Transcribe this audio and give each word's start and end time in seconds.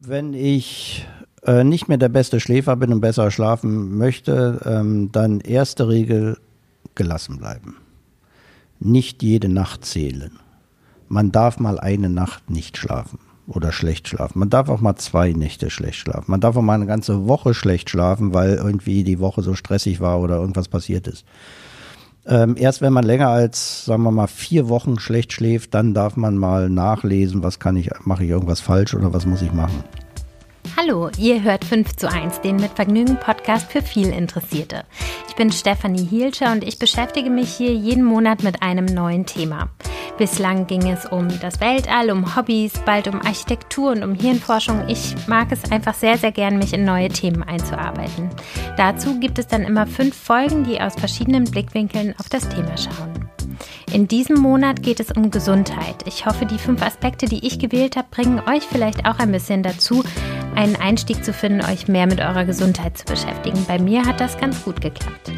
Wenn 0.00 0.32
ich 0.32 1.06
äh, 1.42 1.64
nicht 1.64 1.88
mehr 1.88 1.98
der 1.98 2.08
beste 2.08 2.38
Schläfer 2.38 2.76
bin 2.76 2.92
und 2.92 3.00
besser 3.00 3.32
schlafen 3.32 3.98
möchte, 3.98 4.60
ähm, 4.64 5.10
dann 5.10 5.40
erste 5.40 5.88
Regel 5.88 6.38
gelassen 6.94 7.38
bleiben. 7.38 7.76
Nicht 8.78 9.24
jede 9.24 9.48
Nacht 9.48 9.84
zählen. 9.84 10.38
Man 11.08 11.32
darf 11.32 11.58
mal 11.58 11.80
eine 11.80 12.08
Nacht 12.08 12.48
nicht 12.48 12.76
schlafen 12.76 13.18
oder 13.48 13.72
schlecht 13.72 14.06
schlafen. 14.06 14.38
Man 14.38 14.50
darf 14.50 14.68
auch 14.68 14.80
mal 14.80 14.94
zwei 14.94 15.32
Nächte 15.32 15.68
schlecht 15.68 15.98
schlafen. 15.98 16.30
Man 16.30 16.40
darf 16.40 16.56
auch 16.56 16.62
mal 16.62 16.74
eine 16.74 16.86
ganze 16.86 17.26
Woche 17.26 17.52
schlecht 17.52 17.90
schlafen, 17.90 18.32
weil 18.32 18.54
irgendwie 18.54 19.02
die 19.02 19.18
Woche 19.18 19.42
so 19.42 19.54
stressig 19.54 19.98
war 19.98 20.20
oder 20.20 20.36
irgendwas 20.36 20.68
passiert 20.68 21.08
ist. 21.08 21.24
Ähm, 22.28 22.56
erst 22.58 22.82
wenn 22.82 22.92
man 22.92 23.04
länger 23.04 23.28
als, 23.28 23.86
sagen 23.86 24.02
wir 24.02 24.10
mal, 24.10 24.26
vier 24.26 24.68
Wochen 24.68 24.98
schlecht 24.98 25.32
schläft, 25.32 25.72
dann 25.72 25.94
darf 25.94 26.16
man 26.16 26.36
mal 26.36 26.68
nachlesen, 26.68 27.42
was 27.42 27.58
kann 27.58 27.76
ich, 27.76 27.90
mache 28.04 28.24
ich 28.24 28.30
irgendwas 28.30 28.60
falsch 28.60 28.94
oder 28.94 29.14
was 29.14 29.24
muss 29.24 29.40
ich 29.40 29.52
machen. 29.52 29.82
Hallo, 30.80 31.10
ihr 31.18 31.42
hört 31.42 31.64
5 31.64 31.96
zu 31.96 32.08
1, 32.08 32.40
den 32.42 32.54
mit 32.54 32.70
Vergnügen 32.70 33.16
Podcast 33.16 33.68
für 33.68 33.82
viel 33.82 34.10
Interessierte. 34.10 34.84
Ich 35.28 35.34
bin 35.34 35.50
Stefanie 35.50 36.06
Hielscher 36.06 36.52
und 36.52 36.62
ich 36.62 36.78
beschäftige 36.78 37.30
mich 37.30 37.52
hier 37.52 37.74
jeden 37.74 38.04
Monat 38.04 38.44
mit 38.44 38.62
einem 38.62 38.84
neuen 38.84 39.26
Thema. 39.26 39.70
Bislang 40.18 40.68
ging 40.68 40.88
es 40.88 41.04
um 41.04 41.26
das 41.40 41.60
Weltall, 41.60 42.12
um 42.12 42.36
Hobbys, 42.36 42.74
bald 42.86 43.08
um 43.08 43.20
Architektur 43.20 43.90
und 43.90 44.04
um 44.04 44.14
Hirnforschung. 44.14 44.86
Ich 44.86 45.16
mag 45.26 45.50
es 45.50 45.68
einfach 45.72 45.94
sehr, 45.94 46.16
sehr 46.16 46.30
gern, 46.30 46.58
mich 46.58 46.72
in 46.72 46.84
neue 46.84 47.08
Themen 47.08 47.42
einzuarbeiten. 47.42 48.30
Dazu 48.76 49.18
gibt 49.18 49.40
es 49.40 49.48
dann 49.48 49.64
immer 49.64 49.88
fünf 49.88 50.16
Folgen, 50.16 50.62
die 50.62 50.80
aus 50.80 50.94
verschiedenen 50.94 51.42
Blickwinkeln 51.42 52.14
auf 52.20 52.28
das 52.28 52.48
Thema 52.48 52.76
schauen. 52.76 53.27
In 53.92 54.06
diesem 54.06 54.36
Monat 54.38 54.82
geht 54.82 55.00
es 55.00 55.10
um 55.12 55.30
Gesundheit. 55.30 55.96
Ich 56.06 56.26
hoffe, 56.26 56.44
die 56.44 56.58
fünf 56.58 56.82
Aspekte, 56.82 57.26
die 57.26 57.46
ich 57.46 57.58
gewählt 57.58 57.96
habe, 57.96 58.08
bringen 58.10 58.40
euch 58.40 58.64
vielleicht 58.64 59.06
auch 59.06 59.18
ein 59.18 59.32
bisschen 59.32 59.62
dazu, 59.62 60.04
einen 60.54 60.76
Einstieg 60.76 61.24
zu 61.24 61.32
finden, 61.32 61.64
euch 61.64 61.88
mehr 61.88 62.06
mit 62.06 62.20
eurer 62.20 62.44
Gesundheit 62.44 62.98
zu 62.98 63.06
beschäftigen. 63.06 63.64
Bei 63.66 63.78
mir 63.78 64.04
hat 64.04 64.20
das 64.20 64.36
ganz 64.36 64.62
gut 64.62 64.80
geklappt. 64.80 65.32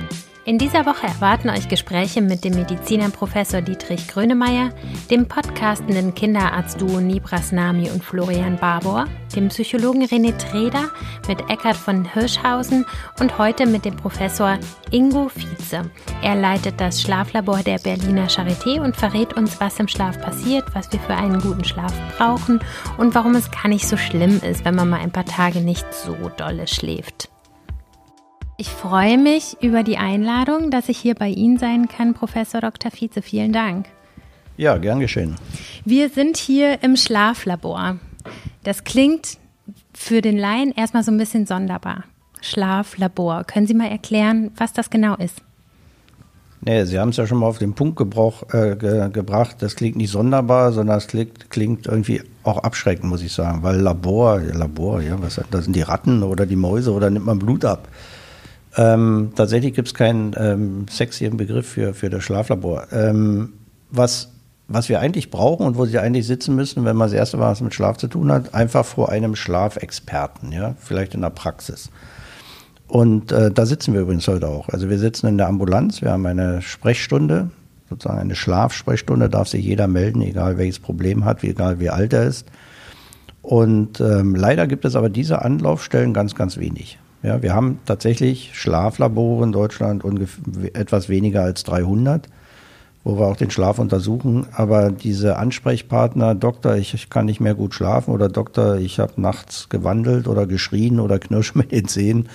In 0.50 0.58
dieser 0.58 0.84
Woche 0.84 1.06
erwarten 1.06 1.48
euch 1.48 1.68
Gespräche 1.68 2.20
mit 2.20 2.42
dem 2.42 2.54
Mediziner 2.54 3.08
Professor 3.10 3.60
Dietrich 3.60 4.08
Grönemeyer, 4.08 4.70
dem 5.08 5.28
podcastenden 5.28 6.12
Kinderarzt-Duo 6.12 7.00
Nibras 7.00 7.52
Nami 7.52 7.88
und 7.88 8.02
Florian 8.02 8.56
Barbour, 8.56 9.06
dem 9.36 9.46
Psychologen 9.46 10.02
René 10.02 10.36
Treder 10.36 10.90
mit 11.28 11.38
Eckhard 11.48 11.76
von 11.76 12.04
Hirschhausen 12.04 12.84
und 13.20 13.38
heute 13.38 13.64
mit 13.64 13.84
dem 13.84 13.94
Professor 13.94 14.58
Ingo 14.90 15.30
Vize. 15.32 15.88
Er 16.20 16.34
leitet 16.34 16.80
das 16.80 17.00
Schlaflabor 17.00 17.58
der 17.58 17.78
Berliner 17.78 18.26
Charité 18.26 18.80
und 18.80 18.96
verrät 18.96 19.34
uns, 19.34 19.60
was 19.60 19.78
im 19.78 19.86
Schlaf 19.86 20.20
passiert, 20.20 20.64
was 20.74 20.90
wir 20.90 20.98
für 20.98 21.14
einen 21.14 21.40
guten 21.40 21.62
Schlaf 21.62 21.94
brauchen 22.18 22.58
und 22.98 23.14
warum 23.14 23.36
es 23.36 23.52
gar 23.52 23.68
nicht 23.68 23.86
so 23.86 23.96
schlimm 23.96 24.40
ist, 24.42 24.64
wenn 24.64 24.74
man 24.74 24.88
mal 24.88 24.98
ein 24.98 25.12
paar 25.12 25.26
Tage 25.26 25.60
nicht 25.60 25.86
so 25.94 26.16
dolle 26.36 26.66
schläft. 26.66 27.29
Ich 28.60 28.68
freue 28.68 29.16
mich 29.16 29.56
über 29.62 29.82
die 29.82 29.96
Einladung, 29.96 30.70
dass 30.70 30.90
ich 30.90 30.98
hier 30.98 31.14
bei 31.14 31.28
Ihnen 31.28 31.56
sein 31.56 31.88
kann, 31.88 32.12
Professor 32.12 32.60
Dr. 32.60 32.90
Vize. 32.90 33.22
Vielen 33.22 33.54
Dank. 33.54 33.86
Ja, 34.58 34.76
gern 34.76 35.00
geschehen. 35.00 35.36
Wir 35.86 36.10
sind 36.10 36.36
hier 36.36 36.82
im 36.82 36.96
Schlaflabor. 36.96 37.96
Das 38.62 38.84
klingt 38.84 39.38
für 39.94 40.20
den 40.20 40.36
Laien 40.36 40.72
erstmal 40.76 41.02
so 41.02 41.10
ein 41.10 41.16
bisschen 41.16 41.46
sonderbar. 41.46 42.04
Schlaflabor. 42.42 43.44
Können 43.44 43.66
Sie 43.66 43.72
mal 43.72 43.88
erklären, 43.88 44.50
was 44.58 44.74
das 44.74 44.90
genau 44.90 45.16
ist? 45.16 45.38
Nee, 46.60 46.84
Sie 46.84 46.98
haben 46.98 47.08
es 47.08 47.16
ja 47.16 47.26
schon 47.26 47.38
mal 47.38 47.46
auf 47.46 47.56
den 47.56 47.72
Punkt 47.72 47.96
gebrauch, 47.96 48.42
äh, 48.52 48.76
ge 48.76 49.08
gebracht. 49.08 49.56
Das 49.60 49.74
klingt 49.74 49.96
nicht 49.96 50.10
sonderbar, 50.10 50.72
sondern 50.72 50.98
es 50.98 51.06
klingt, 51.06 51.48
klingt, 51.48 51.86
irgendwie 51.86 52.20
auch 52.42 52.58
abschreckend, 52.58 53.08
muss 53.08 53.22
ich 53.22 53.32
sagen. 53.32 53.62
Weil 53.62 53.80
Labor, 53.80 54.38
Labor, 54.38 55.00
ja, 55.00 55.16
was 55.18 55.40
das 55.50 55.64
sind 55.64 55.74
die 55.74 55.80
Ratten 55.80 56.22
oder 56.22 56.44
die 56.44 56.56
Mäuse 56.56 56.92
oder 56.92 57.08
nimmt 57.08 57.24
man 57.24 57.38
Blut 57.38 57.64
ab? 57.64 57.88
Ähm, 58.76 59.32
tatsächlich 59.34 59.74
gibt 59.74 59.88
es 59.88 59.94
keinen 59.94 60.34
ähm, 60.36 60.86
sexieren 60.88 61.36
Begriff 61.36 61.68
für, 61.68 61.94
für 61.94 62.10
das 62.10 62.22
Schlaflabor. 62.22 62.86
Ähm, 62.92 63.54
was, 63.90 64.28
was 64.68 64.88
wir 64.88 65.00
eigentlich 65.00 65.30
brauchen 65.30 65.66
und 65.66 65.76
wo 65.76 65.84
Sie 65.86 65.98
eigentlich 65.98 66.26
sitzen 66.26 66.54
müssen, 66.54 66.84
wenn 66.84 66.96
man 66.96 67.08
das 67.08 67.14
erste 67.14 67.36
Mal 67.36 67.50
was 67.50 67.60
mit 67.60 67.74
Schlaf 67.74 67.96
zu 67.96 68.06
tun 68.06 68.30
hat, 68.30 68.54
einfach 68.54 68.84
vor 68.84 69.08
einem 69.08 69.34
Schlafexperten, 69.34 70.52
ja, 70.52 70.74
vielleicht 70.78 71.14
in 71.14 71.22
der 71.22 71.30
Praxis. 71.30 71.90
Und 72.86 73.32
äh, 73.32 73.50
da 73.50 73.66
sitzen 73.66 73.94
wir 73.94 74.00
übrigens 74.02 74.26
heute 74.26 74.48
auch. 74.48 74.68
Also 74.68 74.88
wir 74.88 74.98
sitzen 74.98 75.26
in 75.26 75.38
der 75.38 75.48
Ambulanz, 75.48 76.02
wir 76.02 76.12
haben 76.12 76.26
eine 76.26 76.62
Sprechstunde, 76.62 77.50
sozusagen 77.88 78.20
eine 78.20 78.36
Schlafsprechstunde, 78.36 79.28
darf 79.28 79.48
sich 79.48 79.64
jeder 79.64 79.88
melden, 79.88 80.22
egal 80.22 80.58
welches 80.58 80.78
Problem 80.78 81.24
hat, 81.24 81.42
egal 81.42 81.80
wie 81.80 81.90
alt 81.90 82.12
er 82.12 82.24
ist. 82.24 82.46
Und 83.42 84.00
ähm, 84.00 84.34
leider 84.34 84.66
gibt 84.66 84.84
es 84.84 84.96
aber 84.96 85.08
diese 85.08 85.42
Anlaufstellen 85.42 86.12
ganz, 86.14 86.34
ganz 86.34 86.56
wenig. 86.56 86.98
Ja, 87.22 87.42
wir 87.42 87.54
haben 87.54 87.80
tatsächlich 87.84 88.50
Schlaflabore 88.54 89.44
in 89.44 89.52
Deutschland 89.52 90.04
etwas 90.72 91.08
weniger 91.08 91.42
als 91.42 91.64
300, 91.64 92.28
wo 93.04 93.18
wir 93.18 93.26
auch 93.26 93.36
den 93.36 93.50
Schlaf 93.50 93.78
untersuchen. 93.78 94.46
Aber 94.52 94.90
diese 94.90 95.36
Ansprechpartner, 95.36 96.34
Doktor, 96.34 96.76
ich, 96.76 96.94
ich 96.94 97.10
kann 97.10 97.26
nicht 97.26 97.40
mehr 97.40 97.54
gut 97.54 97.74
schlafen 97.74 98.12
oder 98.12 98.28
Doktor, 98.28 98.78
ich 98.78 98.98
habe 98.98 99.20
nachts 99.20 99.68
gewandelt 99.68 100.28
oder 100.28 100.46
geschrien 100.46 100.98
oder 100.98 101.18
knirsch 101.18 101.54
mit 101.54 101.72
den 101.72 101.88
Zähnen, 101.88 102.28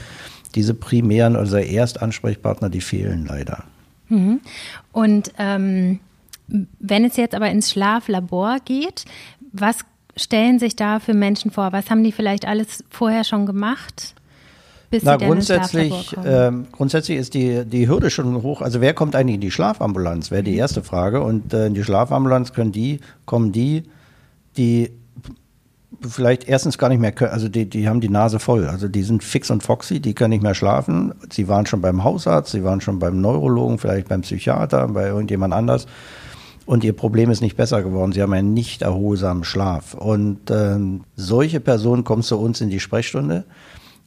diese 0.53 0.74
primären, 0.74 1.35
also 1.35 1.57
Erstansprechpartner, 1.57 2.69
die 2.69 2.81
fehlen 2.81 3.25
leider. 3.25 3.63
Mhm. 4.09 4.40
Und 4.91 5.31
ähm, 5.40 6.00
wenn 6.79 7.06
es 7.06 7.18
jetzt 7.18 7.35
aber 7.35 7.50
ins 7.50 7.72
Schlaflabor 7.72 8.57
geht, 8.63 9.06
was 9.51 9.79
stellen 10.16 10.59
sich 10.59 10.75
da 10.75 11.00
für 11.00 11.13
Menschen 11.13 11.51
vor? 11.51 11.74
Was 11.74 11.90
haben 11.90 12.03
die 12.03 12.12
vielleicht 12.12 12.47
alles 12.47 12.84
vorher 12.90 13.24
schon 13.24 13.45
gemacht? 13.45 14.15
Bis 14.95 15.03
Na, 15.03 15.19
sie 15.19 15.25
grundsätzlich, 15.25 16.16
ähm, 16.25 16.67
grundsätzlich 16.72 17.17
ist 17.17 17.33
die, 17.33 17.66
die 17.66 17.88
Hürde 17.89 18.09
schon 18.09 18.41
hoch. 18.41 18.61
Also 18.61 18.79
wer 18.79 18.94
kommt 18.94 19.16
eigentlich 19.16 19.35
in 19.35 19.41
die 19.41 19.51
Schlafambulanz, 19.51 20.31
wäre 20.31 20.44
die 20.44 20.53
mhm. 20.53 20.59
erste 20.59 20.83
Frage. 20.83 21.22
Und 21.22 21.53
äh, 21.53 21.67
in 21.67 21.73
die 21.73 21.83
Schlafambulanz 21.83 22.53
können 22.53 22.72
die, 22.72 23.01
kommen 23.25 23.51
die, 23.51 23.83
die 24.57 24.91
vielleicht 26.01 26.47
erstens 26.47 26.78
gar 26.78 26.89
nicht 26.89 27.00
mehr 27.00 27.11
können, 27.11 27.31
also 27.31 27.50
die, 27.50 27.69
die 27.69 27.89
haben 27.89 28.00
die 28.00 28.09
Nase 28.09 28.39
voll. 28.39 28.67
Also 28.67 28.88
die 28.88 29.03
sind 29.03 29.23
fix 29.23 29.51
und 29.51 29.63
foxy, 29.63 30.00
die 30.00 30.13
können 30.13 30.29
nicht 30.29 30.44
mehr 30.44 30.56
schlafen. 30.56 31.13
Sie 31.29 31.47
waren 31.47 31.66
schon 31.66 31.81
beim 31.81 32.03
Hausarzt, 32.03 32.51
sie 32.51 32.63
waren 32.63 32.79
schon 32.79 33.00
beim 33.00 33.19
Neurologen, 33.19 33.77
vielleicht 33.77 34.07
beim 34.07 34.22
Psychiater, 34.22 34.88
bei 34.88 35.07
irgendjemand 35.07 35.53
anders. 35.53 35.88
Und 36.66 36.83
ihr 36.83 36.94
Problem 36.94 37.29
ist 37.29 37.41
nicht 37.41 37.57
besser 37.57 37.83
geworden. 37.83 38.12
Sie 38.12 38.22
haben 38.22 38.33
einen 38.33 38.53
nicht 38.53 38.81
erholsamen 38.81 39.44
Schlaf. 39.44 39.94
Und 39.94 40.50
ähm, 40.50 41.01
solche 41.16 41.59
Personen 41.59 42.03
kommen 42.03 42.23
zu 42.23 42.39
uns 42.39 42.62
in 42.62 42.69
die 42.69 42.79
Sprechstunde. 42.79 43.44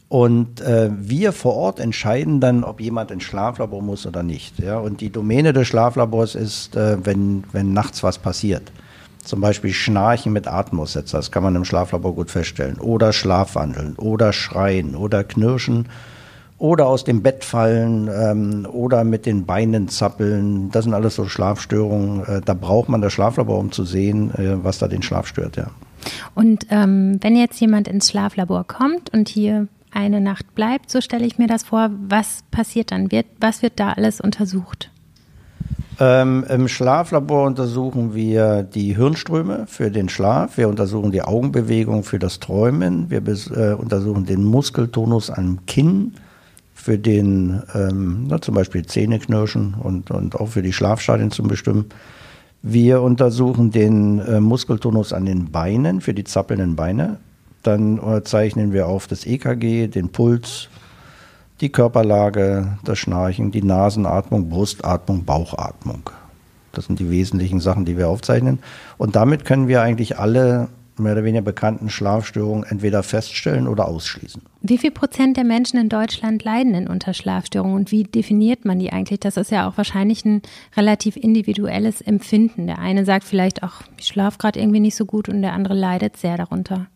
Und 0.09 0.63
äh, 0.63 0.91
wir 0.91 1.33
vor 1.33 1.55
Ort 1.55 1.81
entscheiden 1.81 2.41
dann, 2.41 2.65
ob 2.65 2.81
jemand 2.81 3.11
ins 3.11 3.25
Schlaflabor 3.25 3.83
muss 3.83 4.07
oder 4.07 4.23
nicht. 4.23 4.59
Ja? 4.59 4.79
Und 4.79 5.03
die 5.03 5.11
Domäne 5.11 5.53
des 5.53 5.69
Schlaflabors 5.69 6.35
ist, 6.35 6.77
äh, 6.77 7.05
wenn, 7.05 7.45
wenn 7.53 7.75
nachts 7.75 8.03
was 8.03 8.19
passiert. 8.19 8.73
Zum 9.23 9.43
Beispiel 9.43 9.75
Schnarchen 9.75 10.33
mit 10.33 10.49
Atemaussetzer, 10.49 11.19
das 11.19 11.31
kann 11.31 11.43
man 11.43 11.55
im 11.55 11.67
Schlaflabor 11.67 12.15
gut 12.15 12.31
feststellen. 12.31 12.79
Oder 12.79 13.13
Schlafwandeln, 13.13 13.97
oder 13.97 14.33
Schreien, 14.33 14.97
oder 14.97 15.25
Knirschen, 15.25 15.87
oder 16.57 16.87
aus 16.87 17.05
dem 17.05 17.23
Bett 17.23 17.45
fallen, 17.45 18.09
ähm, 18.11 18.67
oder 18.73 19.05
mit 19.05 19.27
den 19.27 19.45
Beinen 19.45 19.89
zappeln. 19.89 20.71
Das 20.71 20.85
sind 20.85 20.95
alles 20.95 21.17
so 21.17 21.29
Schlafstörungen. 21.29 22.25
Äh, 22.25 22.41
da 22.43 22.55
braucht 22.55 22.89
man 22.89 23.03
das 23.03 23.13
Schlaflabor, 23.13 23.59
um 23.59 23.71
zu 23.73 23.85
sehen, 23.85 24.35
äh, 24.37 24.65
was 24.65 24.79
da 24.79 24.89
den 24.89 25.03
Schlaf 25.03 25.27
stört. 25.27 25.57
Ja. 25.57 25.67
Und 26.35 26.67
ähm, 26.71 27.19
wenn 27.21 27.37
jetzt 27.37 27.61
jemand 27.61 27.89
ins 27.89 28.09
Schlaflabor 28.09 28.65
kommt 28.67 29.13
und 29.13 29.29
hier 29.29 29.69
eine 29.93 30.21
Nacht 30.21 30.55
bleibt, 30.55 30.91
so 30.91 31.01
stelle 31.01 31.27
ich 31.27 31.39
mir 31.39 31.47
das 31.47 31.65
vor. 31.65 31.91
Was 32.09 32.45
passiert 32.51 32.93
dann? 32.93 33.11
Wird, 33.11 33.27
was 33.41 33.63
wird 33.63 33.81
da 33.81 33.93
alles 33.93 34.21
untersucht? 34.21 34.91
Ähm, 36.01 36.45
Im 36.49 36.69
Schlaflabor 36.69 37.47
untersuchen 37.47 38.15
wir 38.15 38.63
die 38.63 38.95
Hirnströme 38.95 39.67
für 39.67 39.91
den 39.91 40.09
Schlaf, 40.09 40.57
wir 40.57 40.69
untersuchen 40.69 41.11
die 41.11 41.23
Augenbewegung 41.23 42.05
für 42.05 42.21
das 42.21 42.39
Träumen, 42.39 43.11
wir 43.11 43.23
äh, 43.27 43.75
untersuchen 43.75 44.25
den 44.25 44.45
Muskeltonus 44.45 45.29
am 45.29 45.67
Kinn 45.67 46.15
für 46.73 46.99
den 46.99 47.63
ähm, 47.75 48.27
na, 48.29 48.41
zum 48.41 48.55
Beispiel 48.55 48.87
Zähneknirschen 48.87 49.75
und, 49.75 50.13
und 50.13 50.37
auch 50.37 50.47
für 50.47 50.63
die 50.63 50.73
Schlafstadien 50.73 51.33
zum 51.33 51.49
Bestimmen. 51.49 51.87
Wir 52.63 53.03
untersuchen 53.03 53.73
den 53.73 54.21
äh, 54.21 54.41
Muskeltonus 54.41 55.13
an 55.13 55.27
den 55.27 55.51
Beinen 55.51 56.01
für 56.01 56.15
die 56.15 56.25
zappelnden 56.25 56.77
Beine. 56.77 57.19
Dann 57.63 57.99
äh, 57.99 58.23
zeichnen 58.23 58.73
wir 58.73 58.87
auf 58.87 59.07
das 59.07 59.27
EKG, 59.27 59.89
den 59.89 60.11
Puls, 60.11 60.69
die 61.61 61.71
Körperlage, 61.71 62.79
das 62.85 62.99
Schnarchen, 62.99 63.51
die 63.51 63.63
Nasenatmung, 63.63 64.49
Brustatmung, 64.49 65.25
Bauchatmung. 65.25 66.11
Das 66.73 66.87
sind 66.87 67.01
die 67.01 67.11
wesentlichen 67.11 67.61
Sachen, 67.61 67.85
die 67.85 67.97
wir 67.97 68.09
aufzeichnen. 68.09 68.61
Und 68.99 69.17
damit 69.17 69.45
können 69.45 69.67
wir 69.69 69.83
eigentlich 69.83 70.19
alle 70.19 70.69
mehr 70.99 71.13
oder 71.13 71.25
weniger 71.25 71.43
bekannten 71.43 71.91
Schlafstörungen 71.91 72.65
entweder 72.65 73.03
feststellen 73.03 73.69
oder 73.69 73.89
ausschließen. 73.89 74.43
Wie 74.63 74.79
viel 74.79 74.91
Prozent 74.91 75.37
der 75.37 75.45
Menschen 75.45 75.79
in 75.79 75.89
Deutschland 75.89 76.45
leiden 76.45 76.73
denn 76.73 76.89
unter 76.89 77.15
Schlafstörungen 77.15 77.77
und 77.77 77.93
wie 77.93 78.05
definiert 78.05 78.65
man 78.65 78.79
die 78.79 78.93
eigentlich? 78.93 79.21
Das 79.21 79.37
ist 79.37 79.51
ja 79.51 79.69
auch 79.69 79.77
wahrscheinlich 79.77 80.25
ein 80.25 80.43
relativ 80.77 81.17
individuelles 81.17 82.01
Empfinden. 82.01 82.67
Der 82.67 82.79
eine 82.79 83.05
sagt 83.05 83.25
vielleicht, 83.25 83.63
ach, 83.63 83.83
ich 83.97 84.07
schlafe 84.07 84.39
gerade 84.39 84.59
irgendwie 84.59 84.81
nicht 84.81 84.97
so 84.97 85.05
gut 85.05 85.29
und 85.29 85.43
der 85.43 85.53
andere 85.53 85.75
leidet 85.75 86.17
sehr 86.17 86.37
darunter. 86.37 86.87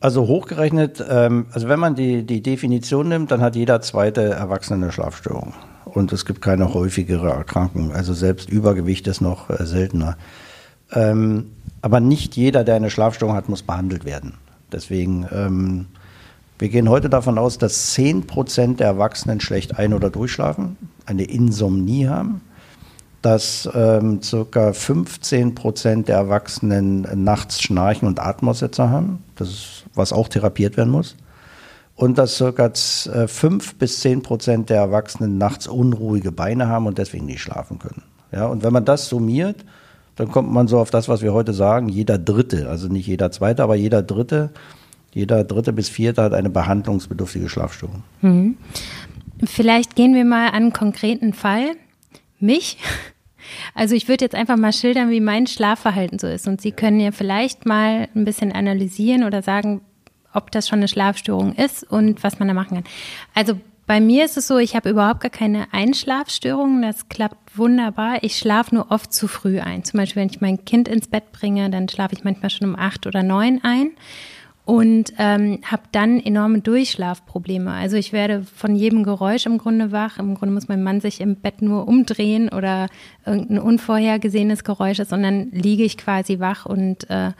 Also 0.00 0.28
hochgerechnet, 0.28 1.04
ähm, 1.08 1.46
also 1.52 1.68
wenn 1.68 1.80
man 1.80 1.94
die, 1.96 2.24
die 2.24 2.40
Definition 2.40 3.08
nimmt, 3.08 3.30
dann 3.32 3.40
hat 3.40 3.56
jeder 3.56 3.80
zweite 3.80 4.22
Erwachsene 4.22 4.84
eine 4.84 4.92
Schlafstörung. 4.92 5.54
Und 5.84 6.12
es 6.12 6.24
gibt 6.24 6.40
keine 6.40 6.72
häufigere 6.72 7.30
Erkrankung. 7.30 7.92
Also 7.92 8.14
selbst 8.14 8.48
Übergewicht 8.48 9.08
ist 9.08 9.20
noch 9.20 9.50
äh, 9.50 9.64
seltener. 9.66 10.16
Ähm, 10.92 11.50
aber 11.82 11.98
nicht 12.00 12.36
jeder, 12.36 12.62
der 12.62 12.76
eine 12.76 12.90
Schlafstörung 12.90 13.34
hat, 13.34 13.48
muss 13.48 13.62
behandelt 13.62 14.04
werden. 14.04 14.34
Deswegen, 14.70 15.26
ähm, 15.32 15.86
wir 16.58 16.68
gehen 16.68 16.88
heute 16.88 17.08
davon 17.08 17.38
aus, 17.38 17.58
dass 17.58 17.96
10% 17.96 18.76
der 18.76 18.86
Erwachsenen 18.86 19.40
schlecht 19.40 19.78
ein- 19.78 19.94
oder 19.94 20.10
durchschlafen, 20.10 20.76
eine 21.06 21.24
Insomnie 21.24 22.06
haben, 22.08 22.42
dass 23.22 23.68
ähm, 23.74 24.20
ca. 24.20 24.70
15% 24.70 26.04
der 26.04 26.16
Erwachsenen 26.16 27.06
nachts 27.24 27.60
Schnarchen 27.60 28.06
und 28.06 28.20
Atemaussetzer 28.20 28.90
haben, 28.90 29.24
das 29.36 29.48
ist, 29.48 29.84
was 29.94 30.12
auch 30.12 30.28
therapiert 30.28 30.76
werden 30.76 30.90
muss. 30.90 31.16
Und 31.96 32.16
dass 32.16 32.38
ca. 32.38 32.70
5 32.74 33.74
bis 33.74 34.04
10% 34.04 34.66
der 34.66 34.76
Erwachsenen 34.76 35.36
nachts 35.36 35.66
unruhige 35.66 36.30
Beine 36.30 36.68
haben 36.68 36.86
und 36.86 36.98
deswegen 36.98 37.26
nicht 37.26 37.42
schlafen 37.42 37.80
können. 37.80 38.02
Ja, 38.30 38.46
und 38.46 38.62
wenn 38.62 38.72
man 38.72 38.84
das 38.84 39.08
summiert, 39.08 39.64
dann 40.14 40.30
kommt 40.30 40.52
man 40.52 40.68
so 40.68 40.78
auf 40.78 40.90
das, 40.90 41.08
was 41.08 41.22
wir 41.22 41.32
heute 41.32 41.52
sagen, 41.52 41.88
jeder 41.88 42.18
Dritte, 42.18 42.68
also 42.68 42.88
nicht 42.88 43.06
jeder 43.06 43.30
Zweite, 43.32 43.62
aber 43.62 43.74
jeder 43.74 44.02
Dritte, 44.02 44.50
jeder 45.12 45.44
Dritte 45.44 45.72
bis 45.72 45.88
Vierte 45.88 46.22
hat 46.22 46.34
eine 46.34 46.50
behandlungsbedürftige 46.50 47.48
Schlafstörung. 47.48 48.02
Mhm. 48.20 48.56
Vielleicht 49.44 49.96
gehen 49.96 50.14
wir 50.14 50.24
mal 50.24 50.48
an 50.48 50.54
einen 50.54 50.72
konkreten 50.72 51.32
Fall. 51.32 51.70
Mich. 52.40 52.78
Also 53.74 53.94
ich 53.94 54.08
würde 54.08 54.24
jetzt 54.24 54.34
einfach 54.34 54.58
mal 54.58 54.74
schildern, 54.74 55.08
wie 55.08 55.20
mein 55.20 55.46
Schlafverhalten 55.46 56.18
so 56.18 56.26
ist. 56.26 56.46
Und 56.46 56.60
Sie 56.60 56.72
können 56.72 57.00
ja 57.00 57.12
vielleicht 57.12 57.64
mal 57.64 58.08
ein 58.14 58.26
bisschen 58.26 58.52
analysieren 58.52 59.24
oder 59.24 59.40
sagen, 59.40 59.80
ob 60.34 60.50
das 60.50 60.68
schon 60.68 60.80
eine 60.80 60.88
Schlafstörung 60.88 61.54
ist 61.54 61.82
und 61.84 62.22
was 62.22 62.38
man 62.38 62.48
da 62.48 62.54
machen 62.54 62.74
kann. 62.76 62.84
Also 63.34 63.58
bei 63.86 64.00
mir 64.02 64.26
ist 64.26 64.36
es 64.36 64.46
so, 64.46 64.58
ich 64.58 64.76
habe 64.76 64.90
überhaupt 64.90 65.20
gar 65.20 65.30
keine 65.30 65.72
Einschlafstörungen. 65.72 66.82
Das 66.82 67.08
klappt 67.08 67.56
wunderbar. 67.56 68.22
Ich 68.22 68.36
schlafe 68.36 68.74
nur 68.74 68.90
oft 68.90 69.14
zu 69.14 69.28
früh 69.28 69.60
ein. 69.60 69.82
Zum 69.82 69.96
Beispiel, 69.96 70.20
wenn 70.20 70.28
ich 70.28 70.42
mein 70.42 70.66
Kind 70.66 70.88
ins 70.88 71.08
Bett 71.08 71.32
bringe, 71.32 71.70
dann 71.70 71.88
schlafe 71.88 72.14
ich 72.14 72.24
manchmal 72.24 72.50
schon 72.50 72.68
um 72.68 72.76
acht 72.76 73.06
oder 73.06 73.22
neun 73.22 73.60
ein 73.62 73.92
und 74.68 75.14
ähm, 75.16 75.60
habe 75.64 75.84
dann 75.92 76.20
enorme 76.20 76.60
Durchschlafprobleme. 76.60 77.70
Also 77.70 77.96
ich 77.96 78.12
werde 78.12 78.44
von 78.44 78.76
jedem 78.76 79.02
Geräusch 79.02 79.46
im 79.46 79.56
Grunde 79.56 79.92
wach. 79.92 80.18
Im 80.18 80.34
Grunde 80.34 80.52
muss 80.52 80.68
mein 80.68 80.82
Mann 80.82 81.00
sich 81.00 81.22
im 81.22 81.36
Bett 81.36 81.62
nur 81.62 81.88
umdrehen 81.88 82.50
oder 82.50 82.88
irgendein 83.24 83.60
unvorhergesehenes 83.60 84.64
Geräusch 84.64 84.98
ist 84.98 85.14
und 85.14 85.22
dann 85.22 85.50
liege 85.52 85.84
ich 85.84 85.96
quasi 85.96 86.38
wach 86.38 86.66
und 86.66 87.08
äh, 87.08 87.30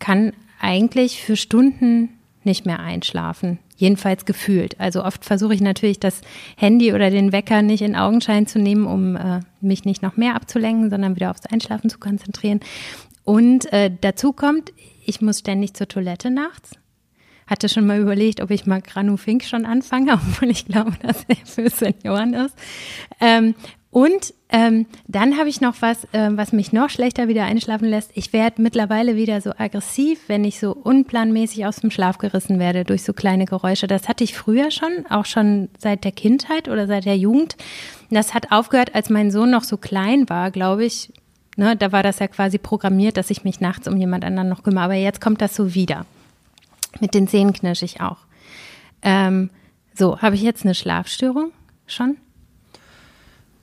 kann 0.00 0.32
eigentlich 0.60 1.22
für 1.22 1.36
Stunden 1.36 2.08
nicht 2.42 2.66
mehr 2.66 2.80
einschlafen. 2.80 3.60
Jedenfalls 3.76 4.24
gefühlt. 4.24 4.80
Also 4.80 5.04
oft 5.04 5.24
versuche 5.24 5.54
ich 5.54 5.60
natürlich 5.60 6.00
das 6.00 6.22
Handy 6.56 6.92
oder 6.92 7.10
den 7.10 7.30
Wecker 7.30 7.62
nicht 7.62 7.82
in 7.82 7.94
Augenschein 7.94 8.48
zu 8.48 8.58
nehmen, 8.58 8.86
um 8.86 9.14
äh, 9.14 9.42
mich 9.60 9.84
nicht 9.84 10.02
noch 10.02 10.16
mehr 10.16 10.34
abzulenken, 10.34 10.90
sondern 10.90 11.14
wieder 11.14 11.30
aufs 11.30 11.46
Einschlafen 11.46 11.88
zu 11.88 12.00
konzentrieren. 12.00 12.58
Und 13.22 13.72
äh, 13.72 13.92
dazu 14.00 14.32
kommt, 14.32 14.72
ich 15.04 15.20
muss 15.20 15.40
ständig 15.40 15.74
zur 15.74 15.88
Toilette 15.88 16.30
nachts. 16.30 16.72
Hatte 17.46 17.68
schon 17.68 17.86
mal 17.86 18.00
überlegt, 18.00 18.40
ob 18.40 18.50
ich 18.50 18.66
mal 18.66 18.80
Granufink 18.80 19.44
schon 19.44 19.66
anfange, 19.66 20.12
obwohl 20.14 20.50
ich 20.50 20.66
glaube, 20.66 20.92
dass 21.02 21.24
er 21.28 21.36
für 21.44 21.70
Senioren 21.70 22.34
ist. 22.34 22.56
Ähm, 23.20 23.54
und 23.92 24.32
ähm, 24.48 24.86
dann 25.06 25.36
habe 25.36 25.50
ich 25.50 25.60
noch 25.60 25.74
was, 25.80 26.04
äh, 26.12 26.30
was 26.30 26.52
mich 26.52 26.72
noch 26.72 26.88
schlechter 26.88 27.28
wieder 27.28 27.44
einschlafen 27.44 27.86
lässt. 27.86 28.10
Ich 28.14 28.32
werde 28.32 28.62
mittlerweile 28.62 29.16
wieder 29.16 29.42
so 29.42 29.50
aggressiv, 29.50 30.18
wenn 30.28 30.44
ich 30.44 30.58
so 30.58 30.72
unplanmäßig 30.72 31.66
aus 31.66 31.76
dem 31.76 31.90
Schlaf 31.90 32.16
gerissen 32.16 32.58
werde 32.58 32.84
durch 32.84 33.02
so 33.02 33.12
kleine 33.12 33.44
Geräusche. 33.44 33.86
Das 33.86 34.08
hatte 34.08 34.24
ich 34.24 34.34
früher 34.34 34.70
schon, 34.70 35.04
auch 35.10 35.26
schon 35.26 35.68
seit 35.76 36.04
der 36.04 36.12
Kindheit 36.12 36.68
oder 36.68 36.86
seit 36.86 37.04
der 37.04 37.18
Jugend. 37.18 37.58
Das 38.10 38.32
hat 38.32 38.50
aufgehört, 38.50 38.94
als 38.94 39.10
mein 39.10 39.30
Sohn 39.30 39.50
noch 39.50 39.64
so 39.64 39.76
klein 39.76 40.26
war, 40.30 40.50
glaube 40.50 40.86
ich. 40.86 41.12
Ne, 41.56 41.76
da 41.76 41.92
war 41.92 42.02
das 42.02 42.18
ja 42.18 42.28
quasi 42.28 42.58
programmiert, 42.58 43.16
dass 43.16 43.30
ich 43.30 43.44
mich 43.44 43.60
nachts 43.60 43.86
um 43.86 43.96
jemand 43.96 44.24
anderen 44.24 44.48
noch 44.48 44.62
kümmere. 44.62 44.84
Aber 44.84 44.94
jetzt 44.94 45.20
kommt 45.20 45.40
das 45.42 45.54
so 45.54 45.74
wieder. 45.74 46.06
Mit 47.00 47.14
den 47.14 47.28
Zähnen 47.28 47.52
knirsch 47.52 47.82
ich 47.82 48.00
auch. 48.00 48.18
Ähm, 49.02 49.50
so, 49.94 50.20
habe 50.20 50.34
ich 50.34 50.42
jetzt 50.42 50.64
eine 50.64 50.74
Schlafstörung 50.74 51.52
schon? 51.86 52.16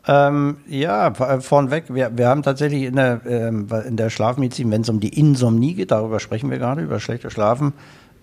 Ähm, 0.07 0.57
ja, 0.67 1.13
vornweg, 1.13 1.93
wir, 1.93 2.17
wir 2.17 2.27
haben 2.27 2.41
tatsächlich 2.41 2.83
in 2.83 2.95
der, 2.95 3.21
ähm, 3.25 3.67
der 3.89 4.09
Schlafmedizin, 4.09 4.71
wenn 4.71 4.81
es 4.81 4.89
um 4.89 4.99
die 4.99 5.19
Insomnie 5.19 5.73
geht, 5.73 5.91
darüber 5.91 6.19
sprechen 6.19 6.49
wir 6.49 6.57
gerade, 6.57 6.81
über 6.81 6.99
schlechte 6.99 7.29
Schlafen, 7.29 7.73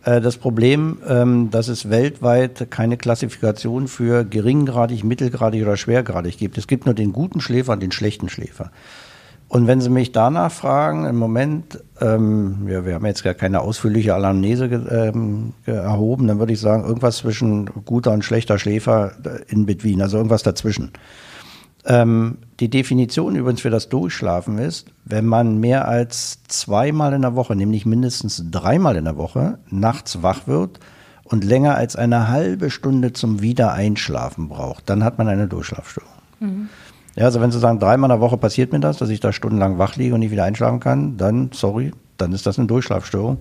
äh, 0.04 0.20
das 0.20 0.36
Problem, 0.36 0.98
ähm, 1.06 1.50
dass 1.50 1.68
es 1.68 1.90
weltweit 1.90 2.70
keine 2.70 2.96
Klassifikation 2.96 3.88
für 3.88 4.24
geringgradig, 4.24 5.04
mittelgradig 5.04 5.62
oder 5.62 5.76
schwergradig 5.76 6.38
gibt. 6.38 6.58
Es 6.58 6.66
gibt 6.66 6.86
nur 6.86 6.94
den 6.94 7.12
guten 7.12 7.40
Schläfer 7.40 7.74
und 7.74 7.82
den 7.82 7.92
schlechten 7.92 8.28
Schläfer. 8.28 8.70
Und 9.48 9.68
wenn 9.68 9.80
Sie 9.80 9.90
mich 9.90 10.10
danach 10.10 10.50
fragen, 10.50 11.06
im 11.06 11.16
Moment, 11.16 11.78
ähm, 12.00 12.66
ja, 12.68 12.84
wir 12.84 12.94
haben 12.94 13.06
jetzt 13.06 13.22
gar 13.22 13.34
keine 13.34 13.60
ausführliche 13.60 14.14
Anamnese 14.14 14.68
ge, 14.68 14.80
ähm, 14.90 15.52
erhoben, 15.64 16.26
dann 16.26 16.40
würde 16.40 16.52
ich 16.52 16.60
sagen, 16.60 16.84
irgendwas 16.84 17.18
zwischen 17.18 17.66
guter 17.84 18.12
und 18.12 18.24
schlechter 18.24 18.58
Schläfer 18.58 19.12
äh, 19.24 19.52
in 19.52 19.64
between, 19.64 20.02
also 20.02 20.16
irgendwas 20.16 20.42
dazwischen. 20.42 20.90
Ähm, 21.84 22.38
die 22.58 22.68
Definition 22.68 23.36
übrigens 23.36 23.60
für 23.60 23.70
das 23.70 23.88
Durchschlafen 23.88 24.58
ist, 24.58 24.88
wenn 25.04 25.24
man 25.24 25.58
mehr 25.58 25.86
als 25.86 26.42
zweimal 26.48 27.12
in 27.12 27.22
der 27.22 27.36
Woche, 27.36 27.54
nämlich 27.54 27.86
mindestens 27.86 28.42
dreimal 28.50 28.96
in 28.96 29.04
der 29.04 29.16
Woche, 29.16 29.58
nachts 29.70 30.24
wach 30.24 30.48
wird 30.48 30.80
und 31.22 31.44
länger 31.44 31.76
als 31.76 31.94
eine 31.94 32.28
halbe 32.28 32.70
Stunde 32.70 33.12
zum 33.12 33.40
Wiedereinschlafen 33.40 34.48
braucht, 34.48 34.90
dann 34.90 35.04
hat 35.04 35.18
man 35.18 35.28
eine 35.28 35.46
Durchschlafstörung. 35.46 36.10
Mhm. 36.40 36.68
Ja, 37.16 37.24
also 37.24 37.40
wenn 37.40 37.50
Sie 37.50 37.58
sagen, 37.58 37.78
dreimal 37.78 38.10
in 38.10 38.16
der 38.16 38.20
Woche 38.20 38.36
passiert 38.36 38.72
mir 38.72 38.80
das, 38.80 38.98
dass 38.98 39.08
ich 39.08 39.20
da 39.20 39.32
stundenlang 39.32 39.78
wach 39.78 39.96
liege 39.96 40.14
und 40.14 40.20
nicht 40.20 40.30
wieder 40.30 40.44
einschlafen 40.44 40.80
kann, 40.80 41.16
dann, 41.16 41.50
sorry, 41.52 41.92
dann 42.18 42.32
ist 42.32 42.46
das 42.46 42.58
eine 42.58 42.68
Durchschlafstörung. 42.68 43.38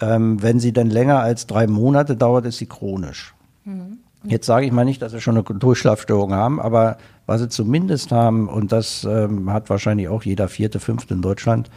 Ähm, 0.00 0.42
wenn 0.42 0.58
sie 0.58 0.72
dann 0.72 0.90
länger 0.90 1.20
als 1.20 1.46
drei 1.46 1.66
Monate 1.66 2.16
dauert, 2.16 2.46
ist 2.46 2.58
sie 2.58 2.66
chronisch. 2.66 3.34
Mhm. 3.64 3.98
Jetzt 4.24 4.46
sage 4.46 4.64
ich 4.64 4.72
mal 4.72 4.86
nicht, 4.86 5.02
dass 5.02 5.12
sie 5.12 5.20
schon 5.20 5.36
eine 5.36 5.44
Durchschlafstörung 5.44 6.32
haben, 6.32 6.60
aber 6.60 6.96
was 7.26 7.42
sie 7.42 7.48
zumindest 7.48 8.10
haben, 8.10 8.48
und 8.48 8.72
das 8.72 9.04
ähm, 9.04 9.52
hat 9.52 9.68
wahrscheinlich 9.68 10.08
auch 10.08 10.22
jeder 10.22 10.48
vierte, 10.48 10.80
fünfte 10.80 11.12
in 11.14 11.20
Deutschland, 11.20 11.70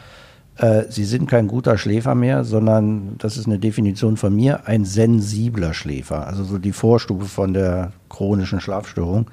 äh, 0.55 0.85
sie 0.89 1.03
sind 1.03 1.29
kein 1.29 1.47
guter 1.47 1.77
Schläfer 1.77 2.15
mehr, 2.15 2.45
sondern 2.45 3.15
das 3.17 3.35
ist 3.35 3.47
eine 3.47 3.59
Definition 3.59 4.15
von 4.15 4.33
mir, 4.33 4.65
ein 4.65 4.85
sensibler 4.85 5.73
Schläfer. 5.73 6.25
Also 6.25 6.45
so 6.45 6.57
die 6.57 6.71
Vorstufe 6.71 7.25
von 7.25 7.53
der 7.53 7.91
chronischen 8.09 8.61
Schlafstörung. 8.61 9.27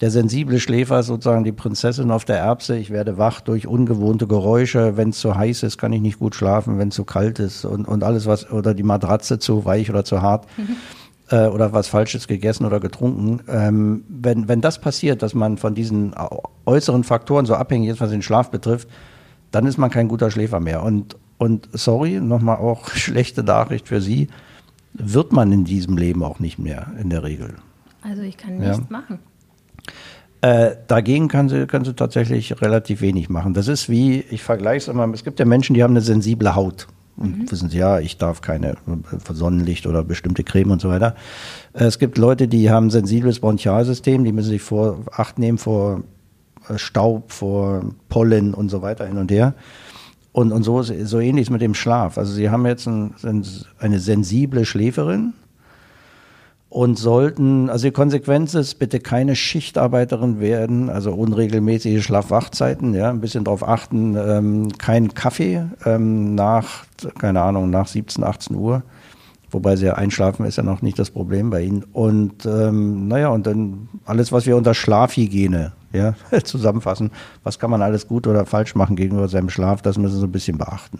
Der 0.00 0.10
sensible 0.10 0.58
Schläfer 0.58 1.00
ist 1.00 1.06
sozusagen 1.06 1.44
die 1.44 1.52
Prinzessin 1.52 2.10
auf 2.10 2.24
der 2.24 2.38
Erbse. 2.38 2.76
Ich 2.76 2.90
werde 2.90 3.16
wach 3.16 3.40
durch 3.40 3.66
ungewohnte 3.66 4.26
Geräusche. 4.26 4.96
Wenn 4.96 5.10
es 5.10 5.20
zu 5.20 5.36
heiß 5.36 5.62
ist, 5.62 5.78
kann 5.78 5.92
ich 5.92 6.00
nicht 6.00 6.18
gut 6.18 6.34
schlafen. 6.34 6.78
Wenn 6.78 6.88
es 6.88 6.94
zu 6.94 7.04
kalt 7.04 7.38
ist 7.38 7.64
und, 7.64 7.86
und 7.86 8.02
alles 8.02 8.26
was, 8.26 8.50
oder 8.50 8.74
die 8.74 8.82
Matratze 8.82 9.38
zu 9.38 9.64
weich 9.64 9.90
oder 9.90 10.04
zu 10.04 10.20
hart. 10.20 10.46
Mhm 10.56 10.76
äh, 11.30 11.46
oder 11.46 11.72
was 11.72 11.88
Falsches 11.88 12.28
gegessen 12.28 12.64
oder 12.64 12.80
getrunken. 12.80 13.40
Ähm, 13.48 14.04
wenn, 14.08 14.48
wenn 14.48 14.60
das 14.60 14.80
passiert, 14.80 15.22
dass 15.22 15.34
man 15.34 15.58
von 15.58 15.74
diesen 15.74 16.14
äußeren 16.66 17.04
Faktoren 17.04 17.46
so 17.46 17.54
abhängig 17.54 17.90
ist, 17.90 18.00
was 18.00 18.10
den 18.10 18.22
Schlaf 18.22 18.50
betrifft, 18.50 18.88
dann 19.50 19.66
ist 19.66 19.78
man 19.78 19.90
kein 19.90 20.08
guter 20.08 20.30
Schläfer 20.30 20.60
mehr. 20.60 20.82
Und, 20.82 21.16
und 21.38 21.68
sorry, 21.72 22.20
nochmal 22.20 22.56
auch 22.56 22.88
schlechte 22.94 23.42
Nachricht 23.42 23.88
für 23.88 24.00
Sie, 24.00 24.28
wird 24.92 25.32
man 25.32 25.50
in 25.50 25.64
diesem 25.64 25.96
Leben 25.96 26.22
auch 26.22 26.38
nicht 26.38 26.58
mehr 26.58 26.92
in 27.00 27.10
der 27.10 27.24
Regel. 27.24 27.56
Also 28.02 28.22
ich 28.22 28.36
kann 28.36 28.58
nichts 28.58 28.78
ja. 28.78 28.84
machen. 28.88 29.18
Äh, 30.40 30.76
dagegen 30.88 31.28
kann 31.28 31.48
sie, 31.48 31.66
kann 31.66 31.84
sie 31.84 31.94
tatsächlich 31.94 32.60
relativ 32.60 33.00
wenig 33.00 33.30
machen. 33.30 33.54
Das 33.54 33.66
ist 33.66 33.88
wie, 33.88 34.20
ich 34.30 34.42
vergleiche 34.42 34.76
es 34.76 34.88
immer, 34.88 35.08
es 35.14 35.24
gibt 35.24 35.38
ja 35.38 35.46
Menschen, 35.46 35.74
die 35.74 35.82
haben 35.82 35.92
eine 35.92 36.02
sensible 36.02 36.54
Haut. 36.54 36.86
Und 37.16 37.38
mhm. 37.38 37.50
wissen 37.50 37.70
Sie, 37.70 37.78
ja, 37.78 38.00
ich 38.00 38.18
darf 38.18 38.40
keine 38.40 38.72
äh, 38.72 39.32
Sonnenlicht 39.32 39.86
oder 39.86 40.02
bestimmte 40.02 40.42
Creme 40.42 40.72
und 40.72 40.80
so 40.80 40.88
weiter. 40.88 41.14
Äh, 41.72 41.84
es 41.84 41.98
gibt 41.98 42.18
Leute, 42.18 42.48
die 42.48 42.70
haben 42.70 42.90
sensibles 42.90 43.40
Bronchialsystem, 43.40 44.24
die 44.24 44.32
müssen 44.32 44.50
sich 44.50 44.62
vor 44.62 45.04
Acht 45.12 45.38
nehmen 45.38 45.58
vor 45.58 46.02
Staub, 46.76 47.30
vor 47.30 47.94
Pollen 48.08 48.54
und 48.54 48.70
so 48.70 48.82
weiter 48.82 49.06
hin 49.06 49.18
und 49.18 49.30
her. 49.30 49.54
Und, 50.32 50.50
und 50.50 50.62
so, 50.64 50.82
so 50.82 51.20
ähnlich 51.20 51.44
ist 51.44 51.50
mit 51.50 51.60
dem 51.60 51.74
Schlaf. 51.74 52.18
Also 52.18 52.32
Sie 52.32 52.50
haben 52.50 52.66
jetzt 52.66 52.88
ein, 52.88 53.14
eine 53.78 54.00
sensible 54.00 54.64
Schläferin, 54.64 55.34
und 56.74 56.98
sollten, 56.98 57.70
also 57.70 57.86
die 57.86 57.92
Konsequenz 57.92 58.54
ist, 58.54 58.80
bitte 58.80 58.98
keine 58.98 59.36
Schichtarbeiterin 59.36 60.40
werden, 60.40 60.90
also 60.90 61.12
unregelmäßige 61.12 62.04
Schlafwachzeiten, 62.04 62.94
ja, 62.94 63.10
ein 63.10 63.20
bisschen 63.20 63.44
darauf 63.44 63.66
achten, 63.66 64.16
ähm, 64.16 64.76
kein 64.76 65.14
Kaffee 65.14 65.66
ähm, 65.84 66.34
nach, 66.34 66.84
keine 67.16 67.42
Ahnung, 67.42 67.70
nach 67.70 67.86
17, 67.86 68.24
18 68.24 68.56
Uhr, 68.56 68.82
wobei 69.52 69.76
sehr 69.76 69.98
einschlafen 69.98 70.46
ist 70.46 70.56
ja 70.56 70.64
noch 70.64 70.82
nicht 70.82 70.98
das 70.98 71.12
Problem 71.12 71.50
bei 71.50 71.62
Ihnen. 71.62 71.84
Und 71.92 72.44
ähm, 72.44 73.06
naja, 73.06 73.28
und 73.28 73.46
dann 73.46 73.88
alles, 74.04 74.32
was 74.32 74.44
wir 74.44 74.56
unter 74.56 74.74
Schlafhygiene 74.74 75.74
ja, 75.92 76.14
zusammenfassen, 76.42 77.12
was 77.44 77.60
kann 77.60 77.70
man 77.70 77.82
alles 77.82 78.08
gut 78.08 78.26
oder 78.26 78.46
falsch 78.46 78.74
machen 78.74 78.96
gegenüber 78.96 79.28
seinem 79.28 79.48
Schlaf, 79.48 79.80
das 79.80 79.96
müssen 79.96 80.18
Sie 80.18 80.26
ein 80.26 80.32
bisschen 80.32 80.58
beachten. 80.58 80.98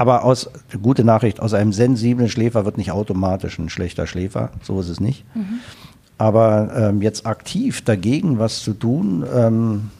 Aber 0.00 0.24
aus, 0.24 0.48
gute 0.80 1.04
Nachricht, 1.04 1.40
aus 1.40 1.52
einem 1.52 1.74
sensiblen 1.74 2.30
Schläfer 2.30 2.64
wird 2.64 2.78
nicht 2.78 2.90
automatisch 2.90 3.58
ein 3.58 3.68
schlechter 3.68 4.06
Schläfer. 4.06 4.48
So 4.62 4.80
ist 4.80 4.88
es 4.88 4.98
nicht. 4.98 5.24
Mhm. 5.34 5.60
Aber 6.16 6.72
ähm, 6.74 7.02
jetzt 7.02 7.26
aktiv 7.26 7.82
dagegen 7.82 8.38
was 8.38 8.62
zu 8.62 8.72
tun, 8.72 9.26
ähm, 9.30 9.90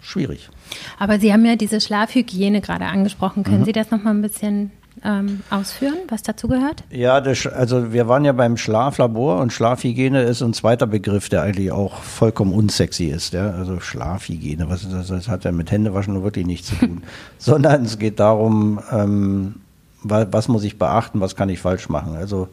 schwierig. 0.00 0.50
Aber 0.98 1.20
Sie 1.20 1.32
haben 1.32 1.46
ja 1.46 1.54
diese 1.54 1.80
Schlafhygiene 1.80 2.62
gerade 2.62 2.86
angesprochen. 2.86 3.44
Können 3.44 3.60
mhm. 3.60 3.64
Sie 3.66 3.72
das 3.72 3.92
nochmal 3.92 4.14
ein 4.14 4.22
bisschen 4.22 4.72
ähm, 5.02 5.40
ausführen, 5.50 5.96
was 6.08 6.22
dazu 6.22 6.48
gehört? 6.48 6.84
Ja, 6.90 7.20
das, 7.20 7.46
also 7.46 7.92
wir 7.92 8.08
waren 8.08 8.24
ja 8.24 8.32
beim 8.32 8.56
Schlaflabor 8.56 9.40
und 9.40 9.52
Schlafhygiene 9.52 10.22
ist 10.22 10.42
ein 10.42 10.54
zweiter 10.54 10.86
Begriff, 10.86 11.28
der 11.28 11.42
eigentlich 11.42 11.72
auch 11.72 11.96
vollkommen 11.96 12.52
unsexy 12.52 13.06
ist. 13.06 13.32
Ja? 13.32 13.50
Also 13.50 13.80
Schlafhygiene, 13.80 14.68
was 14.68 14.88
das, 14.88 15.08
das 15.08 15.28
hat 15.28 15.44
ja 15.44 15.52
mit 15.52 15.70
Händewaschen 15.70 16.22
wirklich 16.22 16.46
nichts 16.46 16.68
zu 16.68 16.76
tun, 16.76 17.02
sondern 17.38 17.84
es 17.84 17.98
geht 17.98 18.20
darum, 18.20 18.80
ähm, 18.92 19.56
was, 20.02 20.28
was 20.30 20.48
muss 20.48 20.64
ich 20.64 20.78
beachten, 20.78 21.20
was 21.20 21.36
kann 21.36 21.48
ich 21.48 21.60
falsch 21.60 21.88
machen. 21.88 22.16
Also 22.16 22.48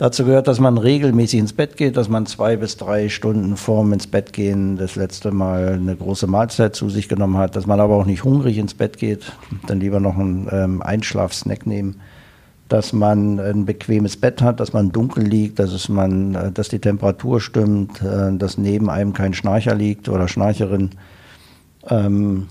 Dazu 0.00 0.24
gehört, 0.24 0.48
dass 0.48 0.60
man 0.60 0.78
regelmäßig 0.78 1.40
ins 1.40 1.52
Bett 1.52 1.76
geht, 1.76 1.98
dass 1.98 2.08
man 2.08 2.24
zwei 2.24 2.56
bis 2.56 2.78
drei 2.78 3.10
Stunden 3.10 3.58
vorm 3.58 3.92
ins 3.92 4.06
Bett 4.06 4.32
gehen 4.32 4.78
das 4.78 4.96
letzte 4.96 5.30
Mal 5.30 5.74
eine 5.74 5.94
große 5.94 6.26
Mahlzeit 6.26 6.74
zu 6.74 6.88
sich 6.88 7.06
genommen 7.06 7.36
hat, 7.36 7.54
dass 7.54 7.66
man 7.66 7.80
aber 7.80 7.96
auch 7.96 8.06
nicht 8.06 8.24
hungrig 8.24 8.56
ins 8.56 8.72
Bett 8.72 8.96
geht, 8.96 9.30
dann 9.66 9.78
lieber 9.78 10.00
noch 10.00 10.16
einen 10.16 10.48
ähm, 10.50 10.80
Einschlafsnack 10.80 11.66
nehmen, 11.66 12.00
dass 12.68 12.94
man 12.94 13.38
ein 13.40 13.66
bequemes 13.66 14.16
Bett 14.16 14.40
hat, 14.40 14.58
dass 14.58 14.72
man 14.72 14.90
dunkel 14.90 15.22
liegt, 15.22 15.58
dass 15.58 15.70
es 15.70 15.90
man, 15.90 16.34
äh, 16.34 16.50
dass 16.50 16.70
die 16.70 16.78
Temperatur 16.78 17.42
stimmt, 17.42 18.00
äh, 18.00 18.34
dass 18.34 18.56
neben 18.56 18.88
einem 18.88 19.12
kein 19.12 19.34
Schnarcher 19.34 19.74
liegt 19.74 20.08
oder 20.08 20.28
Schnarcherin, 20.28 20.92
ähm, 21.90 22.46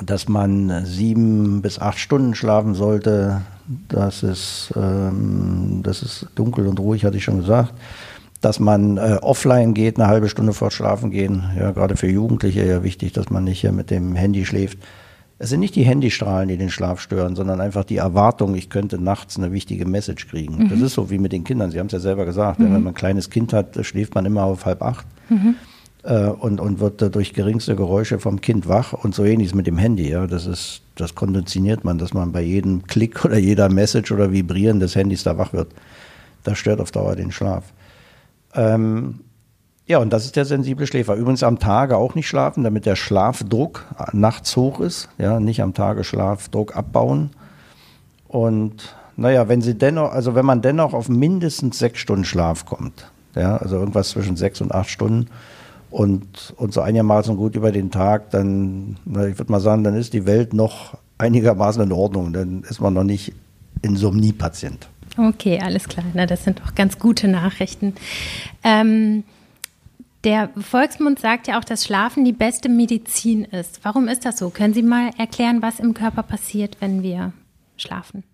dass 0.00 0.28
man 0.28 0.84
sieben 0.84 1.60
bis 1.60 1.80
acht 1.80 1.98
Stunden 1.98 2.36
schlafen 2.36 2.74
sollte, 2.74 3.40
dass 3.88 4.22
es, 4.22 4.72
ähm, 4.76 5.80
das 5.82 6.02
ist 6.02 6.28
dunkel 6.34 6.66
und 6.66 6.78
ruhig, 6.80 7.04
hatte 7.04 7.16
ich 7.16 7.24
schon 7.24 7.38
gesagt, 7.38 7.74
dass 8.40 8.60
man 8.60 8.96
äh, 8.96 9.18
offline 9.22 9.74
geht, 9.74 9.98
eine 9.98 10.08
halbe 10.08 10.28
Stunde 10.28 10.52
vor 10.52 10.70
Schlafen 10.70 11.10
gehen. 11.10 11.44
Ja, 11.58 11.72
gerade 11.72 11.96
für 11.96 12.08
Jugendliche 12.08 12.64
ja 12.64 12.82
wichtig, 12.82 13.12
dass 13.12 13.30
man 13.30 13.44
nicht 13.44 13.60
hier 13.60 13.72
mit 13.72 13.90
dem 13.90 14.14
Handy 14.14 14.44
schläft. 14.44 14.78
Es 15.38 15.50
sind 15.50 15.60
nicht 15.60 15.74
die 15.74 15.82
Handystrahlen, 15.82 16.48
die 16.48 16.56
den 16.56 16.70
Schlaf 16.70 17.00
stören, 17.00 17.36
sondern 17.36 17.60
einfach 17.60 17.84
die 17.84 17.98
Erwartung, 17.98 18.54
ich 18.54 18.70
könnte 18.70 18.98
nachts 18.98 19.36
eine 19.36 19.52
wichtige 19.52 19.84
Message 19.84 20.28
kriegen. 20.28 20.64
Mhm. 20.64 20.68
Das 20.70 20.80
ist 20.80 20.94
so 20.94 21.10
wie 21.10 21.18
mit 21.18 21.32
den 21.32 21.44
Kindern. 21.44 21.70
Sie 21.70 21.78
haben 21.78 21.86
es 21.86 21.92
ja 21.92 22.00
selber 22.00 22.24
gesagt. 22.24 22.58
Mhm. 22.58 22.64
Wenn 22.64 22.72
man 22.72 22.88
ein 22.88 22.94
kleines 22.94 23.28
Kind 23.28 23.52
hat, 23.52 23.76
schläft 23.84 24.14
man 24.14 24.24
immer 24.24 24.44
auf 24.44 24.64
halb 24.64 24.82
acht. 24.82 25.06
Mhm 25.28 25.56
äh, 26.06 26.28
und, 26.28 26.60
und 26.60 26.80
wird 26.80 27.14
durch 27.14 27.34
geringste 27.34 27.76
Geräusche 27.76 28.18
vom 28.18 28.40
Kind 28.40 28.68
wach 28.68 28.92
und 28.92 29.14
so 29.14 29.24
ähnlich 29.24 29.54
mit 29.54 29.66
dem 29.66 29.76
Handy. 29.76 30.08
Ja. 30.08 30.26
Das 30.26 30.46
ist, 30.46 30.82
das 30.94 31.14
konditioniert 31.14 31.84
man, 31.84 31.98
dass 31.98 32.14
man 32.14 32.32
bei 32.32 32.42
jedem 32.42 32.86
Klick 32.86 33.24
oder 33.24 33.38
jeder 33.38 33.68
Message 33.68 34.12
oder 34.12 34.32
Vibrieren 34.32 34.80
des 34.80 34.94
Handys 34.94 35.24
da 35.24 35.36
wach 35.36 35.52
wird. 35.52 35.68
Das 36.44 36.58
stört 36.58 36.80
auf 36.80 36.92
Dauer 36.92 37.16
den 37.16 37.32
Schlaf. 37.32 37.64
Ähm, 38.54 39.20
ja, 39.86 39.98
und 39.98 40.12
das 40.12 40.24
ist 40.24 40.36
der 40.36 40.44
sensible 40.44 40.86
Schläfer. 40.86 41.14
Übrigens 41.14 41.42
am 41.42 41.58
Tage 41.58 41.96
auch 41.96 42.14
nicht 42.14 42.28
schlafen, 42.28 42.64
damit 42.64 42.86
der 42.86 42.96
Schlafdruck 42.96 43.84
nachts 44.12 44.56
hoch 44.56 44.80
ist. 44.80 45.08
Ja, 45.18 45.38
nicht 45.38 45.62
am 45.62 45.74
Tage 45.74 46.02
Schlafdruck 46.04 46.76
abbauen. 46.76 47.30
Und 48.26 48.96
naja, 49.16 49.48
wenn 49.48 49.60
sie 49.60 49.74
dennoch, 49.74 50.12
also 50.12 50.34
wenn 50.34 50.46
man 50.46 50.60
dennoch 50.62 50.92
auf 50.92 51.08
mindestens 51.08 51.78
sechs 51.78 52.00
Stunden 52.00 52.24
Schlaf 52.24 52.66
kommt, 52.66 53.10
ja, 53.34 53.56
also 53.56 53.76
irgendwas 53.76 54.10
zwischen 54.10 54.36
sechs 54.36 54.60
und 54.60 54.72
acht 54.72 54.90
Stunden, 54.90 55.28
und, 55.90 56.54
und 56.56 56.72
so 56.72 56.80
einigermaßen 56.80 57.36
gut 57.36 57.56
über 57.56 57.72
den 57.72 57.90
Tag, 57.90 58.30
dann, 58.30 58.96
ich 59.06 59.38
würde 59.38 59.50
mal 59.50 59.60
sagen, 59.60 59.84
dann 59.84 59.94
ist 59.94 60.12
die 60.12 60.26
Welt 60.26 60.52
noch 60.52 60.98
einigermaßen 61.18 61.82
in 61.82 61.92
Ordnung. 61.92 62.32
Dann 62.32 62.62
ist 62.62 62.80
man 62.80 62.94
noch 62.94 63.04
nicht 63.04 63.32
Insomnie-Patient. 63.82 64.88
Okay, 65.16 65.60
alles 65.62 65.88
klar. 65.88 66.04
Na, 66.14 66.26
das 66.26 66.44
sind 66.44 66.60
doch 66.60 66.74
ganz 66.74 66.98
gute 66.98 67.28
Nachrichten. 67.28 67.94
Ähm, 68.62 69.24
der 70.24 70.50
Volksmund 70.58 71.20
sagt 71.20 71.46
ja 71.46 71.58
auch, 71.58 71.64
dass 71.64 71.84
Schlafen 71.84 72.24
die 72.24 72.32
beste 72.32 72.68
Medizin 72.68 73.44
ist. 73.44 73.80
Warum 73.84 74.08
ist 74.08 74.24
das 74.24 74.38
so? 74.38 74.50
Können 74.50 74.74
Sie 74.74 74.82
mal 74.82 75.10
erklären, 75.16 75.62
was 75.62 75.78
im 75.78 75.94
Körper 75.94 76.22
passiert, 76.22 76.76
wenn 76.80 77.02
wir 77.02 77.32
schlafen? 77.76 78.24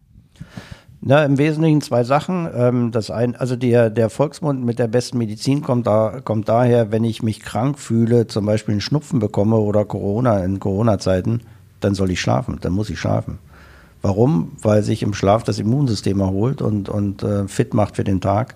Na, 1.04 1.24
im 1.24 1.36
Wesentlichen 1.36 1.80
zwei 1.80 2.04
Sachen. 2.04 2.48
Ähm, 2.54 2.92
das 2.92 3.10
ein, 3.10 3.34
also 3.34 3.56
der, 3.56 3.90
der 3.90 4.08
Volksmund 4.08 4.64
mit 4.64 4.78
der 4.78 4.86
besten 4.86 5.18
Medizin 5.18 5.60
kommt 5.60 5.88
da, 5.88 6.20
kommt 6.22 6.48
daher, 6.48 6.92
wenn 6.92 7.02
ich 7.02 7.24
mich 7.24 7.40
krank 7.40 7.80
fühle, 7.80 8.28
zum 8.28 8.46
Beispiel 8.46 8.74
einen 8.74 8.80
Schnupfen 8.80 9.18
bekomme 9.18 9.56
oder 9.56 9.84
Corona 9.84 10.44
in 10.44 10.60
Corona-Zeiten, 10.60 11.40
dann 11.80 11.96
soll 11.96 12.12
ich 12.12 12.20
schlafen, 12.20 12.58
dann 12.60 12.72
muss 12.72 12.88
ich 12.88 13.00
schlafen. 13.00 13.40
Warum? 14.00 14.52
Weil 14.62 14.84
sich 14.84 15.02
im 15.02 15.12
Schlaf 15.12 15.42
das 15.42 15.58
Immunsystem 15.58 16.20
erholt 16.20 16.62
und, 16.62 16.88
und 16.88 17.24
äh, 17.24 17.48
fit 17.48 17.74
macht 17.74 17.96
für 17.96 18.04
den 18.04 18.20
Tag. 18.20 18.54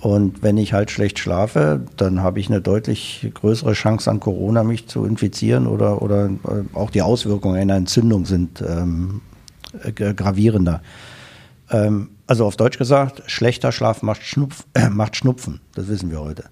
Und 0.00 0.42
wenn 0.42 0.56
ich 0.56 0.72
halt 0.72 0.90
schlecht 0.90 1.20
schlafe, 1.20 1.82
dann 1.96 2.20
habe 2.20 2.40
ich 2.40 2.48
eine 2.48 2.60
deutlich 2.60 3.30
größere 3.32 3.74
Chance 3.74 4.10
an 4.10 4.18
Corona 4.18 4.64
mich 4.64 4.88
zu 4.88 5.04
infizieren 5.04 5.68
oder, 5.68 6.02
oder 6.02 6.26
äh, 6.26 6.64
auch 6.74 6.90
die 6.90 7.02
Auswirkungen 7.02 7.56
einer 7.56 7.76
Entzündung 7.76 8.26
sind 8.26 8.60
ähm, 8.60 9.20
äh, 9.84 9.92
gravierender. 9.92 10.80
Ähm, 11.70 12.10
also 12.26 12.46
auf 12.46 12.56
Deutsch 12.56 12.78
gesagt, 12.78 13.22
schlechter 13.26 13.72
Schlaf 13.72 14.02
macht, 14.02 14.22
Schnupf, 14.22 14.64
äh, 14.74 14.88
macht 14.88 15.16
Schnupfen. 15.16 15.60
Das 15.74 15.88
wissen 15.88 16.10
wir 16.10 16.20
heute. 16.20 16.44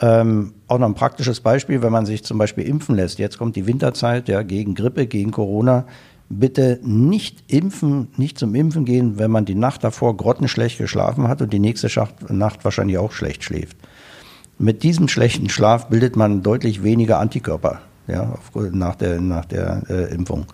Ähm, 0.00 0.54
auch 0.68 0.78
noch 0.78 0.88
ein 0.88 0.94
praktisches 0.94 1.40
Beispiel, 1.40 1.82
wenn 1.82 1.92
man 1.92 2.06
sich 2.06 2.22
zum 2.24 2.38
Beispiel 2.38 2.64
impfen 2.64 2.96
lässt. 2.96 3.18
Jetzt 3.18 3.38
kommt 3.38 3.56
die 3.56 3.66
Winterzeit, 3.66 4.28
ja, 4.28 4.42
gegen 4.42 4.74
Grippe, 4.74 5.06
gegen 5.06 5.30
Corona. 5.30 5.86
Bitte 6.28 6.80
nicht 6.82 7.44
impfen, 7.46 8.08
nicht 8.16 8.36
zum 8.38 8.54
Impfen 8.54 8.84
gehen, 8.84 9.18
wenn 9.18 9.30
man 9.30 9.44
die 9.44 9.54
Nacht 9.54 9.84
davor 9.84 10.16
grottenschlecht 10.16 10.78
geschlafen 10.78 11.28
hat 11.28 11.40
und 11.40 11.52
die 11.52 11.60
nächste 11.60 11.88
Nacht 12.28 12.64
wahrscheinlich 12.64 12.98
auch 12.98 13.12
schlecht 13.12 13.44
schläft. 13.44 13.76
Mit 14.58 14.82
diesem 14.82 15.06
schlechten 15.06 15.48
Schlaf 15.48 15.88
bildet 15.88 16.16
man 16.16 16.42
deutlich 16.42 16.82
weniger 16.82 17.20
Antikörper, 17.20 17.80
ja, 18.08 18.34
nach 18.72 18.96
der, 18.96 19.20
nach 19.20 19.44
der 19.44 19.82
äh, 19.88 20.14
Impfung. 20.14 20.46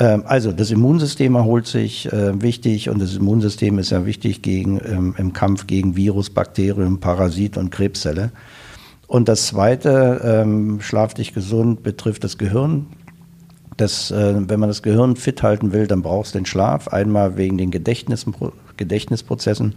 Ähm, 0.00 0.24
also 0.26 0.50
das 0.50 0.70
Immunsystem 0.72 1.36
erholt 1.36 1.66
sich 1.66 2.12
äh, 2.12 2.42
wichtig 2.42 2.88
und 2.88 3.00
das 3.00 3.14
Immunsystem 3.14 3.78
ist 3.78 3.90
ja 3.90 4.06
wichtig 4.06 4.42
gegen, 4.42 4.80
ähm, 4.84 5.14
im 5.18 5.32
Kampf 5.32 5.66
gegen 5.68 5.94
Virus, 5.94 6.30
Bakterien, 6.30 6.98
Parasit 6.98 7.56
und 7.56 7.70
Krebszelle. 7.70 8.32
Und 9.06 9.28
das 9.28 9.46
Zweite, 9.48 10.20
ähm, 10.24 10.80
schlaf 10.80 11.14
dich 11.14 11.34
gesund, 11.34 11.82
betrifft 11.82 12.24
das 12.24 12.38
Gehirn. 12.38 12.86
Das, 13.76 14.10
äh, 14.10 14.34
wenn 14.48 14.60
man 14.60 14.68
das 14.68 14.82
Gehirn 14.82 15.16
fit 15.16 15.42
halten 15.42 15.72
will, 15.72 15.86
dann 15.86 16.02
brauchst 16.02 16.34
du 16.34 16.38
den 16.38 16.46
Schlaf. 16.46 16.88
Einmal 16.88 17.36
wegen 17.36 17.58
den 17.58 17.70
Gedächtnis, 17.70 18.24
Gedächtnisprozessen. 18.76 19.74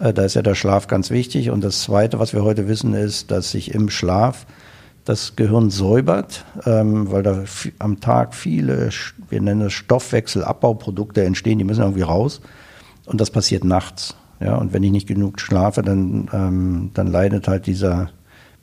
Äh, 0.00 0.12
da 0.12 0.24
ist 0.24 0.34
ja 0.34 0.42
der 0.42 0.54
Schlaf 0.54 0.86
ganz 0.86 1.10
wichtig. 1.10 1.50
Und 1.50 1.62
das 1.62 1.82
Zweite, 1.82 2.18
was 2.18 2.32
wir 2.32 2.42
heute 2.42 2.66
wissen, 2.66 2.94
ist, 2.94 3.30
dass 3.30 3.50
sich 3.50 3.74
im 3.74 3.90
Schlaf 3.90 4.46
das 5.04 5.36
Gehirn 5.36 5.70
säubert, 5.70 6.44
ähm, 6.64 7.10
weil 7.10 7.22
da 7.22 7.44
am 7.78 8.00
Tag 8.00 8.34
viele, 8.34 8.88
wir 9.28 9.40
nennen 9.40 9.62
es 9.62 9.74
Stoffwechselabbauprodukte 9.74 11.22
entstehen, 11.22 11.58
die 11.58 11.64
müssen 11.64 11.82
irgendwie 11.82 12.02
raus. 12.02 12.40
Und 13.06 13.20
das 13.20 13.30
passiert 13.30 13.64
nachts. 13.64 14.16
Ja, 14.40 14.56
und 14.56 14.72
wenn 14.72 14.82
ich 14.82 14.92
nicht 14.92 15.06
genug 15.06 15.40
schlafe, 15.40 15.82
dann, 15.82 16.28
ähm, 16.32 16.90
dann 16.94 17.06
leidet 17.06 17.48
halt 17.48 17.66
dieser 17.66 18.10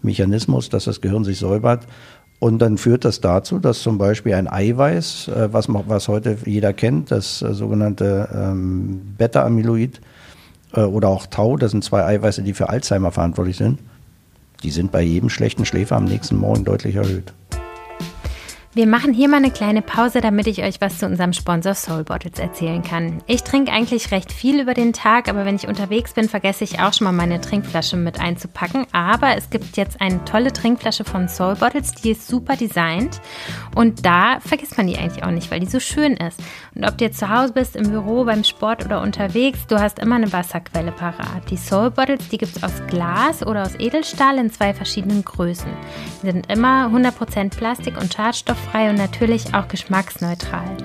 Mechanismus, 0.01 0.69
dass 0.69 0.85
das 0.85 1.01
Gehirn 1.01 1.23
sich 1.23 1.37
säubert. 1.37 1.85
Und 2.39 2.59
dann 2.59 2.79
führt 2.79 3.05
das 3.05 3.21
dazu, 3.21 3.59
dass 3.59 3.83
zum 3.83 3.99
Beispiel 3.99 4.33
ein 4.33 4.51
Eiweiß, 4.51 5.27
äh, 5.27 5.53
was, 5.53 5.67
was 5.69 6.07
heute 6.07 6.37
jeder 6.45 6.73
kennt, 6.73 7.11
das 7.11 7.43
äh, 7.43 7.53
sogenannte 7.53 8.29
ähm, 8.33 9.13
Beta-Amyloid 9.17 10.01
äh, 10.73 10.81
oder 10.81 11.09
auch 11.09 11.27
Tau, 11.27 11.55
das 11.57 11.69
sind 11.69 11.83
zwei 11.83 12.03
Eiweiße, 12.03 12.41
die 12.41 12.53
für 12.53 12.69
Alzheimer 12.69 13.11
verantwortlich 13.11 13.57
sind, 13.57 13.79
die 14.63 14.71
sind 14.71 14.91
bei 14.91 15.01
jedem 15.01 15.29
schlechten 15.29 15.65
Schläfer 15.65 15.95
am 15.95 16.05
nächsten 16.05 16.35
Morgen 16.35 16.63
deutlich 16.63 16.95
erhöht. 16.95 17.33
Wir 18.73 18.87
machen 18.87 19.11
hier 19.11 19.27
mal 19.27 19.35
eine 19.35 19.51
kleine 19.51 19.81
Pause, 19.81 20.21
damit 20.21 20.47
ich 20.47 20.63
euch 20.63 20.79
was 20.79 20.99
zu 20.99 21.05
unserem 21.05 21.33
Sponsor 21.33 21.75
Soul 21.75 22.05
Bottles 22.05 22.39
erzählen 22.39 22.81
kann. 22.81 23.21
Ich 23.27 23.43
trinke 23.43 23.69
eigentlich 23.73 24.11
recht 24.11 24.31
viel 24.31 24.61
über 24.61 24.73
den 24.73 24.93
Tag, 24.93 25.27
aber 25.27 25.43
wenn 25.43 25.57
ich 25.57 25.67
unterwegs 25.67 26.13
bin, 26.13 26.29
vergesse 26.29 26.63
ich 26.63 26.79
auch 26.79 26.93
schon 26.93 27.03
mal 27.03 27.11
meine 27.11 27.41
Trinkflasche 27.41 27.97
mit 27.97 28.21
einzupacken. 28.21 28.87
Aber 28.93 29.35
es 29.35 29.49
gibt 29.49 29.75
jetzt 29.75 29.99
eine 29.99 30.23
tolle 30.23 30.53
Trinkflasche 30.53 31.03
von 31.03 31.27
Soul 31.27 31.55
Bottles, 31.55 31.95
die 31.95 32.11
ist 32.11 32.29
super 32.29 32.55
designt 32.55 33.19
und 33.75 34.05
da 34.05 34.39
vergisst 34.39 34.77
man 34.77 34.87
die 34.87 34.97
eigentlich 34.97 35.25
auch 35.25 35.31
nicht, 35.31 35.51
weil 35.51 35.59
die 35.59 35.65
so 35.65 35.81
schön 35.81 36.15
ist. 36.15 36.39
Und 36.73 36.85
ob 36.85 36.97
du 36.97 37.03
jetzt 37.03 37.19
zu 37.19 37.27
Hause 37.27 37.51
bist, 37.51 37.75
im 37.75 37.91
Büro, 37.91 38.23
beim 38.23 38.45
Sport 38.45 38.85
oder 38.85 39.01
unterwegs, 39.01 39.67
du 39.67 39.81
hast 39.81 39.99
immer 39.99 40.15
eine 40.15 40.31
Wasserquelle 40.31 40.93
parat. 40.93 41.49
Die 41.49 41.57
Soul 41.57 41.91
Bottles, 41.91 42.29
die 42.29 42.37
gibt 42.37 42.55
es 42.55 42.63
aus 42.63 42.81
Glas 42.87 43.45
oder 43.45 43.63
aus 43.63 43.75
Edelstahl 43.77 44.37
in 44.37 44.49
zwei 44.49 44.73
verschiedenen 44.73 45.25
Größen. 45.25 45.73
Die 46.23 46.27
sind 46.27 46.49
immer 46.49 46.87
100% 46.87 47.49
Plastik 47.49 47.99
und 47.99 48.13
Schadstoff 48.13 48.60
schadstofffrei 48.61 48.89
und 48.89 48.95
natürlich 48.95 49.53
auch 49.53 49.67
geschmacksneutral. 49.67 50.77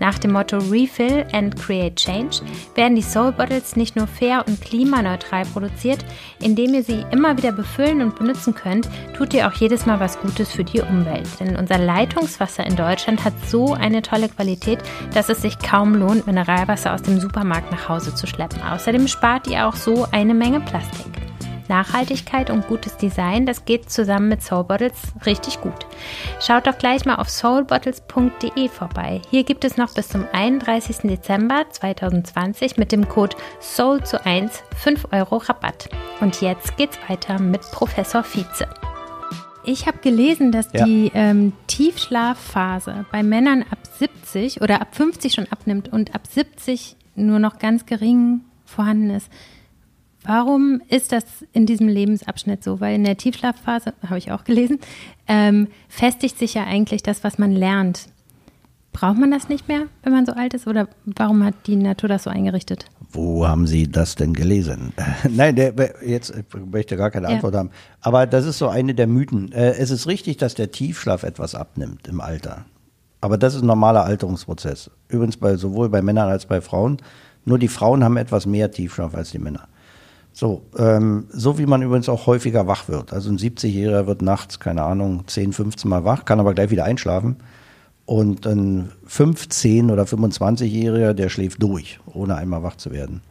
Nach 0.00 0.18
dem 0.18 0.32
Motto 0.32 0.58
Refill 0.58 1.24
and 1.32 1.56
Create 1.56 1.96
Change 1.96 2.40
werden 2.74 2.96
die 2.96 3.02
Soul 3.02 3.32
Bottles 3.32 3.76
nicht 3.76 3.96
nur 3.96 4.06
fair 4.06 4.44
und 4.46 4.60
klimaneutral 4.60 5.44
produziert, 5.46 6.04
indem 6.40 6.74
ihr 6.74 6.82
sie 6.82 7.04
immer 7.10 7.36
wieder 7.36 7.52
befüllen 7.52 8.02
und 8.02 8.18
benutzen 8.18 8.54
könnt, 8.54 8.88
tut 9.16 9.32
ihr 9.32 9.46
auch 9.46 9.52
jedes 9.52 9.86
Mal 9.86 10.00
was 10.00 10.18
Gutes 10.18 10.52
für 10.52 10.64
die 10.64 10.80
Umwelt. 10.80 11.28
Denn 11.40 11.56
unser 11.56 11.78
Leitungswasser 11.78 12.66
in 12.66 12.76
Deutschland 12.76 13.24
hat 13.24 13.34
so 13.46 13.72
eine 13.72 14.02
tolle 14.02 14.28
Qualität, 14.28 14.80
dass 15.14 15.28
es 15.28 15.40
sich 15.40 15.58
kaum 15.58 15.94
lohnt, 15.94 16.26
Mineralwasser 16.26 16.92
aus 16.92 17.02
dem 17.02 17.20
Supermarkt 17.20 17.70
nach 17.70 17.88
Hause 17.88 18.14
zu 18.14 18.26
schleppen. 18.26 18.60
Außerdem 18.62 19.06
spart 19.08 19.46
ihr 19.46 19.66
auch 19.66 19.76
so 19.76 20.06
eine 20.10 20.34
Menge 20.34 20.60
Plastik. 20.60 21.23
Nachhaltigkeit 21.68 22.50
und 22.50 22.66
gutes 22.66 22.96
Design, 22.96 23.46
das 23.46 23.64
geht 23.64 23.90
zusammen 23.90 24.28
mit 24.28 24.42
Soul 24.42 24.64
Bottles 24.64 24.94
richtig 25.26 25.60
gut. 25.60 25.86
Schaut 26.40 26.66
doch 26.66 26.78
gleich 26.78 27.04
mal 27.04 27.16
auf 27.16 27.28
soulbottles.de 27.28 28.68
vorbei. 28.68 29.22
Hier 29.30 29.44
gibt 29.44 29.64
es 29.64 29.76
noch 29.76 29.94
bis 29.94 30.08
zum 30.08 30.26
31. 30.32 30.98
Dezember 30.98 31.64
2020 31.70 32.76
mit 32.76 32.92
dem 32.92 33.08
Code 33.08 33.36
SOUL 33.60 34.04
zu 34.04 34.24
1 34.24 34.62
5 34.76 35.08
Euro 35.12 35.36
Rabatt. 35.36 35.88
Und 36.20 36.40
jetzt 36.40 36.76
geht's 36.76 36.98
weiter 37.08 37.40
mit 37.40 37.62
Professor 37.72 38.22
Vize. 38.22 38.68
Ich 39.66 39.86
habe 39.86 39.98
gelesen, 39.98 40.52
dass 40.52 40.68
ja. 40.72 40.84
die 40.84 41.10
ähm, 41.14 41.52
Tiefschlafphase 41.66 43.06
bei 43.10 43.22
Männern 43.22 43.64
ab 43.70 43.78
70 43.98 44.60
oder 44.60 44.80
ab 44.82 44.94
50 44.94 45.32
schon 45.32 45.46
abnimmt 45.50 45.90
und 45.90 46.14
ab 46.14 46.26
70 46.26 46.96
nur 47.14 47.38
noch 47.38 47.58
ganz 47.58 47.86
gering 47.86 48.42
vorhanden 48.64 49.10
ist. 49.10 49.30
Warum 50.24 50.80
ist 50.88 51.12
das 51.12 51.24
in 51.52 51.66
diesem 51.66 51.86
Lebensabschnitt 51.86 52.64
so? 52.64 52.80
Weil 52.80 52.94
in 52.94 53.04
der 53.04 53.18
Tiefschlafphase, 53.18 53.92
habe 54.02 54.18
ich 54.18 54.32
auch 54.32 54.44
gelesen, 54.44 54.78
ähm, 55.28 55.68
festigt 55.88 56.38
sich 56.38 56.54
ja 56.54 56.64
eigentlich 56.64 57.02
das, 57.02 57.22
was 57.22 57.38
man 57.38 57.52
lernt. 57.52 58.08
Braucht 58.92 59.18
man 59.18 59.30
das 59.30 59.48
nicht 59.48 59.68
mehr, 59.68 59.82
wenn 60.02 60.12
man 60.12 60.24
so 60.24 60.32
alt 60.32 60.54
ist? 60.54 60.66
Oder 60.66 60.88
warum 61.04 61.44
hat 61.44 61.54
die 61.66 61.76
Natur 61.76 62.08
das 62.08 62.22
so 62.22 62.30
eingerichtet? 62.30 62.86
Wo 63.10 63.46
haben 63.46 63.66
Sie 63.66 63.90
das 63.90 64.14
denn 64.14 64.32
gelesen? 64.32 64.92
Nein, 65.28 65.56
der, 65.56 65.74
jetzt 66.06 66.32
möchte 66.70 66.96
gar 66.96 67.10
keine 67.10 67.28
Antwort 67.28 67.54
ja. 67.54 67.60
haben. 67.60 67.70
Aber 68.00 68.26
das 68.26 68.46
ist 68.46 68.58
so 68.58 68.68
eine 68.68 68.94
der 68.94 69.08
Mythen. 69.08 69.52
Äh, 69.52 69.72
es 69.72 69.90
ist 69.90 70.06
richtig, 70.06 70.38
dass 70.38 70.54
der 70.54 70.70
Tiefschlaf 70.70 71.22
etwas 71.22 71.54
abnimmt 71.54 72.08
im 72.08 72.20
Alter. 72.20 72.64
Aber 73.20 73.36
das 73.36 73.54
ist 73.54 73.62
ein 73.62 73.66
normaler 73.66 74.04
Alterungsprozess. 74.04 74.90
Übrigens 75.08 75.36
bei, 75.36 75.56
sowohl 75.56 75.88
bei 75.88 76.00
Männern 76.00 76.28
als 76.28 76.46
bei 76.46 76.60
Frauen. 76.60 76.98
Nur 77.44 77.58
die 77.58 77.68
Frauen 77.68 78.04
haben 78.04 78.16
etwas 78.16 78.46
mehr 78.46 78.70
Tiefschlaf 78.70 79.14
als 79.14 79.32
die 79.32 79.38
Männer. 79.38 79.68
So, 80.36 80.62
ähm, 80.76 81.28
so 81.30 81.58
wie 81.58 81.66
man 81.66 81.80
übrigens 81.80 82.08
auch 82.08 82.26
häufiger 82.26 82.66
wach 82.66 82.88
wird. 82.88 83.12
Also 83.12 83.30
ein 83.30 83.38
70-Jähriger 83.38 84.08
wird 84.08 84.20
nachts, 84.20 84.58
keine 84.58 84.82
Ahnung, 84.82 85.22
10, 85.28 85.52
15 85.52 85.88
Mal 85.88 86.04
wach, 86.04 86.24
kann 86.24 86.40
aber 86.40 86.54
gleich 86.54 86.70
wieder 86.70 86.84
einschlafen. 86.84 87.36
Und 88.04 88.44
ein 88.44 88.90
15- 89.08 89.92
oder 89.92 90.02
25-Jähriger, 90.02 91.12
der 91.14 91.28
schläft 91.28 91.62
durch, 91.62 92.00
ohne 92.12 92.34
einmal 92.34 92.64
wach 92.64 92.76
zu 92.76 92.90
werden. 92.90 93.22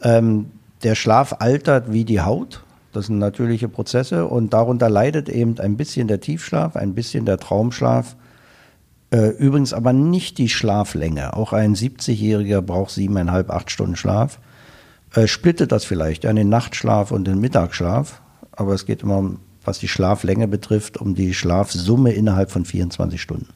Ähm, 0.00 0.46
der 0.84 0.94
Schlaf 0.94 1.34
altert 1.40 1.92
wie 1.92 2.04
die 2.04 2.20
Haut. 2.20 2.62
Das 2.92 3.06
sind 3.06 3.18
natürliche 3.18 3.68
Prozesse 3.68 4.26
und 4.26 4.54
darunter 4.54 4.88
leidet 4.88 5.28
eben 5.28 5.58
ein 5.58 5.76
bisschen 5.76 6.06
der 6.06 6.20
Tiefschlaf, 6.20 6.76
ein 6.76 6.94
bisschen 6.94 7.24
der 7.24 7.38
Traumschlaf. 7.38 8.14
Äh, 9.10 9.30
übrigens 9.30 9.72
aber 9.72 9.92
nicht 9.92 10.38
die 10.38 10.48
Schlaflänge. 10.48 11.36
Auch 11.36 11.52
ein 11.52 11.74
70-Jähriger 11.74 12.60
braucht 12.60 12.92
siebeneinhalb, 12.92 13.50
acht 13.50 13.72
Stunden 13.72 13.96
Schlaf 13.96 14.38
äh, 15.14 15.26
splittet 15.26 15.72
das 15.72 15.84
vielleicht 15.84 16.26
an 16.26 16.36
den 16.36 16.48
Nachtschlaf 16.48 17.10
und 17.10 17.26
den 17.26 17.40
Mittagsschlaf. 17.40 18.20
Aber 18.52 18.74
es 18.74 18.86
geht 18.86 19.02
immer, 19.02 19.36
was 19.64 19.78
die 19.78 19.88
Schlaflänge 19.88 20.48
betrifft, 20.48 20.96
um 20.96 21.14
die 21.14 21.34
Schlafsumme 21.34 22.12
innerhalb 22.12 22.50
von 22.50 22.64
24 22.64 23.20
Stunden. 23.20 23.48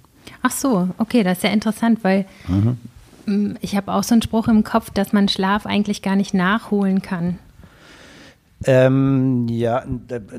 Ach 0.43 0.51
so, 0.51 0.89
okay, 0.99 1.23
das 1.23 1.39
ist 1.39 1.45
ja 1.45 1.51
interessant, 1.51 2.03
weil 2.03 2.27
mhm. 2.49 2.79
Mm, 3.25 3.55
ich 3.61 3.77
habe 3.77 3.93
auch 3.93 4.03
so 4.03 4.15
einen 4.15 4.23
Spruch 4.23 4.49
im 4.49 4.65
Kopf, 4.65 4.91
dass 4.91 5.13
man 5.13 5.29
Schlaf 5.29 5.65
eigentlich 5.65 6.03
gar 6.03 6.17
nicht 6.17 6.35
nachholen 6.35 7.03
kann. 7.03 7.39
Ähm, 8.67 9.47
ja, 9.49 9.85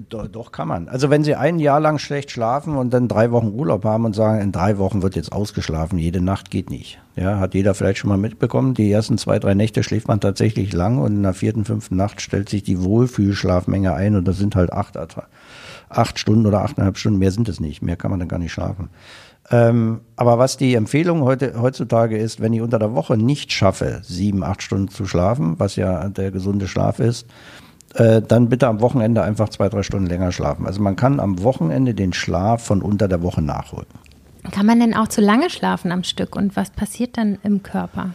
doch, 0.10 0.52
kann 0.52 0.68
man. 0.68 0.88
Also 0.88 1.10
wenn 1.10 1.24
Sie 1.24 1.36
ein 1.36 1.60
Jahr 1.60 1.80
lang 1.80 1.98
schlecht 1.98 2.32
schlafen 2.32 2.76
und 2.76 2.94
dann 2.94 3.08
drei 3.08 3.32
Wochen 3.32 3.54
Urlaub 3.54 3.86
haben 3.86 4.06
und 4.06 4.16
sagen, 4.16 4.42
in 4.42 4.52
drei 4.52 4.78
Wochen 4.78 5.02
wird 5.02 5.16
jetzt 5.16 5.32
ausgeschlafen, 5.32 5.98
jede 5.98 6.22
Nacht 6.22 6.52
geht 6.52 6.70
nicht. 6.70 7.00
Ja, 7.16 7.40
hat 7.40 7.54
jeder 7.54 7.74
vielleicht 7.74 8.00
schon 8.00 8.10
mal 8.10 8.18
mitbekommen. 8.18 8.74
Die 8.74 8.92
ersten 8.92 9.18
zwei, 9.18 9.40
drei 9.40 9.54
Nächte 9.54 9.84
schläft 9.84 10.08
man 10.08 10.20
tatsächlich 10.20 10.74
lang 10.74 10.98
und 10.98 11.16
in 11.16 11.24
der 11.24 11.34
vierten, 11.34 11.66
fünften 11.66 11.96
Nacht 11.96 12.22
stellt 12.22 12.50
sich 12.50 12.64
die 12.64 12.84
Wohlfühlschlafmenge 12.84 13.94
ein 13.94 14.16
und 14.16 14.28
das 14.28 14.38
sind 14.38 14.56
halt 14.56 14.74
acht, 14.74 14.98
acht 15.90 16.20
Stunden 16.20 16.46
oder 16.46 16.62
achteinhalb 16.62 16.98
Stunden. 16.98 17.20
Mehr 17.20 17.32
sind 17.32 17.50
es 17.50 17.60
nicht. 17.60 17.82
Mehr 17.82 17.98
kann 17.98 18.12
man 18.12 18.20
dann 18.20 18.30
gar 18.30 18.40
nicht 18.40 18.52
schlafen. 18.52 18.90
Ähm, 19.52 20.02
aber 20.16 20.38
was 20.40 20.58
die 20.58 20.74
Empfehlung 20.74 21.22
heute, 21.22 21.62
heutzutage 21.62 22.18
ist, 22.18 22.40
wenn 22.40 22.54
ich 22.54 22.62
unter 22.62 22.80
der 22.80 22.94
Woche 22.94 23.18
nicht 23.18 23.52
schaffe, 23.52 24.00
sieben, 24.04 24.44
acht 24.44 24.64
Stunden 24.64 24.88
zu 24.88 25.06
schlafen, 25.06 25.56
was 25.60 25.76
ja 25.76 26.08
der 26.10 26.32
gesunde 26.32 26.68
Schlaf 26.68 27.00
ist, 27.00 27.28
äh, 27.94 28.22
dann 28.22 28.50
bitte 28.50 28.68
am 28.68 28.82
Wochenende 28.82 29.22
einfach 29.24 29.50
zwei, 29.50 29.70
drei 29.70 29.84
Stunden 29.84 30.08
länger 30.08 30.32
schlafen. 30.32 30.66
Also 30.66 30.82
man 30.82 30.96
kann 30.96 31.20
am 31.20 31.44
Wochenende 31.44 31.94
den 31.94 32.14
Schlaf 32.14 32.64
von 32.64 32.82
unter 32.82 33.08
der 33.08 33.22
Woche 33.22 33.42
nachholen. 33.42 33.88
Kann 34.52 34.66
man 34.66 34.80
denn 34.80 34.94
auch 34.94 35.08
zu 35.08 35.22
lange 35.22 35.50
schlafen 35.50 35.92
am 35.92 36.04
Stück 36.04 36.36
und 36.36 36.56
was 36.56 36.70
passiert 36.70 37.18
dann 37.18 37.38
im 37.44 37.64
Körper? 37.64 38.10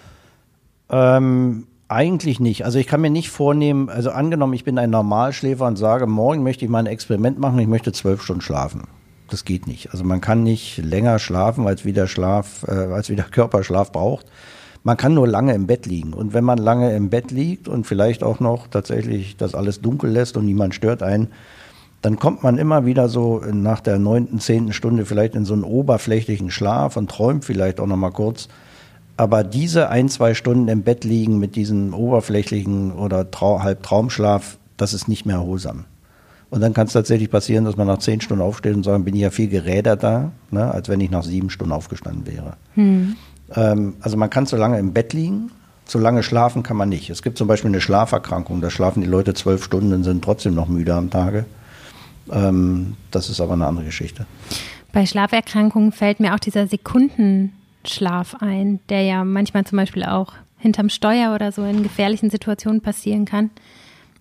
Ähm, 0.90 1.66
eigentlich 1.88 2.38
nicht. 2.38 2.64
Also 2.64 2.78
ich 2.78 2.86
kann 2.86 3.00
mir 3.00 3.10
nicht 3.10 3.30
vornehmen, 3.30 3.88
also 3.88 4.10
angenommen, 4.10 4.52
ich 4.52 4.64
bin 4.64 4.78
ein 4.78 4.90
Normalschläfer 4.90 5.66
und 5.66 5.76
sage, 5.76 6.06
morgen 6.06 6.42
möchte 6.42 6.64
ich 6.64 6.70
mal 6.70 6.80
ein 6.80 6.86
Experiment 6.86 7.38
machen, 7.38 7.58
ich 7.58 7.66
möchte 7.66 7.92
zwölf 7.92 8.22
Stunden 8.22 8.42
schlafen. 8.42 8.82
Das 9.30 9.44
geht 9.44 9.66
nicht. 9.66 9.90
Also 9.92 10.04
man 10.04 10.20
kann 10.20 10.42
nicht 10.42 10.78
länger 10.78 11.18
schlafen, 11.18 11.66
als 11.66 11.84
wie 11.84 11.92
der 11.92 12.06
Schlaf, 12.06 12.64
äh, 12.66 12.72
als 12.72 13.08
wie 13.08 13.16
der 13.16 13.24
Körper 13.30 13.62
Schlaf 13.64 13.92
braucht. 13.92 14.26
Man 14.88 14.96
kann 14.96 15.12
nur 15.12 15.28
lange 15.28 15.52
im 15.52 15.66
Bett 15.66 15.84
liegen. 15.84 16.14
Und 16.14 16.32
wenn 16.32 16.44
man 16.44 16.56
lange 16.56 16.96
im 16.96 17.10
Bett 17.10 17.30
liegt 17.30 17.68
und 17.68 17.86
vielleicht 17.86 18.22
auch 18.22 18.40
noch 18.40 18.68
tatsächlich 18.68 19.36
das 19.36 19.54
alles 19.54 19.82
dunkel 19.82 20.08
lässt 20.08 20.38
und 20.38 20.46
niemand 20.46 20.74
stört 20.74 21.02
einen, 21.02 21.28
dann 22.00 22.18
kommt 22.18 22.42
man 22.42 22.56
immer 22.56 22.86
wieder 22.86 23.10
so 23.10 23.42
nach 23.52 23.80
der 23.80 23.98
neunten, 23.98 24.40
zehnten 24.40 24.72
Stunde 24.72 25.04
vielleicht 25.04 25.34
in 25.34 25.44
so 25.44 25.52
einen 25.52 25.64
oberflächlichen 25.64 26.50
Schlaf 26.50 26.96
und 26.96 27.10
träumt 27.10 27.44
vielleicht 27.44 27.80
auch 27.80 27.86
noch 27.86 27.98
mal 27.98 28.12
kurz. 28.12 28.48
Aber 29.18 29.44
diese 29.44 29.90
ein, 29.90 30.08
zwei 30.08 30.32
Stunden 30.32 30.68
im 30.68 30.84
Bett 30.84 31.04
liegen 31.04 31.38
mit 31.38 31.54
diesem 31.54 31.92
oberflächlichen 31.92 32.92
oder 32.92 33.30
Trau 33.30 33.62
Halbtraumschlaf, 33.62 34.56
das 34.78 34.94
ist 34.94 35.06
nicht 35.06 35.26
mehr 35.26 35.36
erholsam. 35.36 35.84
Und 36.48 36.62
dann 36.62 36.72
kann 36.72 36.86
es 36.86 36.94
tatsächlich 36.94 37.30
passieren, 37.30 37.66
dass 37.66 37.76
man 37.76 37.86
nach 37.86 37.98
zehn 37.98 38.22
Stunden 38.22 38.42
aufsteht 38.42 38.74
und 38.74 38.84
sagt, 38.84 39.04
bin 39.04 39.14
ich 39.14 39.20
ja 39.20 39.28
viel 39.28 39.48
geräderter, 39.48 40.32
ne, 40.50 40.72
als 40.72 40.88
wenn 40.88 41.00
ich 41.00 41.10
nach 41.10 41.24
sieben 41.24 41.50
Stunden 41.50 41.74
aufgestanden 41.74 42.26
wäre. 42.26 42.54
Hm. 42.74 43.16
Ähm, 43.54 43.94
also 44.00 44.16
man 44.16 44.30
kann 44.30 44.46
zu 44.46 44.56
lange 44.56 44.78
im 44.78 44.92
Bett 44.92 45.12
liegen, 45.12 45.50
zu 45.84 45.98
lange 45.98 46.22
schlafen 46.22 46.62
kann 46.62 46.76
man 46.76 46.88
nicht. 46.88 47.10
Es 47.10 47.22
gibt 47.22 47.38
zum 47.38 47.48
Beispiel 47.48 47.70
eine 47.70 47.80
Schlaferkrankung, 47.80 48.60
da 48.60 48.70
schlafen 48.70 49.02
die 49.02 49.08
Leute 49.08 49.34
zwölf 49.34 49.64
Stunden 49.64 49.92
und 49.92 50.04
sind 50.04 50.22
trotzdem 50.22 50.54
noch 50.54 50.68
müde 50.68 50.94
am 50.94 51.10
Tage. 51.10 51.46
Ähm, 52.30 52.96
das 53.10 53.30
ist 53.30 53.40
aber 53.40 53.54
eine 53.54 53.66
andere 53.66 53.86
Geschichte. 53.86 54.26
Bei 54.92 55.06
Schlaferkrankungen 55.06 55.92
fällt 55.92 56.20
mir 56.20 56.34
auch 56.34 56.38
dieser 56.38 56.66
Sekundenschlaf 56.66 58.36
ein, 58.40 58.80
der 58.88 59.02
ja 59.02 59.24
manchmal 59.24 59.64
zum 59.64 59.76
Beispiel 59.76 60.04
auch 60.04 60.32
hinterm 60.58 60.88
Steuer 60.88 61.34
oder 61.34 61.52
so 61.52 61.64
in 61.64 61.82
gefährlichen 61.82 62.30
Situationen 62.30 62.80
passieren 62.80 63.24
kann. 63.24 63.50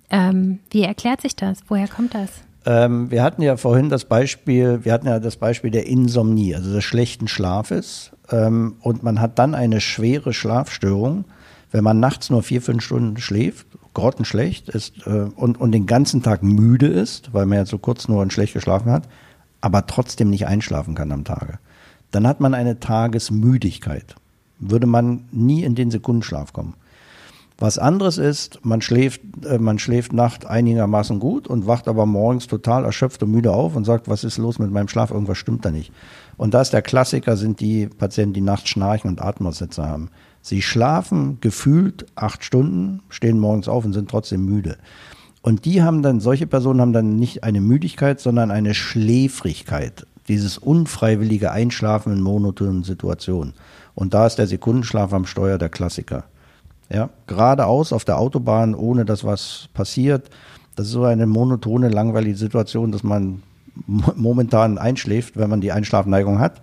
Ähm, 0.10 0.60
wie 0.72 0.84
erklärt 0.84 1.22
sich 1.22 1.36
das? 1.36 1.60
Woher 1.68 1.88
kommt 1.88 2.13
das? 2.13 2.30
Ähm, 2.67 3.10
wir 3.10 3.23
hatten 3.23 3.41
ja 3.41 3.56
vorhin 3.56 3.88
das 3.88 4.03
Beispiel, 4.03 4.84
wir 4.84 4.91
hatten 4.91 5.08
ja 5.08 5.19
das 5.19 5.38
Beispiel 5.38 5.71
der 5.71 5.88
Insomnie, 5.88 6.53
also 6.53 6.73
des 6.73 6.84
schlechten 6.84 7.30
Schlafes 7.30 8.12
ähm, 8.30 8.75
und 8.82 9.03
man 9.03 9.21
hat 9.21 9.39
dann 9.39 9.56
eine 9.56 9.80
schwere 9.80 10.34
Schlafstörung, 10.34 11.23
wenn 11.71 11.86
man 11.86 12.01
nachts 12.01 12.30
nur 12.30 12.43
vier, 12.43 12.62
fünf 12.62 12.84
Stunden 12.84 13.15
schläft, 13.21 13.67
grottenschlecht 13.93 14.67
ist 14.67 15.08
äh, 15.08 15.30
und, 15.34 15.62
und 15.62 15.71
den 15.71 15.86
ganzen 15.86 16.21
Tag 16.23 16.43
müde 16.43 16.88
ist, 16.88 17.34
weil 17.34 17.45
man 17.45 17.60
ja 17.60 17.65
so 17.65 17.77
kurz 17.77 18.10
nur 18.10 18.21
und 18.21 18.34
schlecht 18.34 18.53
geschlafen 18.53 18.91
hat, 18.91 19.08
aber 19.62 19.88
trotzdem 19.88 20.30
nicht 20.30 20.45
einschlafen 20.45 20.93
kann 20.93 21.13
am 21.13 21.23
Tage. 21.23 21.60
Dann 22.12 22.27
hat 22.27 22.41
man 22.41 22.53
eine 22.53 22.82
Tagesmüdigkeit. 22.82 24.15
Würde 24.60 24.88
man 24.88 25.30
nie 25.32 25.63
in 25.63 25.75
den 25.75 25.89
Sekundenschlaf 25.89 26.51
kommen. 26.51 26.73
Was 27.60 27.80
anderes 27.80 28.20
ist, 28.20 28.63
man 28.63 28.82
schläft, 28.82 29.22
äh, 29.43 29.58
man 29.58 29.80
schläft 29.80 30.13
Nacht 30.13 30.46
einigermaßen 30.46 31.20
gut 31.20 31.48
und 31.48 31.65
wacht 31.65 31.88
aber 31.88 32.06
morgens 32.06 32.46
total 32.46 32.86
erschöpft 32.86 33.24
und 33.24 33.32
müde 33.32 33.52
auf 33.52 33.76
und 33.76 33.84
sagt, 33.84 34.08
was 34.08 34.24
ist 34.24 34.38
los 34.38 34.60
mit 34.60 34.72
meinem 34.72 34.88
Schlaf? 34.88 35.10
Irgendwas 35.10 35.39
stimmt 35.39 35.65
da 35.65 35.72
nicht. 35.72 35.91
Und 36.38 36.54
da 36.54 36.62
ist 36.62 36.74
der 36.74 36.84
Klassiker, 36.84 37.36
sind 37.36 37.60
die 37.60 37.88
Patienten, 37.88 38.34
die 38.34 38.41
nachts 38.41 38.70
schnarchen 38.70 39.10
und 39.10 39.22
Atemaussetzer 39.24 39.88
haben. 39.88 40.10
Sie 40.41 40.62
schlafen 40.62 41.39
gefühlt 41.41 42.06
acht 42.15 42.43
Stunden, 42.43 43.02
stehen 43.10 43.39
morgens 43.39 43.67
auf 43.67 43.86
und 43.86 43.93
sind 43.93 44.10
trotzdem 44.10 44.46
müde. 44.46 44.78
Und 45.41 45.65
die 45.65 45.82
haben 45.82 46.04
dann, 46.04 46.20
solche 46.20 46.46
Personen 46.46 46.80
haben 46.80 46.93
dann 46.93 47.15
nicht 47.15 47.43
eine 47.43 47.62
Müdigkeit, 47.62 48.20
sondern 48.20 48.52
eine 48.52 48.76
Schläfrigkeit. 48.76 50.06
Dieses 50.28 50.60
unfreiwillige 50.60 51.52
Einschlafen 51.52 52.13
in 52.13 52.22
monotonen 52.22 52.84
Situationen. 52.84 53.54
Und 53.96 54.13
da 54.13 54.28
ist 54.28 54.36
der 54.36 54.46
Sekundenschlaf 54.46 55.12
am 55.12 55.26
Steuer 55.26 55.58
der 55.58 55.70
Klassiker. 55.70 56.26
Ja, 56.89 57.10
geradeaus 57.28 57.91
auf 57.91 58.06
der 58.06 58.17
Autobahn, 58.17 58.73
ohne 58.73 59.04
dass 59.04 59.23
was 59.23 59.67
passiert. 59.73 60.30
Das 60.76 60.88
ist 60.88 60.93
so 60.93 61.04
eine 61.04 61.26
monotone, 61.26 61.89
langweilige 61.89 62.38
Situation, 62.38 62.91
dass 62.91 63.04
man 63.04 63.43
momentan 63.86 64.78
einschläft, 64.78 65.38
wenn 65.38 65.50
man 65.50 65.62
die 65.62 65.71
Einschlafneigung 65.71 66.39
hat. 66.39 66.62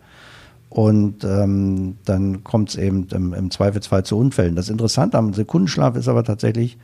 Und 0.70 1.22
ähm, 1.22 1.98
dann 2.04 2.42
kommt 2.42 2.70
es 2.70 2.76
eben 2.76 3.06
im, 3.12 3.32
im, 3.32 3.50
Zweifelsfall 3.50 4.04
zu 4.04 4.18
Unfällen. 4.18 4.56
Das 4.56 4.68
Interessante 4.68 5.18
am 5.18 5.32
Sekundenschlaf 5.32 5.94
ist 5.94 6.08
aber 6.08 6.24
tatsächlich, 6.24 6.78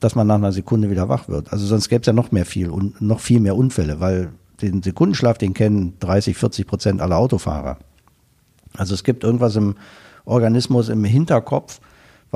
dass 0.00 0.14
man 0.14 0.26
nach 0.26 0.34
einer 0.34 0.52
Sekunde 0.52 0.90
wieder 0.90 1.08
wach 1.08 1.28
wird. 1.28 1.50
Also 1.50 1.64
sonst 1.64 1.88
gäbe 1.88 2.00
es 2.02 2.06
ja 2.06 2.12
noch 2.12 2.30
mehr 2.30 2.44
viel 2.44 2.68
und 2.68 3.00
noch 3.00 3.20
viel 3.20 3.40
mehr 3.40 3.56
Unfälle, 3.56 4.00
weil 4.00 4.32
den 4.60 4.82
Sekundenschlaf, 4.82 5.38
den 5.38 5.54
kennen 5.54 5.94
30, 6.00 6.36
40 6.36 6.66
Prozent 6.66 7.00
aller 7.00 7.16
Autofahrer. 7.16 7.78
Also 8.76 8.92
es 8.92 9.02
gibt 9.02 9.24
irgendwas 9.24 9.56
im 9.56 9.76
Organismus, 10.26 10.90
im 10.90 11.04
Hinterkopf, 11.04 11.80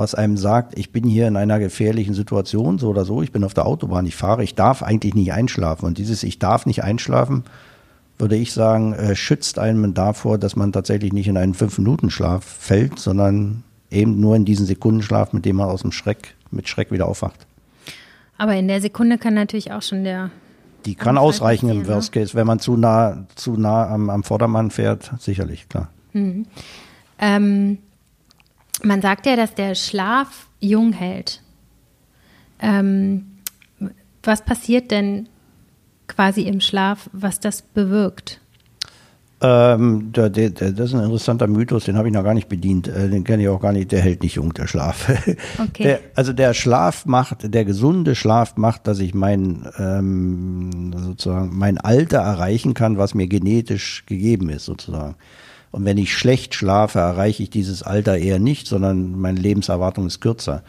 was 0.01 0.15
einem 0.15 0.35
sagt, 0.35 0.77
ich 0.77 0.91
bin 0.91 1.03
hier 1.03 1.27
in 1.27 1.37
einer 1.37 1.59
gefährlichen 1.59 2.15
Situation, 2.15 2.79
so 2.79 2.89
oder 2.89 3.05
so, 3.05 3.21
ich 3.21 3.31
bin 3.31 3.43
auf 3.43 3.53
der 3.53 3.67
Autobahn, 3.67 4.05
ich 4.07 4.15
fahre, 4.15 4.43
ich 4.43 4.55
darf 4.55 4.81
eigentlich 4.81 5.13
nicht 5.13 5.31
einschlafen. 5.31 5.85
Und 5.85 5.99
dieses 5.99 6.23
Ich 6.23 6.39
darf 6.39 6.65
nicht 6.65 6.83
einschlafen, 6.83 7.43
würde 8.17 8.35
ich 8.35 8.51
sagen, 8.51 8.93
äh, 8.93 9.15
schützt 9.15 9.59
einen 9.59 9.93
davor, 9.93 10.37
dass 10.37 10.55
man 10.55 10.71
tatsächlich 10.71 11.13
nicht 11.13 11.27
in 11.27 11.37
einen 11.37 11.53
Fünf-Minuten-Schlaf 11.53 12.43
fällt, 12.43 12.99
sondern 12.99 13.63
eben 13.91 14.19
nur 14.19 14.35
in 14.35 14.43
diesen 14.43 14.65
Sekundenschlaf, 14.65 15.33
mit 15.33 15.45
dem 15.45 15.57
man 15.57 15.69
aus 15.69 15.81
dem 15.81 15.91
Schreck, 15.91 16.35
mit 16.49 16.67
Schreck 16.67 16.91
wieder 16.91 17.07
aufwacht. 17.07 17.45
Aber 18.37 18.55
in 18.55 18.67
der 18.67 18.81
Sekunde 18.81 19.19
kann 19.19 19.35
natürlich 19.35 19.71
auch 19.71 19.83
schon 19.83 20.03
der. 20.03 20.31
Die 20.85 20.95
kann 20.95 21.19
ausreichen 21.19 21.69
im 21.69 21.87
Worst 21.87 22.15
ne? 22.15 22.21
Case, 22.21 22.33
wenn 22.33 22.47
man 22.47 22.57
zu 22.57 22.75
nah, 22.75 23.27
zu 23.35 23.53
nah 23.53 23.87
am, 23.87 24.09
am 24.09 24.23
Vordermann 24.23 24.71
fährt, 24.71 25.11
sicherlich, 25.19 25.69
klar. 25.69 25.89
Mhm. 26.13 26.47
Ähm, 27.19 27.77
man 28.83 29.01
sagt 29.01 29.25
ja, 29.25 29.35
dass 29.35 29.55
der 29.55 29.75
Schlaf 29.75 30.47
jung 30.59 30.93
hält. 30.93 31.41
Ähm, 32.59 33.25
was 34.23 34.43
passiert 34.43 34.91
denn 34.91 35.27
quasi 36.07 36.41
im 36.41 36.61
Schlaf, 36.61 37.09
was 37.13 37.39
das 37.39 37.61
bewirkt? 37.61 38.41
Ähm, 39.43 40.11
das 40.11 40.37
ist 40.37 40.93
ein 40.93 41.03
interessanter 41.03 41.47
Mythos, 41.47 41.85
den 41.85 41.97
habe 41.97 42.07
ich 42.07 42.13
noch 42.13 42.23
gar 42.23 42.35
nicht 42.35 42.47
bedient. 42.47 42.87
Äh, 42.87 43.09
den 43.09 43.23
kenne 43.23 43.41
ich 43.41 43.49
auch 43.49 43.59
gar 43.59 43.71
nicht. 43.71 43.91
Der 43.91 44.01
hält 44.01 44.21
nicht 44.21 44.35
jung, 44.35 44.53
der 44.53 44.67
Schlaf. 44.67 45.09
Okay. 45.57 45.83
Der, 45.83 45.99
also 46.15 46.33
der 46.33 46.53
Schlaf 46.53 47.05
macht, 47.05 47.53
der 47.53 47.65
gesunde 47.65 48.15
Schlaf 48.15 48.57
macht, 48.57 48.87
dass 48.87 48.99
ich 48.99 49.13
mein 49.13 49.65
ähm, 49.77 50.91
sozusagen 50.95 51.57
mein 51.57 51.77
Alter 51.77 52.19
erreichen 52.19 52.73
kann, 52.73 52.97
was 52.97 53.13
mir 53.13 53.27
genetisch 53.27 54.05
gegeben 54.05 54.49
ist, 54.49 54.65
sozusagen. 54.65 55.15
Und 55.71 55.85
wenn 55.85 55.97
ich 55.97 56.13
schlecht 56.13 56.53
schlafe, 56.53 56.99
erreiche 56.99 57.43
ich 57.43 57.49
dieses 57.49 57.81
Alter 57.81 58.17
eher 58.17 58.39
nicht, 58.39 58.67
sondern 58.67 59.17
meine 59.19 59.39
Lebenserwartung 59.39 60.07
ist 60.07 60.19
kürzer. 60.19 60.63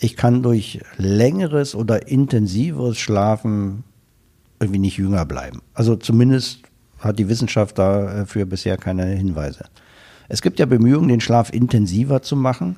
Ich 0.00 0.16
kann 0.16 0.42
durch 0.42 0.80
längeres 0.96 1.74
oder 1.74 2.08
intensiveres 2.08 2.98
Schlafen 2.98 3.84
irgendwie 4.58 4.80
nicht 4.80 4.96
jünger 4.96 5.24
bleiben. 5.24 5.62
Also 5.74 5.96
zumindest 5.96 6.60
hat 6.98 7.18
die 7.18 7.28
Wissenschaft 7.28 7.78
dafür 7.78 8.46
bisher 8.46 8.76
keine 8.76 9.06
Hinweise. 9.06 9.64
Es 10.28 10.42
gibt 10.42 10.58
ja 10.58 10.66
Bemühungen, 10.66 11.08
den 11.08 11.20
Schlaf 11.20 11.52
intensiver 11.52 12.22
zu 12.22 12.36
machen, 12.36 12.76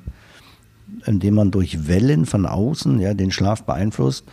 indem 1.05 1.35
man 1.35 1.51
durch 1.51 1.87
Wellen 1.87 2.25
von 2.25 2.45
außen 2.45 2.99
ja, 2.99 3.13
den 3.13 3.31
Schlaf 3.31 3.63
beeinflusst. 3.63 4.25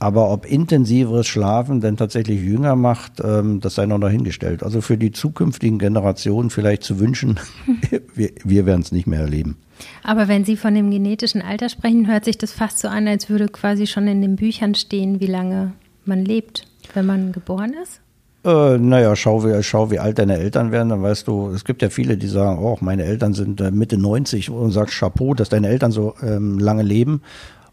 Aber 0.00 0.30
ob 0.30 0.46
intensiveres 0.46 1.26
Schlafen 1.26 1.80
denn 1.80 1.96
tatsächlich 1.96 2.40
jünger 2.40 2.76
macht, 2.76 3.20
ähm, 3.22 3.60
das 3.60 3.74
sei 3.74 3.86
noch 3.86 3.98
dahingestellt. 3.98 4.62
Also 4.62 4.80
für 4.80 4.96
die 4.96 5.10
zukünftigen 5.10 5.78
Generationen 5.78 6.50
vielleicht 6.50 6.84
zu 6.84 7.00
wünschen, 7.00 7.40
wir, 8.14 8.30
wir 8.44 8.66
werden 8.66 8.82
es 8.82 8.92
nicht 8.92 9.06
mehr 9.06 9.20
erleben. 9.20 9.56
Aber 10.02 10.28
wenn 10.28 10.44
Sie 10.44 10.56
von 10.56 10.74
dem 10.74 10.90
genetischen 10.90 11.42
Alter 11.42 11.68
sprechen, 11.68 12.06
hört 12.06 12.24
sich 12.24 12.38
das 12.38 12.52
fast 12.52 12.78
so 12.78 12.88
an, 12.88 13.08
als 13.08 13.28
würde 13.28 13.48
quasi 13.48 13.86
schon 13.86 14.06
in 14.06 14.22
den 14.22 14.36
Büchern 14.36 14.74
stehen, 14.74 15.20
wie 15.20 15.26
lange 15.26 15.72
man 16.04 16.24
lebt, 16.24 16.66
wenn 16.94 17.06
man 17.06 17.32
geboren 17.32 17.74
ist? 17.82 18.00
Äh, 18.44 18.78
naja, 18.78 19.16
schau 19.16 19.44
wie, 19.44 19.62
schau, 19.62 19.90
wie 19.90 19.98
alt 19.98 20.18
deine 20.18 20.38
Eltern 20.38 20.70
werden, 20.70 20.88
dann 20.90 21.02
weißt 21.02 21.26
du, 21.26 21.50
es 21.50 21.64
gibt 21.64 21.82
ja 21.82 21.90
viele, 21.90 22.16
die 22.16 22.28
sagen, 22.28 22.58
oh, 22.60 22.78
meine 22.80 23.04
Eltern 23.04 23.34
sind 23.34 23.60
äh, 23.60 23.72
Mitte 23.72 23.98
90 23.98 24.50
und 24.50 24.70
sagst 24.70 24.98
Chapeau, 24.98 25.34
dass 25.34 25.48
deine 25.48 25.68
Eltern 25.68 25.90
so 25.90 26.14
ähm, 26.22 26.58
lange 26.58 26.82
leben. 26.82 27.22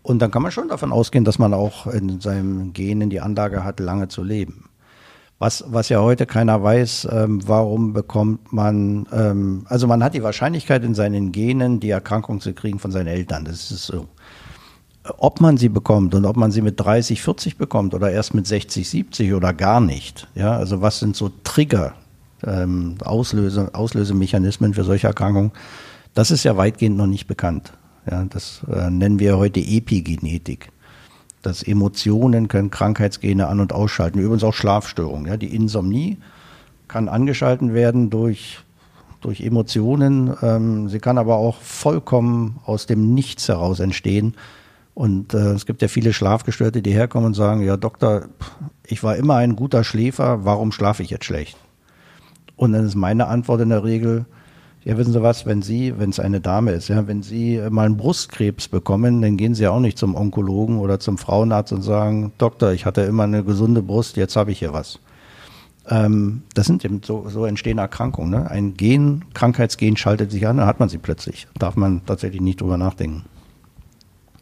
Und 0.06 0.20
dann 0.20 0.30
kann 0.30 0.44
man 0.44 0.52
schon 0.52 0.68
davon 0.68 0.92
ausgehen, 0.92 1.26
dass 1.26 1.40
man 1.40 1.56
auch 1.56 1.88
in 1.88 2.22
seinem 2.22 2.74
Genen 2.74 3.10
die 3.10 3.22
Anlage 3.22 3.64
hat, 3.64 3.80
lange 3.80 4.08
zu 4.08 4.22
leben. 4.22 4.70
Was, 5.40 5.64
was 5.68 5.90
ja 5.90 6.00
heute 6.00 6.28
keiner 6.28 6.62
weiß, 6.62 7.08
ähm, 7.12 7.42
warum 7.48 7.94
bekommt 7.94 8.54
man, 8.54 9.08
ähm, 9.12 9.66
also 9.68 9.88
man 9.88 10.04
hat 10.04 10.14
die 10.14 10.22
Wahrscheinlichkeit 10.22 10.84
in 10.84 10.94
seinen 10.94 11.32
Genen, 11.32 11.80
die 11.80 11.90
Erkrankung 11.90 12.40
zu 12.40 12.54
kriegen 12.54 12.78
von 12.78 12.92
seinen 12.92 13.08
Eltern. 13.08 13.46
Das 13.46 13.72
ist 13.72 13.88
so. 13.88 14.06
Ob 15.18 15.42
man 15.42 15.58
sie 15.58 15.70
bekommt 15.70 16.14
und 16.14 16.26
ob 16.26 16.38
man 16.38 16.52
sie 16.52 16.62
mit 16.62 16.80
30, 16.80 17.24
40 17.24 17.58
bekommt 17.58 17.96
oder 17.96 18.12
erst 18.12 18.36
mit 18.36 18.46
60, 18.46 18.88
70 18.88 19.34
oder 19.34 19.54
gar 19.54 19.82
nicht. 19.82 20.28
Ja, 20.36 20.56
also 20.56 20.84
was 20.84 21.00
sind 21.00 21.16
so 21.16 21.32
Trigger, 21.44 21.96
ähm, 22.46 22.98
Auslöse, 23.04 23.72
Auslösemechanismen 23.74 24.76
für 24.76 24.84
solche 24.84 25.08
Erkrankungen? 25.08 25.52
Das 26.14 26.30
ist 26.30 26.44
ja 26.44 26.58
weitgehend 26.58 26.96
noch 26.96 27.08
nicht 27.08 27.26
bekannt. 27.26 27.74
Ja, 28.10 28.24
das 28.26 28.62
äh, 28.72 28.90
nennen 28.90 29.20
wir 29.20 29.38
heute 29.38 29.60
Epigenetik. 29.60 30.70
Dass 31.42 31.64
Emotionen 31.64 32.48
können 32.48 32.72
Krankheitsgene 32.72 33.48
an- 33.48 33.60
und 33.60 33.74
ausschalten. 33.74 34.20
Übrigens 34.20 34.44
auch 34.44 34.54
Schlafstörungen. 34.54 35.28
Ja, 35.28 35.38
die 35.38 35.54
Insomnie 35.54 36.18
kann 36.88 37.10
angeschalten 37.10 37.74
werden 37.74 38.10
durch, 38.10 38.60
durch 39.22 39.42
Emotionen. 39.42 40.36
Ähm, 40.42 40.90
sie 40.90 41.00
kann 41.00 41.18
aber 41.18 41.36
auch 41.36 41.62
vollkommen 41.62 42.60
aus 42.66 42.86
dem 42.86 43.14
Nichts 43.14 43.48
heraus 43.48 43.80
entstehen. 43.80 44.36
Und 44.94 45.34
äh, 45.34 45.52
es 45.52 45.66
gibt 45.66 45.82
ja 45.82 45.88
viele 45.88 46.14
Schlafgestörte, 46.14 46.82
die 46.82 46.94
herkommen 46.94 47.28
und 47.28 47.34
sagen, 47.34 47.62
ja 47.62 47.76
Doktor, 47.76 48.28
ich 48.88 49.04
war 49.04 49.16
immer 49.18 49.36
ein 49.36 49.56
guter 49.56 49.84
Schläfer, 49.84 50.46
warum 50.46 50.72
schlafe 50.72 51.04
ich 51.04 51.10
jetzt 51.10 51.26
schlecht? 51.26 51.58
Und 52.56 52.72
dann 52.72 52.86
ist 52.86 52.96
meine 52.96 53.28
Antwort 53.28 53.62
in 53.62 53.70
der 53.70 53.84
Regel, 53.84 54.26
ja, 54.86 54.98
wissen 54.98 55.14
Sie 55.14 55.24
was, 55.24 55.48
wenn 55.48 55.64
Sie, 55.64 55.98
wenn 55.98 56.12
es 56.12 56.20
eine 56.20 56.40
Dame 56.40 56.72
ist, 56.72 56.90
ja, 56.90 57.08
wenn 57.08 57.24
Sie 57.24 57.60
mal 57.72 57.88
einen 57.88 57.98
Brustkrebs 57.98 58.68
bekommen, 58.68 59.22
dann 59.24 59.36
gehen 59.36 59.56
Sie 59.56 59.64
ja 59.64 59.72
auch 59.72 59.80
nicht 59.80 59.98
zum 59.98 60.14
Onkologen 60.14 60.78
oder 60.78 61.00
zum 61.00 61.18
Frauenarzt 61.18 61.74
und 61.74 61.82
sagen, 61.82 62.32
Doktor, 62.38 62.72
ich 62.72 62.86
hatte 62.86 63.02
immer 63.02 63.24
eine 63.24 63.44
gesunde 63.44 63.82
Brust, 63.82 64.16
jetzt 64.16 64.36
habe 64.36 64.52
ich 64.52 64.60
hier 64.60 64.74
was. 64.74 65.00
Ähm, 65.90 66.44
das 66.54 66.68
sind 66.68 66.86
eben 66.86 67.02
so, 67.04 67.28
so 67.30 67.46
entstehen 67.46 67.80
Erkrankungen. 67.80 68.30
Ne? 68.30 68.50
Ein 68.50 68.76
Gen, 68.76 69.26
Krankheitsgen 69.34 69.98
schaltet 69.98 70.32
sich 70.32 70.48
an, 70.48 70.58
dann 70.58 70.68
hat 70.68 70.80
man 70.80 70.90
sie 70.90 71.00
plötzlich. 71.00 71.48
Darf 71.58 71.76
man 71.76 72.06
tatsächlich 72.06 72.42
nicht 72.42 72.62
drüber 72.62 72.78
nachdenken. 72.78 73.24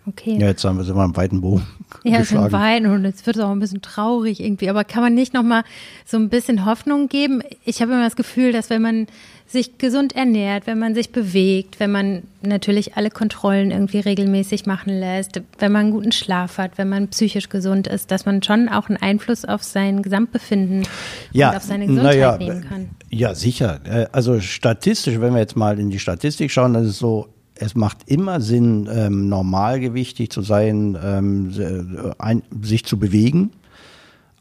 Okay. 0.06 0.38
Ja, 0.38 0.48
jetzt 0.48 0.64
haben 0.66 0.78
wir 0.78 0.84
sie 0.84 0.94
mal 0.94 1.06
im 1.06 1.16
weiten 1.16 1.42
Bogen. 1.42 1.66
Ja, 2.04 2.18
es 2.18 2.32
ist 2.32 2.52
Wein 2.52 2.88
und 2.88 3.06
jetzt 3.06 3.26
wird 3.28 3.38
es 3.38 3.44
auch 3.44 3.52
ein 3.52 3.60
bisschen 3.60 3.82
traurig 3.82 4.42
irgendwie. 4.42 4.70
Aber 4.70 4.84
kann 4.84 5.04
man 5.04 5.14
nicht 5.14 5.34
nochmal 5.34 5.64
so 6.06 6.18
ein 6.18 6.28
bisschen 6.28 6.66
Hoffnung 6.66 7.08
geben? 7.08 7.44
Ich 7.64 7.82
habe 7.82 7.94
immer 7.94 8.04
das 8.04 8.16
Gefühl, 8.16 8.52
dass 8.52 8.72
wenn 8.72 8.82
man 8.82 9.08
sich 9.48 9.78
gesund 9.78 10.16
ernährt, 10.16 10.66
wenn 10.66 10.80
man 10.80 10.96
sich 10.96 11.12
bewegt, 11.12 11.80
wenn 11.80 11.92
man 11.92 12.24
natürlich 12.42 12.98
alle 12.98 13.10
Kontrollen 13.10 13.72
irgendwie 13.72 14.00
regelmäßig 14.00 14.66
machen 14.66 15.00
lässt, 15.00 15.42
wenn 15.60 15.72
man 15.72 15.82
einen 15.82 15.92
guten 15.92 16.12
Schlaf 16.12 16.58
hat, 16.58 16.78
wenn 16.78 16.90
man 16.90 17.08
psychisch 17.10 17.50
gesund 17.50 17.88
ist, 17.88 18.10
dass 18.10 18.26
man 18.26 18.42
schon 18.42 18.68
auch 18.68 18.90
einen 18.90 18.98
Einfluss 18.98 19.46
auf 19.46 19.64
sein 19.64 20.02
Gesamtbefinden 20.02 20.84
ja, 21.32 21.52
und 21.52 21.58
auf 21.58 21.64
seine 21.64 21.86
Gesundheit 21.86 22.18
ja, 22.18 22.38
nehmen 22.38 22.66
kann. 22.68 22.90
Ja, 23.12 23.36
sicher. 23.36 23.80
Äh, 23.86 24.08
also 24.12 24.40
statistisch, 24.42 25.22
wenn 25.22 25.34
wir 25.34 25.40
jetzt 25.40 25.56
mal 25.56 25.80
in 25.80 25.92
die 25.92 26.00
Statistik 26.00 26.52
schauen, 26.52 26.74
dann 26.74 26.84
ist 26.84 26.90
es 26.90 26.98
so, 26.98 27.30
es 27.56 27.76
macht 27.76 28.10
immer 28.10 28.42
Sinn, 28.42 28.90
ähm, 28.92 29.30
normalgewichtig 29.30 30.30
zu 30.30 30.42
sein, 30.42 30.98
ähm, 31.02 31.52
äh, 31.58 32.12
ein, 32.18 32.44
sich 32.62 32.86
zu 32.86 32.98
bewegen 32.98 33.52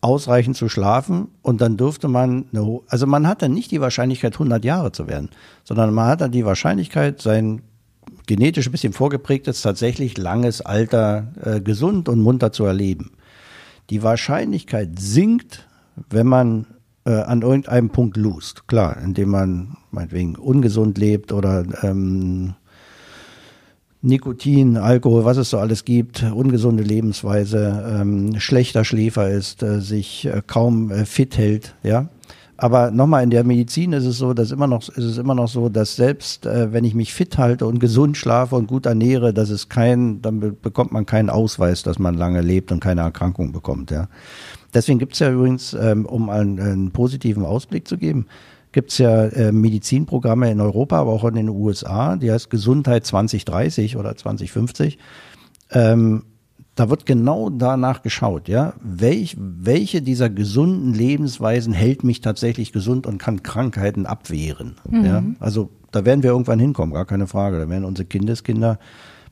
ausreichend 0.02 0.56
zu 0.56 0.68
schlafen 0.68 1.28
und 1.42 1.60
dann 1.60 1.76
dürfte 1.76 2.08
man, 2.08 2.46
eine, 2.52 2.80
also 2.88 3.06
man 3.06 3.26
hat 3.26 3.40
dann 3.40 3.54
nicht 3.54 3.70
die 3.70 3.80
Wahrscheinlichkeit 3.80 4.34
100 4.34 4.64
Jahre 4.64 4.90
zu 4.90 5.06
werden, 5.06 5.30
sondern 5.62 5.94
man 5.94 6.08
hat 6.08 6.20
dann 6.20 6.32
die 6.32 6.44
Wahrscheinlichkeit, 6.44 7.22
sein 7.22 7.62
genetisch 8.26 8.66
ein 8.66 8.72
bisschen 8.72 8.92
vorgeprägtes, 8.92 9.62
tatsächlich 9.62 10.18
langes 10.18 10.60
Alter 10.60 11.32
äh, 11.40 11.60
gesund 11.60 12.08
und 12.08 12.20
munter 12.20 12.50
zu 12.50 12.64
erleben. 12.64 13.12
Die 13.90 14.02
Wahrscheinlichkeit 14.02 14.98
sinkt, 14.98 15.68
wenn 16.10 16.26
man 16.26 16.66
äh, 17.04 17.12
an 17.12 17.42
irgendeinem 17.42 17.90
Punkt 17.90 18.16
lust. 18.16 18.66
Klar, 18.66 18.96
indem 18.98 19.30
man 19.30 19.76
meinetwegen 19.92 20.34
ungesund 20.34 20.98
lebt 20.98 21.32
oder 21.32 21.64
ähm, 21.84 22.54
Nikotin, 24.04 24.76
Alkohol, 24.76 25.24
was 25.24 25.36
es 25.36 25.50
so 25.50 25.58
alles 25.58 25.84
gibt, 25.84 26.24
ungesunde 26.24 26.82
Lebensweise, 26.82 28.00
ähm, 28.00 28.40
schlechter 28.40 28.84
Schläfer 28.84 29.30
ist, 29.30 29.62
äh, 29.62 29.80
sich 29.80 30.26
äh, 30.26 30.42
kaum 30.44 30.90
äh, 30.90 31.04
fit 31.04 31.38
hält, 31.38 31.76
ja. 31.84 32.08
Aber 32.56 32.90
nochmal, 32.90 33.24
in 33.24 33.30
der 33.30 33.44
Medizin 33.44 33.92
ist 33.92 34.04
es 34.04 34.18
so, 34.18 34.34
dass 34.34 34.50
immer 34.50 34.66
noch, 34.66 34.88
ist 34.88 35.04
es 35.04 35.18
immer 35.18 35.34
noch 35.34 35.48
so, 35.48 35.68
dass 35.68 35.96
selbst 35.96 36.46
äh, 36.46 36.72
wenn 36.72 36.84
ich 36.84 36.94
mich 36.94 37.14
fit 37.14 37.38
halte 37.38 37.66
und 37.66 37.78
gesund 37.78 38.16
schlafe 38.16 38.56
und 38.56 38.66
gut 38.66 38.86
ernähre, 38.86 39.32
dass 39.32 39.50
es 39.50 39.68
kein, 39.68 40.20
dann 40.20 40.40
be 40.40 40.52
bekommt 40.52 40.90
man 40.90 41.06
keinen 41.06 41.30
Ausweis, 41.30 41.84
dass 41.84 42.00
man 42.00 42.14
lange 42.14 42.40
lebt 42.40 42.72
und 42.72 42.80
keine 42.80 43.02
Erkrankung 43.02 43.52
bekommt, 43.52 43.92
ja. 43.92 44.08
Deswegen 44.74 44.98
gibt's 44.98 45.20
ja 45.20 45.30
übrigens, 45.30 45.74
ähm, 45.74 46.06
um 46.06 46.28
einen, 46.28 46.58
einen 46.58 46.90
positiven 46.90 47.44
Ausblick 47.44 47.86
zu 47.86 47.98
geben, 47.98 48.26
gibt 48.72 48.92
es 48.92 48.98
ja 48.98 49.26
äh, 49.26 49.52
Medizinprogramme 49.52 50.50
in 50.50 50.60
Europa, 50.60 50.98
aber 50.98 51.12
auch 51.12 51.24
in 51.24 51.34
den 51.34 51.48
USA, 51.48 52.16
die 52.16 52.30
heißt 52.30 52.50
Gesundheit 52.50 53.06
2030 53.06 53.96
oder 53.96 54.16
2050. 54.16 54.98
Ähm, 55.70 56.24
da 56.74 56.88
wird 56.88 57.04
genau 57.04 57.50
danach 57.50 58.02
geschaut, 58.02 58.48
ja, 58.48 58.72
welch, 58.82 59.36
welche 59.38 60.00
dieser 60.00 60.30
gesunden 60.30 60.94
Lebensweisen 60.94 61.74
hält 61.74 62.02
mich 62.02 62.22
tatsächlich 62.22 62.72
gesund 62.72 63.06
und 63.06 63.18
kann 63.18 63.42
Krankheiten 63.42 64.06
abwehren. 64.06 64.76
Mhm. 64.88 65.04
Ja, 65.04 65.22
also 65.38 65.68
da 65.90 66.06
werden 66.06 66.22
wir 66.22 66.30
irgendwann 66.30 66.58
hinkommen, 66.58 66.94
gar 66.94 67.04
keine 67.04 67.26
Frage. 67.26 67.58
Da 67.58 67.68
werden 67.68 67.84
unsere 67.84 68.06
Kindeskinder 68.06 68.78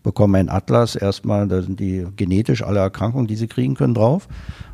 bekommen 0.02 0.34
einen 0.34 0.48
Atlas. 0.48 0.96
Erstmal, 0.96 1.48
da 1.48 1.62
sind 1.62 1.80
die 1.80 2.06
genetisch 2.16 2.62
alle 2.62 2.80
Erkrankungen, 2.80 3.26
die 3.26 3.36
sie 3.36 3.46
kriegen 3.46 3.74
können, 3.74 3.94
drauf. 3.94 4.28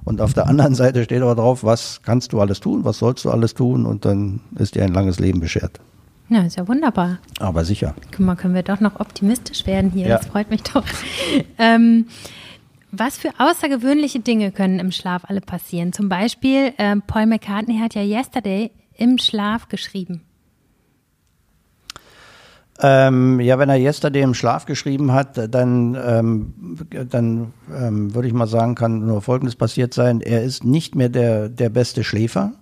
Und 0.05 0.21
auf 0.21 0.35
der 0.35 0.47
anderen 0.47 0.75
Seite 0.75 1.05
steht 1.05 1.23
aber 1.23 1.35
drauf, 1.35 1.65
was 1.65 2.01
kannst 2.03 2.33
du 2.33 2.41
alles 2.41 2.61
tun, 2.61 2.85
was 2.85 2.99
sollst 2.99 3.25
du 3.25 3.31
alles 3.31 3.55
tun 3.55 3.87
und 3.87 4.05
dann 4.05 4.41
ist 4.57 4.75
dir 4.75 4.85
ein 4.85 4.95
langes 4.95 5.19
Leben 5.19 5.41
beschert. 5.41 5.81
Ja, 6.29 6.43
ist 6.43 6.57
ja 6.57 6.67
wunderbar. 6.67 7.19
Aber 7.39 7.65
sicher. 7.65 7.95
Guck 8.11 8.21
mal, 8.21 8.37
können 8.37 8.55
wir 8.55 8.63
doch 8.63 8.81
noch 8.81 8.99
optimistisch 8.99 9.67
werden 9.67 9.91
hier. 9.91 10.09
Ja. 10.09 10.17
Das 10.19 10.27
freut 10.27 10.51
mich 10.51 10.63
doch. 10.63 10.85
ähm, 11.59 12.07
was 12.91 13.17
für 13.17 13.31
außergewöhnliche 13.39 14.21
Dinge 14.21 14.51
können 14.51 14.79
im 14.79 14.91
Schlaf 14.91 15.25
alle 15.27 15.41
passieren? 15.41 15.93
Zum 15.93 16.09
Beispiel, 16.09 16.73
äh, 16.79 16.97
Paul 17.07 17.27
McCartney 17.27 17.79
hat 17.79 17.95
ja 17.95 18.03
Yesterday 18.03 18.71
im 18.95 19.19
Schlaf 19.19 19.69
geschrieben. 19.69 20.23
Ähm, 22.83 23.41
ja, 23.41 23.59
wenn 23.59 23.71
er 23.71 23.79
Yesterday 23.79 24.23
im 24.23 24.35
Schlaf 24.35 24.67
geschrieben 24.67 25.13
hat, 25.13 25.55
dann, 25.55 25.97
ähm, 26.03 26.79
dann 27.09 27.55
ähm, 27.75 28.15
würde 28.15 28.29
ich 28.29 28.35
mal 28.35 28.47
sagen, 28.47 28.75
kann 28.75 29.07
nur 29.07 29.23
Folgendes 29.23 29.57
passiert 29.57 29.95
sein. 29.95 30.21
Er 30.21 30.43
ist 30.43 30.65
nicht 30.65 30.95
mehr 30.95 31.09
der, 31.09 31.49
der 31.49 31.71
beste 31.71 32.05
Schläfer. 32.05 32.53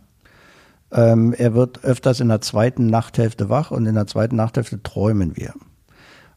Ähm, 0.92 1.34
er 1.36 1.54
wird 1.54 1.82
öfters 1.82 2.20
in 2.20 2.28
der 2.28 2.40
zweiten 2.40 2.86
Nachthälfte 2.86 3.48
wach 3.48 3.72
und 3.72 3.86
in 3.86 3.96
der 3.96 4.06
zweiten 4.06 4.36
Nachthälfte 4.36 4.80
träumen 4.82 5.36
wir. 5.36 5.52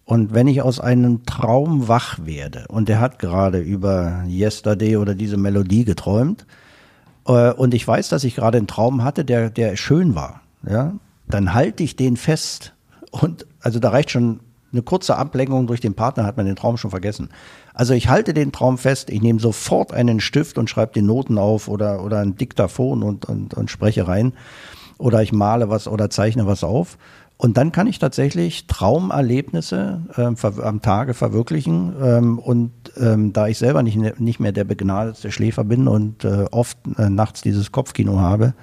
Und 0.06 0.34
wenn 0.34 0.48
ich 0.48 0.62
aus 0.62 0.80
einem 0.80 1.26
Traum 1.26 1.88
wach 1.88 2.26
werde 2.26 2.66
und 2.70 2.90
er 2.90 3.00
hat 3.00 3.20
gerade 3.20 3.60
über 3.60 4.24
Yesterday 4.28 4.98
oder 4.98 5.14
diese 5.14 5.38
Melodie 5.38 5.86
geträumt 5.86 6.48
äh, 7.28 7.52
und 7.52 7.76
ich 7.76 7.88
weiß, 7.88 8.10
dass 8.10 8.24
ich 8.24 8.36
gerade 8.36 8.58
einen 8.58 8.68
Traum 8.68 9.04
hatte, 9.04 9.24
der, 9.24 9.52
der 9.52 9.76
schön 9.76 10.16
war, 10.16 10.42
ja, 10.68 10.94
dann 11.28 11.54
halte 11.54 11.84
ich 11.84 11.96
den 11.96 12.18
fest 12.18 12.74
und 13.22 13.46
also 13.60 13.80
da 13.80 13.90
reicht 13.90 14.12
schon 14.12 14.40
eine 14.72 14.82
kurze 14.82 15.16
Ablenkung 15.16 15.68
durch 15.68 15.80
den 15.80 15.94
Partner, 15.94 16.26
hat 16.26 16.38
man 16.38 16.46
den 16.46 16.56
Traum 16.56 16.78
schon 16.78 16.92
vergessen. 16.92 17.30
Also 17.74 17.94
ich 17.94 18.10
halte 18.10 18.34
den 18.34 18.52
Traum 18.52 18.78
fest, 18.78 19.10
ich 19.10 19.22
nehme 19.22 19.40
sofort 19.40 19.94
einen 19.94 20.20
Stift 20.20 20.58
und 20.58 20.70
schreibe 20.70 20.94
die 20.94 21.02
Noten 21.02 21.38
auf 21.38 21.68
oder, 21.68 22.04
oder 22.04 22.20
ein 22.20 22.36
Diktaphon 22.36 23.04
und, 23.04 23.26
und, 23.26 23.54
und 23.54 23.72
spreche 23.72 24.08
rein. 24.08 24.34
Oder 24.98 25.22
ich 25.22 25.32
male 25.32 25.70
was 25.70 25.88
oder 25.88 26.10
zeichne 26.10 26.48
was 26.48 26.64
auf. 26.64 26.98
Und 27.38 27.58
dann 27.58 27.72
kann 27.72 27.86
ich 27.86 28.00
tatsächlich 28.00 28.66
Traumerlebnisse 28.66 30.02
äh, 30.18 30.62
am 30.62 30.82
Tage 30.82 31.14
verwirklichen. 31.14 31.94
Ähm, 32.02 32.40
und 32.40 32.72
ähm, 33.00 33.32
da 33.32 33.48
ich 33.48 33.60
selber 33.60 33.84
nicht, 33.84 34.20
nicht 34.20 34.40
mehr 34.40 34.52
der 34.52 34.64
begnadete 34.64 35.32
Schläfer 35.32 35.64
bin 35.64 35.88
und 35.88 36.26
äh, 36.26 36.46
oft 36.52 36.80
äh, 36.98 37.10
nachts 37.10 37.42
dieses 37.42 37.72
Kopfkino 37.72 38.20
habe, 38.20 38.56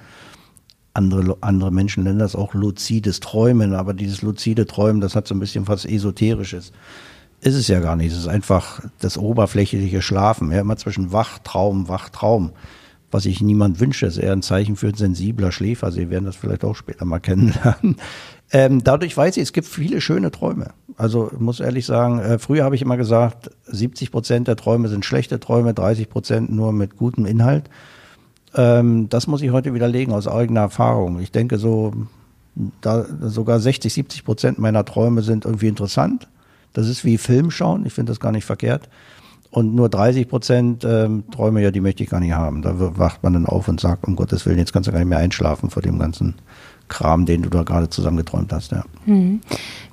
andere, 0.95 1.37
andere 1.41 1.71
Menschen 1.71 2.03
nennen 2.03 2.19
das 2.19 2.35
auch 2.35 2.53
luzides 2.53 3.19
Träumen, 3.19 3.73
aber 3.73 3.93
dieses 3.93 4.21
luzide 4.21 4.65
Träumen, 4.65 5.01
das 5.01 5.15
hat 5.15 5.27
so 5.27 5.35
ein 5.35 5.39
bisschen 5.39 5.67
was 5.67 5.85
Esoterisches. 5.85 6.71
Ist 7.41 7.55
es 7.55 7.67
ja 7.67 7.79
gar 7.79 7.95
nicht. 7.95 8.11
Es 8.11 8.19
ist 8.19 8.27
einfach 8.27 8.81
das 8.99 9.17
oberflächliche 9.17 10.01
Schlafen. 10.01 10.51
Ja, 10.51 10.61
immer 10.61 10.77
zwischen 10.77 11.11
Wachtraum, 11.11 11.89
Wachtraum. 11.89 12.51
Was 13.11 13.25
ich 13.25 13.41
niemand 13.41 13.79
wünsche, 13.79 14.07
ist 14.07 14.17
eher 14.17 14.33
ein 14.33 14.41
Zeichen 14.41 14.75
für 14.75 14.87
ein 14.87 14.95
sensibler 14.95 15.51
Schläfer. 15.51 15.91
Sie 15.91 16.09
werden 16.09 16.25
das 16.25 16.35
vielleicht 16.35 16.63
auch 16.63 16.75
später 16.75 17.05
mal 17.05 17.19
kennenlernen. 17.19 17.97
Ähm, 18.51 18.83
dadurch 18.83 19.17
weiß 19.17 19.37
ich, 19.37 19.43
es 19.43 19.53
gibt 19.53 19.67
viele 19.67 20.01
schöne 20.01 20.29
Träume. 20.29 20.67
Also 20.97 21.31
muss 21.39 21.59
ehrlich 21.59 21.87
sagen, 21.87 22.19
äh, 22.19 22.37
früher 22.37 22.63
habe 22.63 22.75
ich 22.75 22.83
immer 22.83 22.95
gesagt, 22.95 23.49
70 23.65 24.11
Prozent 24.11 24.47
der 24.47 24.55
Träume 24.55 24.87
sind 24.87 25.03
schlechte 25.03 25.39
Träume, 25.39 25.73
30 25.73 26.09
Prozent 26.09 26.51
nur 26.51 26.71
mit 26.71 26.95
gutem 26.95 27.25
Inhalt. 27.25 27.71
Ähm, 28.55 29.09
das 29.09 29.27
muss 29.27 29.41
ich 29.41 29.51
heute 29.51 29.73
widerlegen 29.73 30.13
aus 30.13 30.27
eigener 30.27 30.61
Erfahrung. 30.61 31.19
Ich 31.19 31.31
denke 31.31 31.57
so, 31.57 31.93
da 32.81 33.05
sogar 33.21 33.59
60, 33.59 33.93
70 33.93 34.23
Prozent 34.23 34.59
meiner 34.59 34.85
Träume 34.85 35.21
sind 35.21 35.45
irgendwie 35.45 35.67
interessant. 35.67 36.27
Das 36.73 36.87
ist 36.87 37.05
wie 37.05 37.17
Film 37.17 37.51
schauen. 37.51 37.85
Ich 37.85 37.93
finde 37.93 38.11
das 38.11 38.19
gar 38.19 38.31
nicht 38.31 38.45
verkehrt. 38.45 38.89
Und 39.51 39.73
nur 39.73 39.87
30 39.87 40.27
Prozent 40.27 40.83
ähm, 40.85 41.23
Träume, 41.31 41.61
ja, 41.61 41.71
die 41.71 41.79
möchte 41.79 42.03
ich 42.03 42.09
gar 42.09 42.19
nicht 42.19 42.33
haben. 42.33 42.61
Da 42.61 42.75
wacht 42.97 43.23
man 43.23 43.33
dann 43.33 43.45
auf 43.45 43.67
und 43.67 43.79
sagt, 43.79 44.05
um 44.05 44.15
Gottes 44.17 44.45
Willen, 44.45 44.57
jetzt 44.57 44.73
kannst 44.73 44.87
du 44.87 44.91
gar 44.91 44.99
nicht 44.99 45.07
mehr 45.07 45.19
einschlafen 45.19 45.69
vor 45.69 45.81
dem 45.81 45.97
ganzen 45.97 46.35
Kram, 46.89 47.25
den 47.25 47.41
du 47.41 47.49
da 47.49 47.63
gerade 47.63 47.89
zusammengeträumt 47.89 48.51
hast. 48.51 48.73
Ja. 48.73 48.83
Hm. 49.05 49.39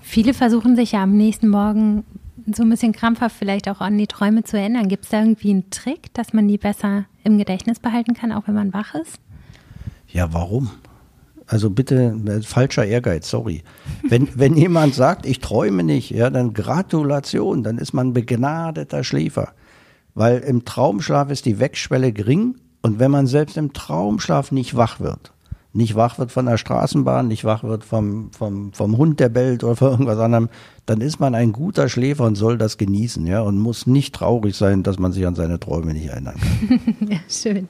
Viele 0.01 0.35
versuchen 0.35 0.75
sich 0.75 0.93
ja 0.93 1.05
am 1.05 1.17
nächsten 1.17 1.49
Morgen 1.49 2.05
so 2.53 2.63
ein 2.63 2.71
bisschen 2.71 2.93
krampfhaft 2.93 3.37
vielleicht 3.37 3.69
auch 3.69 3.81
an 3.81 3.99
die 3.99 4.07
Träume 4.07 4.45
zu 4.45 4.59
erinnern. 4.59 4.89
Gibt 4.89 5.05
es 5.05 5.11
da 5.11 5.21
irgendwie 5.21 5.51
einen 5.51 5.71
Trick, 5.71 6.13
dass 6.15 6.33
man 6.33 6.49
die 6.49 6.59
besser 6.59 7.05
im 7.25 7.39
Gedächtnis 7.39 7.79
behalten 7.79 8.15
kann, 8.15 8.33
auch 8.33 8.47
wenn 8.47 8.55
man 8.55 8.73
wach 8.73 8.95
ist? 8.95 9.19
Ja, 10.09 10.33
warum? 10.33 10.71
Also 11.47 11.71
bitte, 11.71 12.19
äh, 12.27 12.43
falscher 12.43 12.87
Ehrgeiz, 12.87 13.29
sorry. 13.29 13.63
Wenn, 14.09 14.29
wenn 14.35 14.57
jemand 14.57 14.95
sagt, 14.95 15.27
ich 15.27 15.41
träume 15.41 15.83
nicht, 15.83 16.11
ja, 16.11 16.31
dann 16.31 16.55
Gratulation, 16.55 17.63
dann 17.63 17.79
ist 17.79 17.93
man 17.93 18.13
begnadeter 18.13 19.05
Schläfer. 19.05 19.53
Weil 20.15 20.39
im 20.39 20.65
Traumschlaf 20.65 21.31
ist 21.31 21.47
die 21.47 21.59
Wegschwelle 21.59 22.13
gering 22.13 22.57
und 22.83 22.99
wenn 22.99 23.11
man 23.11 23.27
selbst 23.27 23.57
im 23.57 23.73
Traumschlaf 23.73 24.53
nicht 24.53 24.77
wach 24.77 25.01
wird, 25.01 25.33
nicht 25.73 25.95
wach 25.95 26.19
wird 26.19 26.33
von 26.33 26.47
der 26.47 26.59
Straßenbahn, 26.59 27.29
nicht 27.29 27.45
wach 27.45 27.65
wird 27.65 27.85
vom, 27.85 28.31
vom, 28.33 28.73
vom 28.73 28.97
Hund, 28.99 29.21
der 29.21 29.31
bellt 29.31 29.65
oder 29.65 29.77
von 29.77 29.91
irgendwas 29.91 30.19
anderem, 30.19 30.49
dann 30.87 31.01
ist 31.01 31.21
man 31.21 31.35
ein 31.35 31.53
guter 31.53 31.89
Schläfer 31.89 32.25
und 32.25 32.35
soll 32.35 32.59
das 32.59 32.77
genießen, 32.77 33.27
ja, 33.27 33.41
und 33.41 33.59
muss 33.59 33.87
nicht 33.87 34.15
traurig 34.15 34.57
sein, 34.57 34.83
dass 34.83 34.99
man 34.99 35.13
sich 35.13 35.27
an 35.27 35.35
seine 35.35 35.61
Träume 35.61 35.95
nicht 35.95 36.07
erinnern 36.09 36.37
kann. 36.41 37.09
ja, 37.09 37.19
schön. 37.29 37.69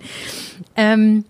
Ähm, 0.76 1.24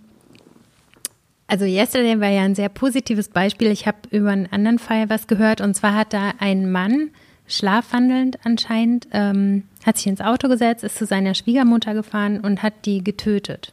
also 1.47 1.65
Yesterday 1.65 2.21
war 2.21 2.31
ja 2.31 2.43
ein 2.43 2.55
sehr 2.55 2.69
positives 2.69 3.29
Beispiel. 3.29 3.71
Ich 3.71 3.87
habe 3.87 3.99
über 4.11 4.31
einen 4.31 4.47
anderen 4.47 4.79
Fall 4.79 5.11
was 5.11 5.27
gehört 5.27 5.61
und 5.61 5.75
zwar 5.75 5.95
hat 5.95 6.13
da 6.13 6.33
ein 6.39 6.71
Mann 6.71 7.11
schlafwandelnd 7.47 8.39
anscheinend, 8.45 9.09
ähm, 9.13 9.65
hat 9.85 9.99
sich 9.99 10.07
ins 10.07 10.21
Auto 10.21 10.49
gesetzt, 10.49 10.85
ist 10.85 10.97
zu 10.97 11.07
seiner 11.07 11.35
Schwiegermutter 11.35 11.95
gefahren 11.95 12.41
und 12.41 12.63
hat 12.63 12.87
die 12.87 13.05
getötet 13.05 13.73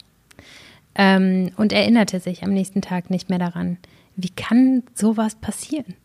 ähm, 0.96 1.52
und 1.56 1.72
erinnerte 1.72 2.20
sich 2.20 2.44
am 2.44 2.52
nächsten 2.52 2.82
Tag 2.82 3.10
nicht 3.10 3.30
mehr 3.30 3.40
daran. 3.40 3.78
Wie 4.16 4.30
kann 4.30 4.84
sowas 4.96 5.36
passieren? 5.36 5.96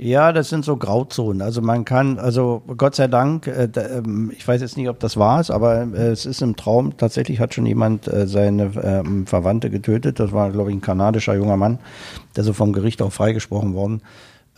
Ja, 0.00 0.32
das 0.32 0.48
sind 0.48 0.64
so 0.64 0.76
Grauzonen. 0.76 1.42
Also 1.42 1.60
man 1.60 1.84
kann, 1.84 2.20
also 2.20 2.62
Gott 2.76 2.94
sei 2.94 3.08
Dank, 3.08 3.48
äh, 3.48 3.64
äh, 3.64 4.02
ich 4.30 4.46
weiß 4.46 4.60
jetzt 4.60 4.76
nicht, 4.76 4.88
ob 4.88 5.00
das 5.00 5.16
wahr 5.16 5.40
ist, 5.40 5.50
aber 5.50 5.88
äh, 5.92 6.10
es 6.10 6.24
ist 6.24 6.40
im 6.40 6.54
Traum, 6.54 6.96
tatsächlich 6.96 7.40
hat 7.40 7.52
schon 7.52 7.66
jemand 7.66 8.06
äh, 8.06 8.28
seine 8.28 8.70
ähm, 8.80 9.26
Verwandte 9.26 9.70
getötet. 9.70 10.20
Das 10.20 10.30
war, 10.30 10.52
glaube 10.52 10.70
ich, 10.70 10.76
ein 10.76 10.80
kanadischer 10.80 11.34
junger 11.34 11.56
Mann, 11.56 11.80
der 12.36 12.44
so 12.44 12.52
vom 12.52 12.72
Gericht 12.72 13.02
auch 13.02 13.12
freigesprochen 13.12 13.74
worden. 13.74 14.02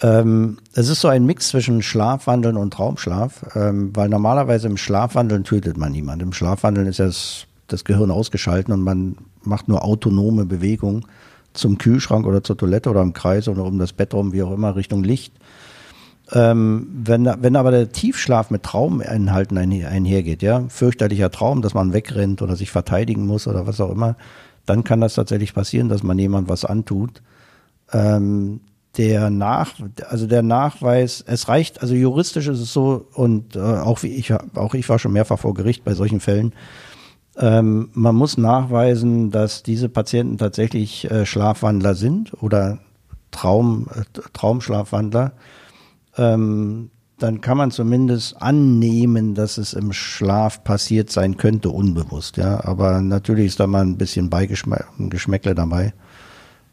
Ähm, 0.03 0.59
es 0.74 0.90
ist 0.90 1.00
so 1.00 1.09
ein 1.09 1.24
Mix 1.24 1.48
zwischen 1.48 1.81
Schlafwandeln 1.81 2.59
und 2.59 2.74
Traumschlaf, 2.74 3.57
ähm, 3.57 3.96
weil 3.96 4.11
normalerweise 4.11 4.68
im 4.68 4.76
Schlafwandeln 4.76 5.44
tötet 5.44 5.79
man 5.79 5.92
niemanden. 5.92 6.26
Im 6.26 6.33
Schlafwandeln 6.35 6.87
ist 6.87 6.98
das, 7.00 7.46
das 7.66 7.85
Gehirn 7.85 8.11
ausgeschaltet 8.11 8.74
und 8.74 8.83
man 8.83 9.16
macht 9.42 9.68
nur 9.68 9.85
autonome 9.85 10.44
Bewegungen 10.44 11.07
zum 11.53 11.79
Kühlschrank 11.79 12.27
oder 12.27 12.43
zur 12.43 12.57
Toilette 12.57 12.91
oder 12.91 13.03
im 13.03 13.13
Kreis 13.13 13.49
oder 13.49 13.65
um 13.65 13.79
das 13.79 13.93
Bett 13.93 14.15
rum, 14.15 14.33
wie 14.33 14.43
auch 14.43 14.53
immer, 14.53 14.77
Richtung 14.77 15.03
Licht. 15.03 15.33
Ähm, 16.33 16.87
wenn, 16.93 17.25
wenn 17.41 17.57
aber 17.57 17.73
der 17.73 17.91
Tiefschlaf 17.91 18.51
mit 18.51 18.63
Trauminhalten 18.63 19.59
einhergeht, 19.59 20.43
ja, 20.43 20.65
fürchterlicher 20.69 21.31
Traum, 21.31 21.61
dass 21.61 21.75
man 21.75 21.93
wegrennt 21.93 22.41
oder 22.41 22.55
sich 22.55 22.71
verteidigen 22.71 23.27
muss 23.27 23.49
oder 23.49 23.67
was 23.67 23.81
auch 23.81 23.91
immer, 23.91 24.17
dann 24.65 24.85
kann 24.85 25.01
das 25.01 25.15
tatsächlich 25.15 25.55
passieren, 25.55 25.89
dass 25.89 26.05
man 26.05 26.19
jemand 26.19 26.49
was 26.49 26.65
antut. 26.65 27.23
Ähm, 27.93 28.61
der 28.97 29.31
Nach, 29.31 29.75
also 30.09 30.27
der 30.27 30.43
Nachweis, 30.43 31.25
es 31.27 31.49
reicht, 31.49 31.81
also 31.81 31.95
juristisch 31.95 32.49
ist 32.49 32.61
es 32.61 32.73
so 32.73 33.07
und 33.15 33.57
äh, 33.57 33.61
auch 33.61 34.03
wie 34.03 34.15
ich, 34.15 34.33
auch 34.55 34.75
ich 34.75 34.89
war 34.89 34.99
schon 34.99 35.13
mehrfach 35.13 35.39
vor 35.39 35.55
Gericht 35.55 35.85
bei 35.85 35.95
solchen 35.95 36.21
Fällen, 36.21 36.53
ähm, 37.40 37.88
man 37.94 38.14
muss 38.14 38.37
nachweisen, 38.37 39.31
dass 39.31 39.62
diese 39.62 39.88
Patienten 39.88 40.37
tatsächlich 40.37 41.11
äh, 41.11 41.24
Schlafwandler 41.24 41.94
sind 41.94 42.35
oder 42.42 42.79
Traum, 43.31 43.87
äh, 43.94 44.20
Traumschlafwandler. 44.35 45.33
Ähm, 46.18 46.90
dann 47.18 47.40
kann 47.40 47.57
man 47.57 47.70
zumindest 47.70 48.40
annehmen, 48.40 49.35
dass 49.35 49.57
es 49.57 49.72
im 49.72 49.92
Schlaf 49.92 50.64
passiert 50.64 51.11
sein 51.11 51.38
könnte, 51.38 51.70
unbewusst. 51.70 52.37
Ja, 52.37 52.64
aber 52.64 53.00
natürlich 53.00 53.46
ist 53.46 53.61
da 53.61 53.66
mal 53.66 53.83
ein 53.83 53.96
bisschen 53.96 54.29
Beigeschmäckle 54.29 55.55
dabei. 55.55 55.94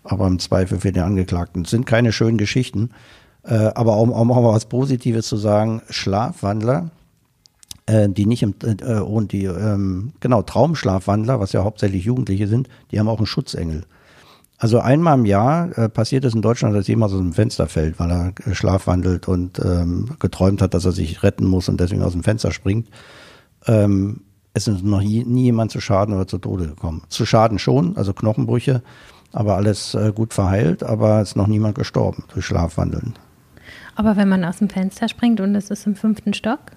Aber 0.03 0.27
im 0.27 0.39
Zweifel 0.39 0.79
für 0.79 0.91
den 0.91 1.03
Angeklagten. 1.03 1.63
Es 1.63 1.69
sind 1.69 1.85
keine 1.85 2.11
schönen 2.11 2.37
Geschichten. 2.37 2.89
Äh, 3.43 3.71
aber 3.75 3.97
um, 3.97 4.11
um 4.11 4.31
auch 4.31 4.41
mal 4.41 4.53
was 4.53 4.65
Positives 4.65 5.27
zu 5.27 5.37
sagen, 5.37 5.81
Schlafwandler 5.89 6.91
äh, 7.87 8.07
die 8.09 8.25
nicht 8.25 8.43
im, 8.43 8.53
äh, 8.63 8.99
und 8.99 9.31
die, 9.31 9.45
ähm, 9.45 10.13
genau, 10.19 10.43
Traumschlafwandler, 10.43 11.39
was 11.39 11.53
ja 11.53 11.63
hauptsächlich 11.63 12.05
Jugendliche 12.05 12.47
sind, 12.47 12.69
die 12.91 12.99
haben 12.99 13.07
auch 13.07 13.17
einen 13.17 13.25
Schutzengel. 13.25 13.83
Also 14.59 14.79
einmal 14.79 15.19
im 15.19 15.25
Jahr 15.25 15.77
äh, 15.77 15.89
passiert 15.89 16.25
es 16.25 16.33
in 16.33 16.41
Deutschland, 16.41 16.75
dass 16.75 16.87
jemand 16.87 17.13
aus 17.13 17.19
dem 17.19 17.33
Fenster 17.33 17.67
fällt, 17.67 17.99
weil 17.99 18.11
er 18.11 18.33
äh, 18.45 18.55
schlafwandelt 18.55 19.27
und 19.27 19.59
ähm, 19.63 20.09
geträumt 20.19 20.61
hat, 20.61 20.73
dass 20.73 20.85
er 20.85 20.91
sich 20.91 21.23
retten 21.23 21.45
muss 21.45 21.69
und 21.69 21.79
deswegen 21.79 22.01
aus 22.01 22.13
dem 22.13 22.23
Fenster 22.23 22.51
springt. 22.51 22.89
Ähm, 23.67 24.21
es 24.53 24.67
ist 24.67 24.83
noch 24.83 25.01
nie, 25.01 25.23
nie, 25.23 25.43
jemand 25.43 25.71
zu 25.71 25.79
Schaden 25.79 26.15
oder 26.15 26.27
zu 26.27 26.39
Tode 26.39 26.67
gekommen. 26.67 27.03
Zu 27.09 27.25
Schaden 27.27 27.59
schon, 27.59 27.95
also 27.95 28.13
Knochenbrüche, 28.13 28.81
aber 29.31 29.55
alles 29.55 29.93
äh, 29.93 30.11
gut 30.13 30.33
verheilt, 30.33 30.81
aber 30.81 31.21
es 31.21 31.29
ist 31.29 31.35
noch 31.35 31.47
niemand 31.47 31.75
gestorben 31.75 32.23
durch 32.33 32.45
Schlafwandeln. 32.45 33.13
Aber 33.95 34.17
wenn 34.17 34.27
man 34.27 34.43
aus 34.43 34.57
dem 34.57 34.69
Fenster 34.69 35.07
springt 35.07 35.39
und 35.39 35.53
es 35.53 35.69
ist 35.69 35.85
im 35.85 35.95
fünften 35.95 36.33
Stock? 36.33 36.71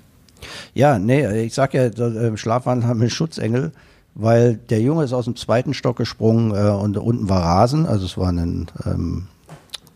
Ja, 0.74 0.98
nee, 0.98 1.42
ich 1.42 1.54
sag 1.54 1.74
ja, 1.74 1.84
äh, 1.84 2.36
Schlafwandel 2.36 2.88
haben 2.88 3.00
wir 3.00 3.10
Schutzengel, 3.10 3.72
weil 4.14 4.56
der 4.56 4.80
Junge 4.80 5.04
ist 5.04 5.12
aus 5.12 5.24
dem 5.26 5.36
zweiten 5.36 5.74
Stock 5.74 5.96
gesprungen 5.96 6.52
äh, 6.52 6.70
und 6.70 6.96
unten 6.96 7.28
war 7.28 7.42
Rasen, 7.42 7.86
also 7.86 8.06
es 8.06 8.16
war 8.18 8.30
ein 8.30 8.66
ähm, 8.84 9.26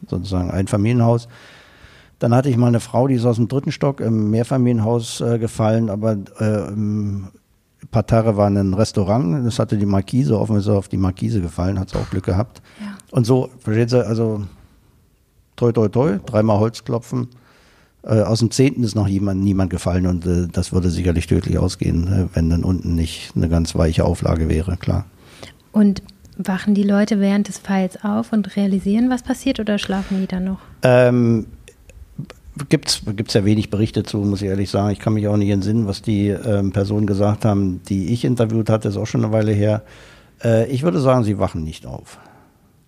sozusagen 0.09 0.51
ein 0.51 0.67
Familienhaus. 0.67 1.29
Dann 2.19 2.35
hatte 2.35 2.49
ich 2.49 2.57
mal 2.57 2.69
eine 2.69 2.81
Frau, 2.81 3.09
die 3.09 3.15
ist 3.15 3.25
aus 3.25 3.37
dem 3.37 3.49
dritten 3.49 3.73
Stock 3.73 4.01
im 4.01 4.31
Mehrfamilienhaus 4.31 5.21
äh, 5.21 5.39
gefallen, 5.39 5.91
aber 5.91 6.17
äh, 6.39 6.69
im 6.69 7.29
Parterre 7.91 8.37
war 8.37 8.49
ein 8.49 8.75
Restaurant, 8.75 9.47
das 9.47 9.59
hatte 9.59 9.77
die 9.77 9.87
Markise, 9.87 10.39
offen 10.39 10.57
ist 10.57 10.69
auf 10.69 10.89
die 10.89 10.97
Markise 10.97 11.41
gefallen, 11.41 11.79
hat 11.79 11.91
sie 11.91 11.99
auch 11.99 12.09
Glück 12.11 12.25
gehabt. 12.25 12.63
Ja. 12.81 12.97
Und 13.11 13.25
so, 13.25 13.51
versteht 13.59 13.91
Sie, 13.91 14.05
also 14.05 14.43
toi 15.57 15.73
toi 15.73 15.89
toi, 15.89 16.19
dreimal 16.25 16.59
Holz 16.59 16.85
klopfen. 16.85 17.29
Äh, 18.07 18.23
aus 18.23 18.41
dem 18.41 18.51
Zehnten 18.51 18.83
ist 18.83 18.95
noch 18.95 19.09
jemand, 19.09 19.43
niemand 19.43 19.71
gefallen 19.71 20.07
und 20.07 20.27
äh, 20.27 20.47
das 20.53 20.73
würde 20.73 20.91
sicherlich 20.91 21.27
tödlich 21.27 21.59
ausgehen, 21.59 22.07
äh, 22.13 22.27
wenn 22.35 22.51
dann 22.51 22.65
unten 22.65 22.95
nicht 22.95 23.33
eine 23.35 23.49
ganz 23.49 23.75
weiche 23.75 24.05
Auflage 24.05 24.49
wäre, 24.49 24.77
klar. 24.77 25.07
Und 25.73 26.03
wachen 26.37 26.75
die 26.75 26.83
Leute 26.83 27.21
während 27.21 27.49
des 27.49 27.59
Falls 27.59 28.03
auf 28.05 28.33
und 28.33 28.57
realisieren, 28.57 29.09
was 29.09 29.23
passiert 29.23 29.61
oder 29.61 29.79
schlafen 29.79 30.21
die 30.21 30.27
dann 30.27 30.45
noch? 30.45 30.61
Ähm, 30.83 31.47
Gibt 32.69 32.89
es 32.89 33.35
ja 33.35 33.45
wenig 33.45 33.71
Berichte 33.71 34.05
zu, 34.05 34.19
muss 34.19 34.41
ich 34.41 34.49
ehrlich 34.49 34.71
sagen. 34.71 34.91
Ich 34.91 35.01
kann 35.01 35.15
mich 35.15 35.27
auch 35.27 35.37
nicht 35.37 35.51
entsinnen, 35.51 35.87
was 35.89 36.03
die 36.03 36.29
ähm, 36.29 36.71
Personen 36.71 37.07
gesagt 37.07 37.45
haben, 37.45 37.81
die 37.89 38.13
ich 38.13 38.25
interviewt 38.25 38.71
hatte, 38.71 38.89
ist 38.89 38.97
auch 38.97 39.07
schon 39.07 39.25
eine 39.25 39.33
Weile 39.33 39.51
her. 39.53 39.83
Äh, 40.43 40.71
ich 40.71 40.83
würde 40.85 41.01
sagen, 41.01 41.25
sie 41.25 41.39
wachen 41.39 41.65
nicht 41.65 41.85
auf. 41.85 42.19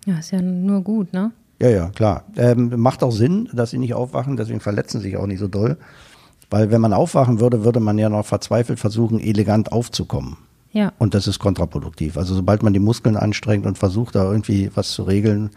Ja, 0.04 0.18
ist 0.18 0.30
ja 0.30 0.40
nur 0.40 0.82
gut, 0.82 1.12
ne? 1.12 1.32
Ja, 1.60 1.68
ja, 1.68 1.88
klar. 1.88 2.24
Ähm, 2.36 2.72
macht 2.76 3.02
auch 3.02 3.12
Sinn, 3.12 3.48
dass 3.52 3.70
sie 3.70 3.78
nicht 3.78 3.94
aufwachen, 3.94 4.36
deswegen 4.36 4.60
verletzen 4.60 5.00
sie 5.00 5.08
sich 5.08 5.16
auch 5.16 5.26
nicht 5.26 5.38
so 5.38 5.48
doll. 5.48 5.78
Weil 6.50 6.70
wenn 6.70 6.80
man 6.80 6.92
aufwachen 6.92 7.40
würde, 7.40 7.64
würde 7.64 7.80
man 7.80 7.98
ja 7.98 8.08
noch 8.08 8.24
verzweifelt 8.24 8.78
versuchen, 8.78 9.18
elegant 9.18 9.72
aufzukommen. 9.72 10.36
Ja. 10.72 10.92
Und 10.98 11.14
das 11.14 11.26
ist 11.26 11.38
kontraproduktiv. 11.38 12.16
Also 12.18 12.34
sobald 12.34 12.62
man 12.62 12.72
die 12.72 12.78
Muskeln 12.78 13.16
anstrengt 13.16 13.66
und 13.66 13.78
versucht, 13.78 14.14
da 14.14 14.30
irgendwie 14.30 14.70
was 14.74 14.90
zu 14.90 15.04
regeln, 15.04 15.50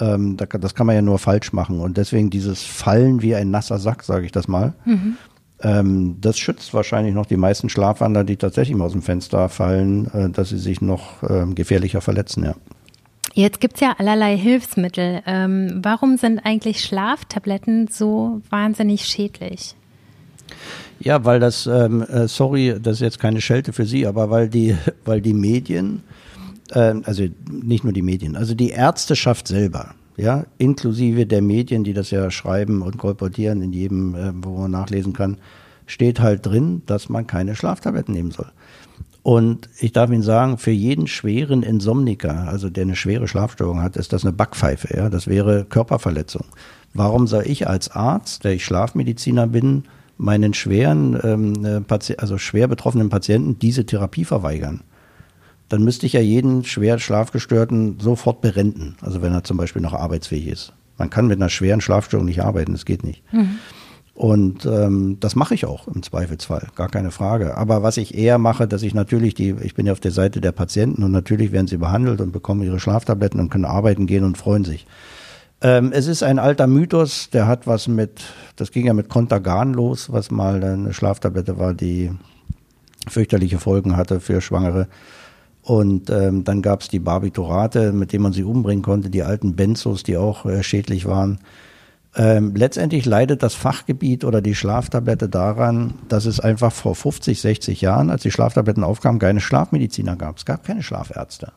ähm, 0.00 0.36
das 0.36 0.74
kann 0.74 0.86
man 0.86 0.96
ja 0.96 1.02
nur 1.02 1.18
falsch 1.18 1.52
machen. 1.52 1.80
Und 1.80 1.96
deswegen 1.98 2.30
dieses 2.30 2.62
Fallen 2.62 3.22
wie 3.22 3.34
ein 3.34 3.50
nasser 3.50 3.78
Sack, 3.78 4.02
sage 4.04 4.24
ich 4.24 4.32
das 4.32 4.48
mal, 4.48 4.72
mhm. 4.84 5.16
ähm, 5.60 6.16
das 6.20 6.38
schützt 6.38 6.72
wahrscheinlich 6.72 7.14
noch 7.14 7.26
die 7.26 7.36
meisten 7.36 7.68
Schlafwandler, 7.68 8.24
die 8.24 8.36
tatsächlich 8.36 8.76
mal 8.76 8.86
aus 8.86 8.92
dem 8.92 9.02
Fenster 9.02 9.48
fallen, 9.48 10.06
äh, 10.12 10.30
dass 10.30 10.48
sie 10.48 10.58
sich 10.58 10.80
noch 10.80 11.22
äh, 11.22 11.44
gefährlicher 11.54 12.00
verletzen, 12.00 12.44
ja. 12.44 12.54
Jetzt 13.38 13.60
gibt 13.60 13.74
es 13.74 13.80
ja 13.82 13.94
allerlei 13.96 14.36
Hilfsmittel. 14.36 15.22
Ähm, 15.24 15.78
warum 15.80 16.16
sind 16.16 16.40
eigentlich 16.40 16.82
Schlaftabletten 16.82 17.86
so 17.86 18.42
wahnsinnig 18.50 19.04
schädlich? 19.04 19.76
Ja, 20.98 21.24
weil 21.24 21.38
das, 21.38 21.68
ähm, 21.68 22.02
äh, 22.02 22.26
sorry, 22.26 22.74
das 22.82 22.94
ist 22.94 23.00
jetzt 23.00 23.20
keine 23.20 23.40
Schelte 23.40 23.72
für 23.72 23.86
Sie, 23.86 24.08
aber 24.08 24.28
weil 24.30 24.48
die, 24.48 24.76
weil 25.04 25.20
die 25.20 25.34
Medien, 25.34 26.02
äh, 26.70 26.94
also 27.04 27.28
nicht 27.48 27.84
nur 27.84 27.92
die 27.92 28.02
Medien, 28.02 28.34
also 28.34 28.56
die 28.56 28.70
Ärzteschaft 28.70 29.46
selber, 29.46 29.94
ja, 30.16 30.44
inklusive 30.58 31.24
der 31.24 31.40
Medien, 31.40 31.84
die 31.84 31.92
das 31.92 32.10
ja 32.10 32.32
schreiben 32.32 32.82
und 32.82 32.98
kolportieren 32.98 33.62
in 33.62 33.72
jedem, 33.72 34.16
äh, 34.16 34.32
wo 34.34 34.58
man 34.58 34.72
nachlesen 34.72 35.12
kann, 35.12 35.36
steht 35.86 36.18
halt 36.18 36.44
drin, 36.44 36.82
dass 36.86 37.08
man 37.08 37.28
keine 37.28 37.54
Schlaftabletten 37.54 38.12
nehmen 38.12 38.32
soll. 38.32 38.50
Und 39.28 39.68
ich 39.78 39.92
darf 39.92 40.10
Ihnen 40.10 40.22
sagen, 40.22 40.56
für 40.56 40.70
jeden 40.70 41.06
schweren 41.06 41.62
Insomniker, 41.62 42.48
also 42.48 42.70
der 42.70 42.84
eine 42.84 42.96
schwere 42.96 43.28
Schlafstörung 43.28 43.82
hat, 43.82 43.98
ist 43.98 44.14
das 44.14 44.24
eine 44.24 44.32
Backpfeife. 44.32 44.96
Ja? 44.96 45.10
Das 45.10 45.26
wäre 45.26 45.66
Körperverletzung. 45.66 46.46
Warum 46.94 47.26
soll 47.26 47.42
ich 47.46 47.68
als 47.68 47.90
Arzt, 47.90 48.44
der 48.44 48.52
ich 48.52 48.64
Schlafmediziner 48.64 49.46
bin, 49.46 49.84
meinen 50.16 50.54
schweren, 50.54 51.20
ähm, 51.22 51.62
äh, 51.62 52.14
also 52.16 52.38
schwer 52.38 52.68
betroffenen 52.68 53.10
Patienten 53.10 53.58
diese 53.58 53.84
Therapie 53.84 54.24
verweigern? 54.24 54.80
Dann 55.68 55.84
müsste 55.84 56.06
ich 56.06 56.14
ja 56.14 56.20
jeden 56.20 56.64
schwer 56.64 56.98
Schlafgestörten 56.98 58.00
sofort 58.00 58.40
berenten. 58.40 58.96
Also 59.02 59.20
wenn 59.20 59.34
er 59.34 59.44
zum 59.44 59.58
Beispiel 59.58 59.82
noch 59.82 59.92
arbeitsfähig 59.92 60.46
ist. 60.46 60.72
Man 60.96 61.10
kann 61.10 61.26
mit 61.26 61.36
einer 61.36 61.50
schweren 61.50 61.82
Schlafstörung 61.82 62.24
nicht 62.24 62.42
arbeiten, 62.42 62.72
das 62.72 62.86
geht 62.86 63.04
nicht. 63.04 63.22
Mhm. 63.30 63.58
Und 64.18 64.66
ähm, 64.66 65.18
das 65.20 65.36
mache 65.36 65.54
ich 65.54 65.64
auch 65.64 65.86
im 65.86 66.02
Zweifelsfall, 66.02 66.66
gar 66.74 66.88
keine 66.88 67.12
Frage. 67.12 67.56
Aber 67.56 67.84
was 67.84 67.96
ich 67.98 68.18
eher 68.18 68.38
mache, 68.38 68.66
dass 68.66 68.82
ich 68.82 68.92
natürlich 68.92 69.34
die, 69.34 69.54
ich 69.62 69.76
bin 69.76 69.86
ja 69.86 69.92
auf 69.92 70.00
der 70.00 70.10
Seite 70.10 70.40
der 70.40 70.50
Patienten 70.50 71.04
und 71.04 71.12
natürlich 71.12 71.52
werden 71.52 71.68
sie 71.68 71.76
behandelt 71.76 72.20
und 72.20 72.32
bekommen 72.32 72.64
ihre 72.64 72.80
Schlaftabletten 72.80 73.38
und 73.38 73.48
können 73.48 73.64
arbeiten 73.64 74.08
gehen 74.08 74.24
und 74.24 74.36
freuen 74.36 74.64
sich. 74.64 74.88
Ähm, 75.60 75.92
es 75.92 76.08
ist 76.08 76.24
ein 76.24 76.40
alter 76.40 76.66
Mythos, 76.66 77.30
der 77.30 77.46
hat 77.46 77.68
was 77.68 77.86
mit, 77.86 78.24
das 78.56 78.72
ging 78.72 78.86
ja 78.86 78.92
mit 78.92 79.08
Contagan 79.08 79.72
los, 79.72 80.10
was 80.10 80.32
mal 80.32 80.64
eine 80.64 80.92
Schlaftablette 80.92 81.56
war, 81.56 81.72
die 81.72 82.10
fürchterliche 83.06 83.60
Folgen 83.60 83.96
hatte 83.96 84.18
für 84.18 84.40
Schwangere. 84.40 84.88
Und 85.62 86.10
ähm, 86.10 86.42
dann 86.42 86.60
gab 86.60 86.80
es 86.80 86.88
die 86.88 86.98
Barbiturate, 86.98 87.92
mit 87.92 88.12
denen 88.12 88.24
man 88.24 88.32
sie 88.32 88.42
umbringen 88.42 88.82
konnte, 88.82 89.10
die 89.10 89.22
alten 89.22 89.54
Benzos, 89.54 90.02
die 90.02 90.16
auch 90.16 90.44
äh, 90.44 90.64
schädlich 90.64 91.06
waren. 91.06 91.38
Ähm, 92.16 92.54
letztendlich 92.54 93.04
leidet 93.04 93.42
das 93.42 93.54
Fachgebiet 93.54 94.24
oder 94.24 94.40
die 94.40 94.54
Schlaftablette 94.54 95.28
daran, 95.28 95.94
dass 96.08 96.24
es 96.24 96.40
einfach 96.40 96.72
vor 96.72 96.94
50, 96.94 97.40
60 97.40 97.80
Jahren, 97.80 98.10
als 98.10 98.22
die 98.22 98.30
Schlaftabletten 98.30 98.82
aufkamen, 98.82 99.20
keine 99.20 99.40
Schlafmediziner 99.40 100.16
gab. 100.16 100.38
Es 100.38 100.46
gab 100.46 100.64
keine 100.64 100.82
Schlafärzte. 100.82 101.52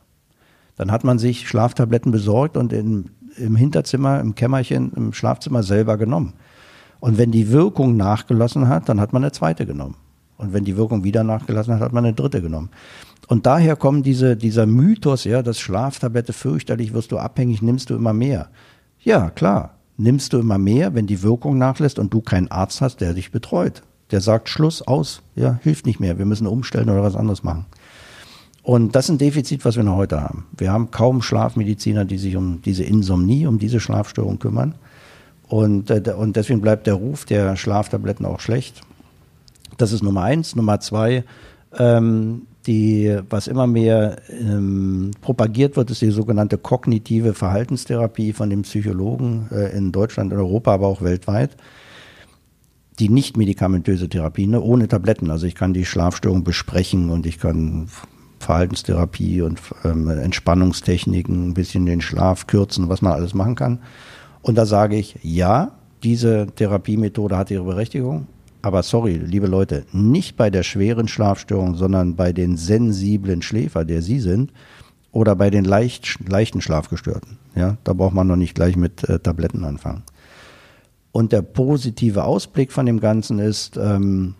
Dann 0.76 0.92
hat 0.92 1.04
man 1.04 1.18
sich 1.18 1.48
Schlaftabletten 1.48 2.12
besorgt 2.12 2.56
und 2.56 2.72
in, 2.72 3.10
im 3.36 3.56
Hinterzimmer, 3.56 4.20
im 4.20 4.34
Kämmerchen, 4.34 4.92
im 4.94 5.12
Schlafzimmer 5.12 5.62
selber 5.62 5.96
genommen. 5.96 6.34
Und 7.00 7.18
wenn 7.18 7.32
die 7.32 7.50
Wirkung 7.50 7.96
nachgelassen 7.96 8.68
hat, 8.68 8.88
dann 8.88 9.00
hat 9.00 9.12
man 9.12 9.24
eine 9.24 9.32
zweite 9.32 9.66
genommen. 9.66 9.96
Und 10.36 10.52
wenn 10.52 10.64
die 10.64 10.76
Wirkung 10.76 11.02
wieder 11.02 11.24
nachgelassen 11.24 11.74
hat, 11.74 11.80
hat 11.80 11.92
man 11.92 12.04
eine 12.04 12.14
dritte 12.14 12.42
genommen. 12.42 12.70
Und 13.26 13.46
daher 13.46 13.76
kommt 13.76 14.06
diese, 14.06 14.36
dieser 14.36 14.66
Mythos, 14.66 15.24
ja, 15.24 15.42
dass 15.42 15.60
Schlaftablette 15.60 16.32
fürchterlich, 16.32 16.92
wirst 16.92 17.12
du 17.12 17.18
abhängig, 17.18 17.62
nimmst 17.62 17.90
du 17.90 17.94
immer 17.94 18.12
mehr. 18.12 18.50
Ja, 19.00 19.30
klar 19.30 19.78
nimmst 19.96 20.32
du 20.32 20.38
immer 20.38 20.58
mehr, 20.58 20.94
wenn 20.94 21.06
die 21.06 21.22
Wirkung 21.22 21.58
nachlässt 21.58 21.98
und 21.98 22.12
du 22.12 22.20
keinen 22.20 22.50
Arzt 22.50 22.80
hast, 22.80 23.00
der 23.00 23.14
dich 23.14 23.30
betreut. 23.30 23.82
Der 24.10 24.20
sagt 24.20 24.48
Schluss 24.48 24.82
aus, 24.82 25.22
ja, 25.34 25.58
hilft 25.62 25.86
nicht 25.86 26.00
mehr, 26.00 26.18
wir 26.18 26.26
müssen 26.26 26.46
umstellen 26.46 26.90
oder 26.90 27.02
was 27.02 27.16
anderes 27.16 27.42
machen. 27.42 27.66
Und 28.62 28.94
das 28.94 29.06
ist 29.06 29.10
ein 29.10 29.18
Defizit, 29.18 29.64
was 29.64 29.76
wir 29.76 29.82
noch 29.82 29.96
heute 29.96 30.20
haben. 30.20 30.46
Wir 30.56 30.72
haben 30.72 30.90
kaum 30.90 31.20
Schlafmediziner, 31.20 32.04
die 32.04 32.18
sich 32.18 32.36
um 32.36 32.62
diese 32.62 32.84
Insomnie, 32.84 33.46
um 33.46 33.58
diese 33.58 33.80
Schlafstörung 33.80 34.38
kümmern. 34.38 34.76
Und, 35.48 35.90
äh, 35.90 36.14
und 36.16 36.36
deswegen 36.36 36.60
bleibt 36.60 36.86
der 36.86 36.94
Ruf 36.94 37.24
der 37.24 37.56
Schlaftabletten 37.56 38.24
auch 38.24 38.40
schlecht. 38.40 38.82
Das 39.78 39.92
ist 39.92 40.02
Nummer 40.02 40.22
eins. 40.22 40.54
Nummer 40.54 40.78
zwei, 40.78 41.24
ähm, 41.76 42.42
die, 42.66 43.18
was 43.28 43.46
immer 43.48 43.66
mehr 43.66 44.16
ähm, 44.30 45.10
propagiert 45.20 45.76
wird, 45.76 45.90
ist 45.90 46.02
die 46.02 46.10
sogenannte 46.10 46.58
kognitive 46.58 47.34
Verhaltenstherapie 47.34 48.32
von 48.32 48.50
den 48.50 48.62
Psychologen 48.62 49.48
äh, 49.50 49.76
in 49.76 49.92
Deutschland, 49.92 50.32
in 50.32 50.38
Europa, 50.38 50.74
aber 50.74 50.86
auch 50.86 51.02
weltweit. 51.02 51.56
Die 52.98 53.08
nicht 53.08 53.36
medikamentöse 53.36 54.08
Therapie, 54.08 54.46
ne, 54.46 54.60
ohne 54.60 54.86
Tabletten. 54.86 55.30
Also 55.30 55.46
ich 55.46 55.54
kann 55.54 55.74
die 55.74 55.86
Schlafstörung 55.86 56.44
besprechen 56.44 57.10
und 57.10 57.26
ich 57.26 57.38
kann 57.38 57.88
Verhaltenstherapie 58.38 59.42
und 59.42 59.60
ähm, 59.84 60.08
Entspannungstechniken, 60.08 61.48
ein 61.48 61.54
bisschen 61.54 61.86
den 61.86 62.00
Schlaf 62.00 62.46
kürzen, 62.46 62.88
was 62.88 63.02
man 63.02 63.12
alles 63.12 63.34
machen 63.34 63.54
kann. 63.54 63.78
Und 64.42 64.56
da 64.56 64.66
sage 64.66 64.96
ich, 64.96 65.18
ja, 65.22 65.72
diese 66.02 66.48
Therapiemethode 66.54 67.36
hat 67.36 67.50
ihre 67.50 67.64
Berechtigung, 67.64 68.26
aber 68.62 68.82
sorry, 68.82 69.14
liebe 69.16 69.48
Leute, 69.48 69.84
nicht 69.92 70.36
bei 70.36 70.48
der 70.48 70.62
schweren 70.62 71.08
Schlafstörung, 71.08 71.74
sondern 71.74 72.16
bei 72.16 72.32
den 72.32 72.56
sensiblen 72.56 73.42
Schläfer, 73.42 73.84
der 73.84 74.02
Sie 74.02 74.20
sind, 74.20 74.52
oder 75.10 75.36
bei 75.36 75.50
den 75.50 75.64
leicht, 75.64 76.18
leichten 76.26 76.60
Schlafgestörten. 76.60 77.38
Ja, 77.54 77.76
da 77.84 77.92
braucht 77.92 78.14
man 78.14 78.26
noch 78.26 78.36
nicht 78.36 78.54
gleich 78.54 78.76
mit 78.76 79.06
äh, 79.08 79.18
Tabletten 79.18 79.64
anfangen. 79.64 80.04
Und 81.12 81.32
der 81.32 81.42
positive 81.42 82.24
Ausblick 82.24 82.72
von 82.72 82.86
dem 82.86 82.98
Ganzen 82.98 83.38
ist, 83.38 83.76
ähm, 83.76 84.34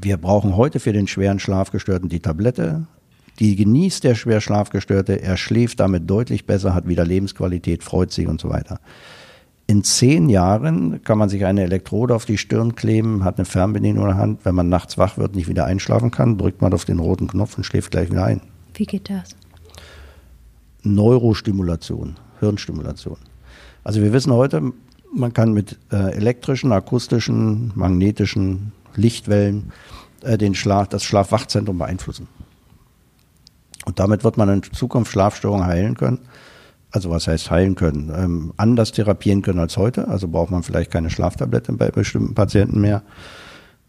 wir 0.00 0.18
brauchen 0.18 0.56
heute 0.56 0.80
für 0.80 0.92
den 0.92 1.08
schweren 1.08 1.38
Schlafgestörten 1.38 2.08
die 2.08 2.20
Tablette. 2.20 2.86
Die 3.38 3.56
genießt 3.56 4.04
der 4.04 4.14
schwer 4.14 4.40
Schlafgestörte, 4.40 5.22
er 5.22 5.36
schläft 5.36 5.80
damit 5.80 6.10
deutlich 6.10 6.44
besser, 6.44 6.74
hat 6.74 6.88
wieder 6.88 7.04
Lebensqualität, 7.04 7.82
freut 7.82 8.12
sich 8.12 8.26
und 8.26 8.40
so 8.40 8.50
weiter. 8.50 8.80
In 9.70 9.84
zehn 9.84 10.30
Jahren 10.30 11.04
kann 11.04 11.18
man 11.18 11.28
sich 11.28 11.44
eine 11.44 11.62
Elektrode 11.62 12.14
auf 12.14 12.24
die 12.24 12.38
Stirn 12.38 12.74
kleben, 12.74 13.22
hat 13.22 13.36
eine 13.36 13.44
Fernbedienung 13.44 14.04
in 14.04 14.08
der 14.08 14.16
Hand. 14.16 14.44
Wenn 14.46 14.54
man 14.54 14.70
nachts 14.70 14.96
wach 14.96 15.18
wird, 15.18 15.36
nicht 15.36 15.46
wieder 15.46 15.66
einschlafen 15.66 16.10
kann, 16.10 16.38
drückt 16.38 16.62
man 16.62 16.72
auf 16.72 16.86
den 16.86 16.98
roten 16.98 17.26
Knopf 17.26 17.58
und 17.58 17.64
schläft 17.64 17.90
gleich 17.90 18.10
wieder 18.10 18.24
ein. 18.24 18.40
Wie 18.72 18.86
geht 18.86 19.10
das? 19.10 19.36
Neurostimulation, 20.84 22.16
Hirnstimulation. 22.40 23.18
Also 23.84 24.00
wir 24.00 24.14
wissen 24.14 24.32
heute, 24.32 24.72
man 25.14 25.34
kann 25.34 25.52
mit 25.52 25.78
äh, 25.92 26.14
elektrischen, 26.14 26.72
akustischen, 26.72 27.70
magnetischen 27.74 28.72
Lichtwellen 28.94 29.72
äh, 30.22 30.38
den 30.38 30.54
Schlaf, 30.54 30.88
das 30.88 31.04
Schlafwachzentrum 31.04 31.76
beeinflussen. 31.76 32.26
Und 33.84 33.98
damit 33.98 34.24
wird 34.24 34.38
man 34.38 34.48
in 34.48 34.62
Zukunft 34.62 35.12
Schlafstörungen 35.12 35.66
heilen 35.66 35.94
können. 35.94 36.20
Also 36.90 37.10
was 37.10 37.28
heißt 37.28 37.50
heilen 37.50 37.74
können? 37.74 38.10
Ähm, 38.14 38.52
anders 38.56 38.92
therapieren 38.92 39.42
können 39.42 39.58
als 39.58 39.76
heute. 39.76 40.08
Also 40.08 40.28
braucht 40.28 40.50
man 40.50 40.62
vielleicht 40.62 40.90
keine 40.90 41.10
Schlaftablette 41.10 41.72
bei 41.74 41.90
bestimmten 41.90 42.34
Patienten 42.34 42.80
mehr. 42.80 43.02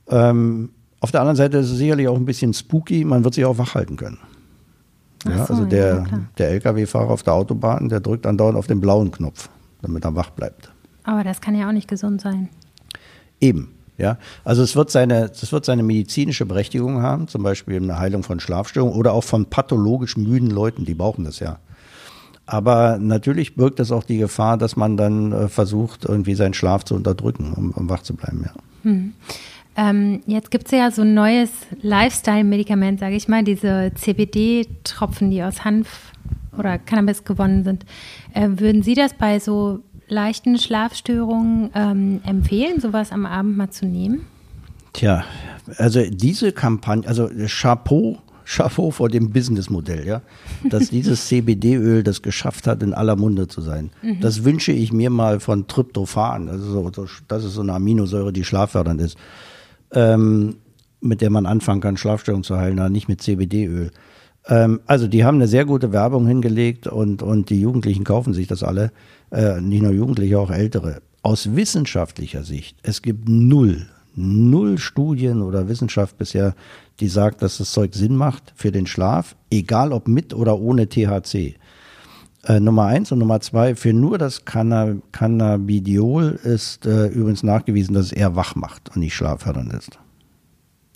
Ähm, 0.10 0.72
auf 1.00 1.12
der 1.12 1.22
anderen 1.22 1.38
Seite 1.38 1.58
ist 1.60 1.72
es 1.72 1.78
sicherlich 1.78 2.08
auch 2.08 2.18
ein 2.18 2.26
bisschen 2.26 2.54
spooky. 2.54 3.06
Man 3.06 3.24
wird 3.24 3.36
sich 3.36 3.46
auch 3.46 3.58
wach 3.58 3.76
halten 3.76 3.96
können. 3.96 4.18
Ja, 5.26 5.46
so, 5.46 5.54
also 5.54 5.66
der, 5.66 6.06
ja, 6.12 6.20
der 6.38 6.50
Lkw-Fahrer 6.52 7.10
auf 7.10 7.24
der 7.24 7.34
Autobahn, 7.34 7.90
der 7.90 8.00
drückt 8.00 8.26
andauernd 8.26 8.58
auf 8.58 8.68
den 8.68 8.80
blauen 8.80 9.12
Knopf, 9.12 9.50
damit 9.82 10.06
er 10.06 10.16
wach 10.16 10.30
bleibt. 10.32 10.72
Aber 11.04 11.24
das 11.24 11.42
kann 11.42 11.56
ja 11.56 11.68
auch 11.68 11.74
nicht 11.74 11.88
gesund 11.88 12.22
sein. 12.22 12.50
Eben. 13.40 13.74
Ja, 13.98 14.18
also 14.46 14.64
es 14.64 14.78
wird 14.78 14.90
seine, 14.92 15.26
es 15.26 15.52
wird 15.52 15.66
seine 15.66 15.84
medizinische 15.84 16.46
Berechtigung 16.46 17.02
haben, 17.02 17.28
zum 17.28 17.44
Beispiel 17.44 17.76
eine 17.76 18.00
Heilung 18.00 18.24
von 18.24 18.40
Schlafstörungen 18.40 18.98
oder 18.98 19.12
auch 19.12 19.26
von 19.26 19.48
pathologisch 19.48 20.16
müden 20.16 20.50
Leuten, 20.50 20.86
die 20.86 20.94
brauchen 20.94 21.26
das 21.26 21.40
ja. 21.40 21.60
Aber 22.50 22.98
natürlich 22.98 23.56
birgt 23.56 23.80
es 23.80 23.92
auch 23.92 24.04
die 24.04 24.18
Gefahr, 24.18 24.58
dass 24.58 24.76
man 24.76 24.98
dann 24.98 25.32
äh, 25.32 25.48
versucht, 25.50 26.06
irgendwie 26.06 26.34
seinen 26.34 26.56
Schlaf 26.56 26.84
zu 26.84 26.96
unterdrücken, 26.96 27.54
um, 27.54 27.70
um 27.72 27.90
wach 27.90 28.02
zu 28.02 28.16
bleiben, 28.16 28.44
ja. 28.44 28.54
Hm. 28.84 29.14
Ähm, 29.78 30.22
jetzt 30.26 30.50
gibt 30.50 30.66
es 30.66 30.72
ja 30.72 30.90
so 30.90 31.04
ein 31.04 31.14
neues 31.14 31.52
Lifestyle-Medikament, 31.84 33.00
sage 33.00 33.16
ich 33.16 33.28
mal, 33.28 33.44
diese 33.44 33.92
CBD-Tropfen, 33.94 35.30
die 35.30 35.44
aus 35.44 35.64
Hanf 35.64 36.12
oder 36.58 36.80
Cannabis 36.80 37.24
gewonnen 37.24 37.64
sind. 37.64 37.86
Äh, 38.34 38.50
würden 38.56 38.82
Sie 38.82 38.96
das 38.96 39.14
bei 39.14 39.40
so 39.40 39.82
leichten 40.08 40.58
Schlafstörungen 40.58 41.70
ähm, 41.76 42.22
empfehlen, 42.26 42.82
sowas 42.82 43.12
am 43.12 43.28
Abend 43.28 43.58
mal 43.58 43.70
zu 43.70 43.86
nehmen? 43.86 44.26
Tja, 44.94 45.24
also 45.78 46.02
diese 46.10 46.52
Kampagne, 46.52 47.08
also 47.08 47.30
Chapeau, 47.46 48.18
Chapeau 48.50 48.90
vor 48.90 49.10
dem 49.10 49.30
Businessmodell, 49.30 50.08
ja, 50.08 50.22
dass 50.70 50.90
dieses 50.92 51.28
CBD-Öl 51.28 52.02
das 52.02 52.24
geschafft 52.24 52.66
hat, 52.66 52.82
in 52.82 52.96
aller 52.96 53.16
Munde 53.16 53.48
zu 53.48 53.62
sein. 53.62 53.92
Mhm. 54.02 54.22
Das 54.22 54.44
wünsche 54.44 54.72
ich 54.72 54.92
mir 54.92 55.12
mal 55.12 55.40
von 55.40 55.68
Tryptophan. 55.68 56.50
Also 56.50 56.92
so, 56.92 57.08
das 57.28 57.44
ist 57.46 57.54
so 57.54 57.62
eine 57.62 57.74
Aminosäure, 57.74 58.34
die 58.34 58.44
schlaffördernd 58.44 59.02
ist, 59.02 59.18
ähm, 59.94 60.56
mit 61.00 61.22
der 61.22 61.30
man 61.30 61.46
anfangen 61.46 61.80
kann, 61.80 61.96
Schlafstörungen 61.96 62.44
zu 62.44 62.58
heilen, 62.58 62.80
aber 62.80 62.90
nicht 62.90 63.08
mit 63.08 63.22
CBD-Öl. 63.22 63.92
Ähm, 64.48 64.80
also 64.88 65.08
die 65.08 65.24
haben 65.24 65.36
eine 65.36 65.48
sehr 65.48 65.66
gute 65.66 65.94
Werbung 65.94 66.26
hingelegt 66.26 66.88
und, 66.88 67.22
und 67.22 67.52
die 67.52 67.62
Jugendlichen 67.62 68.04
kaufen 68.04 68.34
sich 68.34 68.48
das 68.48 68.64
alle. 68.64 68.92
Äh, 69.32 69.62
nicht 69.62 69.84
nur 69.84 69.92
Jugendliche, 69.92 70.40
auch 70.40 70.50
Ältere. 70.50 71.02
Aus 71.22 71.56
wissenschaftlicher 71.56 72.44
Sicht, 72.44 72.78
es 72.82 73.04
gibt 73.04 73.30
null, 73.30 73.88
null 74.16 74.78
Studien 74.78 75.42
oder 75.42 75.68
Wissenschaft 75.68 76.18
bisher, 76.18 76.56
die 77.00 77.08
sagt, 77.08 77.42
dass 77.42 77.58
das 77.58 77.72
Zeug 77.72 77.94
Sinn 77.94 78.16
macht 78.16 78.54
für 78.56 78.72
den 78.72 78.86
Schlaf, 78.86 79.36
egal 79.50 79.94
ob 79.94 80.08
mit 80.08 80.34
oder 80.34 80.60
ohne 80.60 80.88
THC. 80.90 81.56
Äh, 82.44 82.60
Nummer 82.60 82.86
eins 82.86 83.12
und 83.12 83.20
Nummer 83.20 83.42
zwei, 83.42 83.76
für 83.76 83.94
nur 83.94 84.18
das 84.18 84.46
Canna 84.46 84.96
Cannabidiol 85.12 86.40
ist 86.44 86.86
äh, 86.86 87.08
übrigens 87.08 87.44
nachgewiesen, 87.44 87.94
dass 87.94 88.08
es 88.08 88.12
eher 88.12 88.36
wach 88.36 88.56
macht 88.56 88.90
und 88.90 88.98
nicht 88.98 89.14
schlaffördernd 89.14 89.74
ist. 89.74 90.00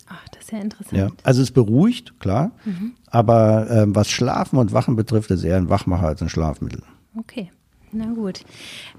Ach, 0.06 0.28
das 0.30 0.44
ist 0.44 0.52
ja 0.52 0.58
interessant. 0.58 0.98
Ja, 0.98 1.08
also 1.22 1.42
es 1.42 1.50
beruhigt, 1.50 2.18
klar, 2.20 2.52
mhm. 2.64 2.92
aber 3.06 3.70
äh, 3.70 3.84
was 3.88 4.10
Schlafen 4.10 4.58
und 4.58 4.72
Wachen 4.72 4.96
betrifft, 4.96 5.30
ist 5.30 5.44
eher 5.44 5.56
ein 5.56 5.68
Wachmacher 5.68 6.06
als 6.06 6.22
ein 6.22 6.28
Schlafmittel. 6.28 6.82
Okay. 7.16 7.50
Na 7.94 8.06
gut. 8.06 8.44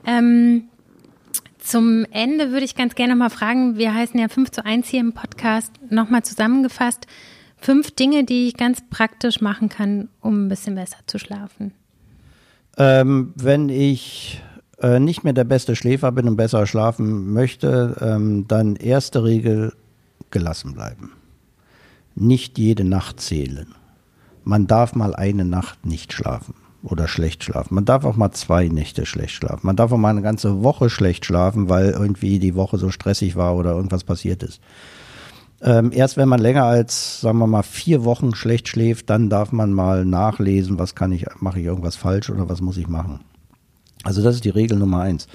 Ähm, 0.05 0.69
zum 1.65 2.05
Ende 2.11 2.51
würde 2.51 2.63
ich 2.63 2.75
ganz 2.75 2.95
gerne 2.95 3.13
nochmal 3.13 3.31
fragen, 3.31 3.77
wir 3.77 3.93
heißen 3.93 4.19
ja 4.19 4.27
5 4.27 4.51
zu 4.51 4.63
1 4.63 4.87
hier 4.87 4.99
im 4.99 5.13
Podcast, 5.13 5.71
nochmal 5.89 6.23
zusammengefasst, 6.23 7.07
fünf 7.57 7.91
Dinge, 7.91 8.23
die 8.23 8.47
ich 8.47 8.57
ganz 8.57 8.83
praktisch 8.89 9.41
machen 9.41 9.69
kann, 9.69 10.09
um 10.21 10.45
ein 10.45 10.49
bisschen 10.49 10.75
besser 10.75 10.97
zu 11.07 11.17
schlafen. 11.17 11.73
Ähm, 12.77 13.33
wenn 13.35 13.69
ich 13.69 14.43
äh, 14.79 14.99
nicht 14.99 15.23
mehr 15.23 15.33
der 15.33 15.43
beste 15.43 15.75
Schläfer 15.75 16.11
bin 16.11 16.27
und 16.27 16.35
besser 16.35 16.67
schlafen 16.67 17.33
möchte, 17.33 17.95
ähm, 17.99 18.47
dann 18.47 18.75
erste 18.75 19.23
Regel, 19.23 19.73
gelassen 20.31 20.73
bleiben. 20.73 21.13
Nicht 22.13 22.57
jede 22.57 22.83
Nacht 22.83 23.19
zählen. 23.19 23.73
Man 24.43 24.67
darf 24.67 24.95
mal 24.95 25.15
eine 25.15 25.45
Nacht 25.45 25.85
nicht 25.85 26.13
schlafen 26.13 26.55
oder 26.85 27.07
schlecht 27.07 27.43
schlafen. 27.43 27.75
Man 27.75 27.85
darf 27.85 28.05
auch 28.05 28.15
mal 28.15 28.31
zwei 28.31 28.67
Nächte 28.67 29.05
schlecht 29.05 29.33
schlafen. 29.33 29.61
Man 29.63 29.75
darf 29.75 29.91
auch 29.91 29.97
mal 29.97 30.09
eine 30.09 30.21
ganze 30.21 30.63
Woche 30.63 30.89
schlecht 30.89 31.25
schlafen, 31.25 31.67
weil 31.67 31.89
irgendwie 31.89 32.39
die 32.39 32.55
Woche 32.55 32.77
so 32.77 32.91
stressig 32.91 33.35
war 33.35 33.55
oder 33.55 33.71
irgendwas 33.71 34.03
passiert 34.03 34.43
ist. 34.43 34.61
Ähm, 35.61 35.91
erst 35.91 36.17
wenn 36.17 36.29
man 36.29 36.39
länger 36.39 36.65
als, 36.65 37.21
sagen 37.21 37.39
wir 37.39 37.47
mal, 37.47 37.63
vier 37.63 38.03
Wochen 38.03 38.35
schlecht 38.35 38.67
schläft, 38.67 39.09
dann 39.09 39.29
darf 39.29 39.51
man 39.51 39.73
mal 39.73 40.05
nachlesen, 40.05 40.77
was 40.77 40.95
kann 40.95 41.11
ich, 41.11 41.25
mache 41.39 41.59
ich 41.59 41.65
irgendwas 41.65 41.95
falsch 41.95 42.29
oder 42.29 42.49
was 42.49 42.61
muss 42.61 42.77
ich 42.77 42.87
machen. 42.87 43.21
Also 44.03 44.21
das 44.21 44.35
ist 44.35 44.45
die 44.45 44.49
Regel 44.49 44.77
Nummer 44.77 45.01
eins. 45.01 45.27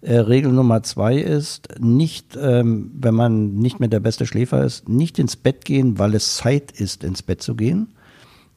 Äh, 0.00 0.16
Regel 0.16 0.52
Nummer 0.52 0.82
zwei 0.82 1.16
ist, 1.18 1.68
nicht, 1.80 2.36
ähm, 2.40 2.90
wenn 2.94 3.14
man 3.14 3.54
nicht 3.54 3.78
mehr 3.78 3.88
der 3.88 4.00
beste 4.00 4.26
Schläfer 4.26 4.64
ist, 4.64 4.88
nicht 4.88 5.18
ins 5.18 5.36
Bett 5.36 5.64
gehen, 5.64 5.98
weil 5.98 6.14
es 6.14 6.36
Zeit 6.36 6.72
ist, 6.72 7.04
ins 7.04 7.22
Bett 7.22 7.42
zu 7.42 7.54
gehen, 7.54 7.88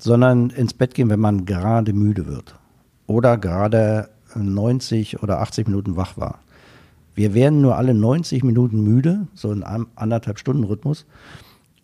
sondern 0.01 0.49
ins 0.49 0.73
Bett 0.73 0.93
gehen, 0.93 1.09
wenn 1.09 1.19
man 1.19 1.45
gerade 1.45 1.93
müde 1.93 2.27
wird 2.27 2.55
oder 3.07 3.37
gerade 3.37 4.09
90 4.35 5.21
oder 5.21 5.41
80 5.41 5.67
Minuten 5.67 5.95
wach 5.95 6.17
war. 6.17 6.39
Wir 7.13 7.33
werden 7.33 7.61
nur 7.61 7.75
alle 7.75 7.93
90 7.93 8.43
Minuten 8.43 8.83
müde, 8.83 9.27
so 9.33 9.51
in 9.51 9.63
einem 9.63 9.87
anderthalb 9.95 10.39
Stunden 10.39 10.63
Rhythmus. 10.63 11.05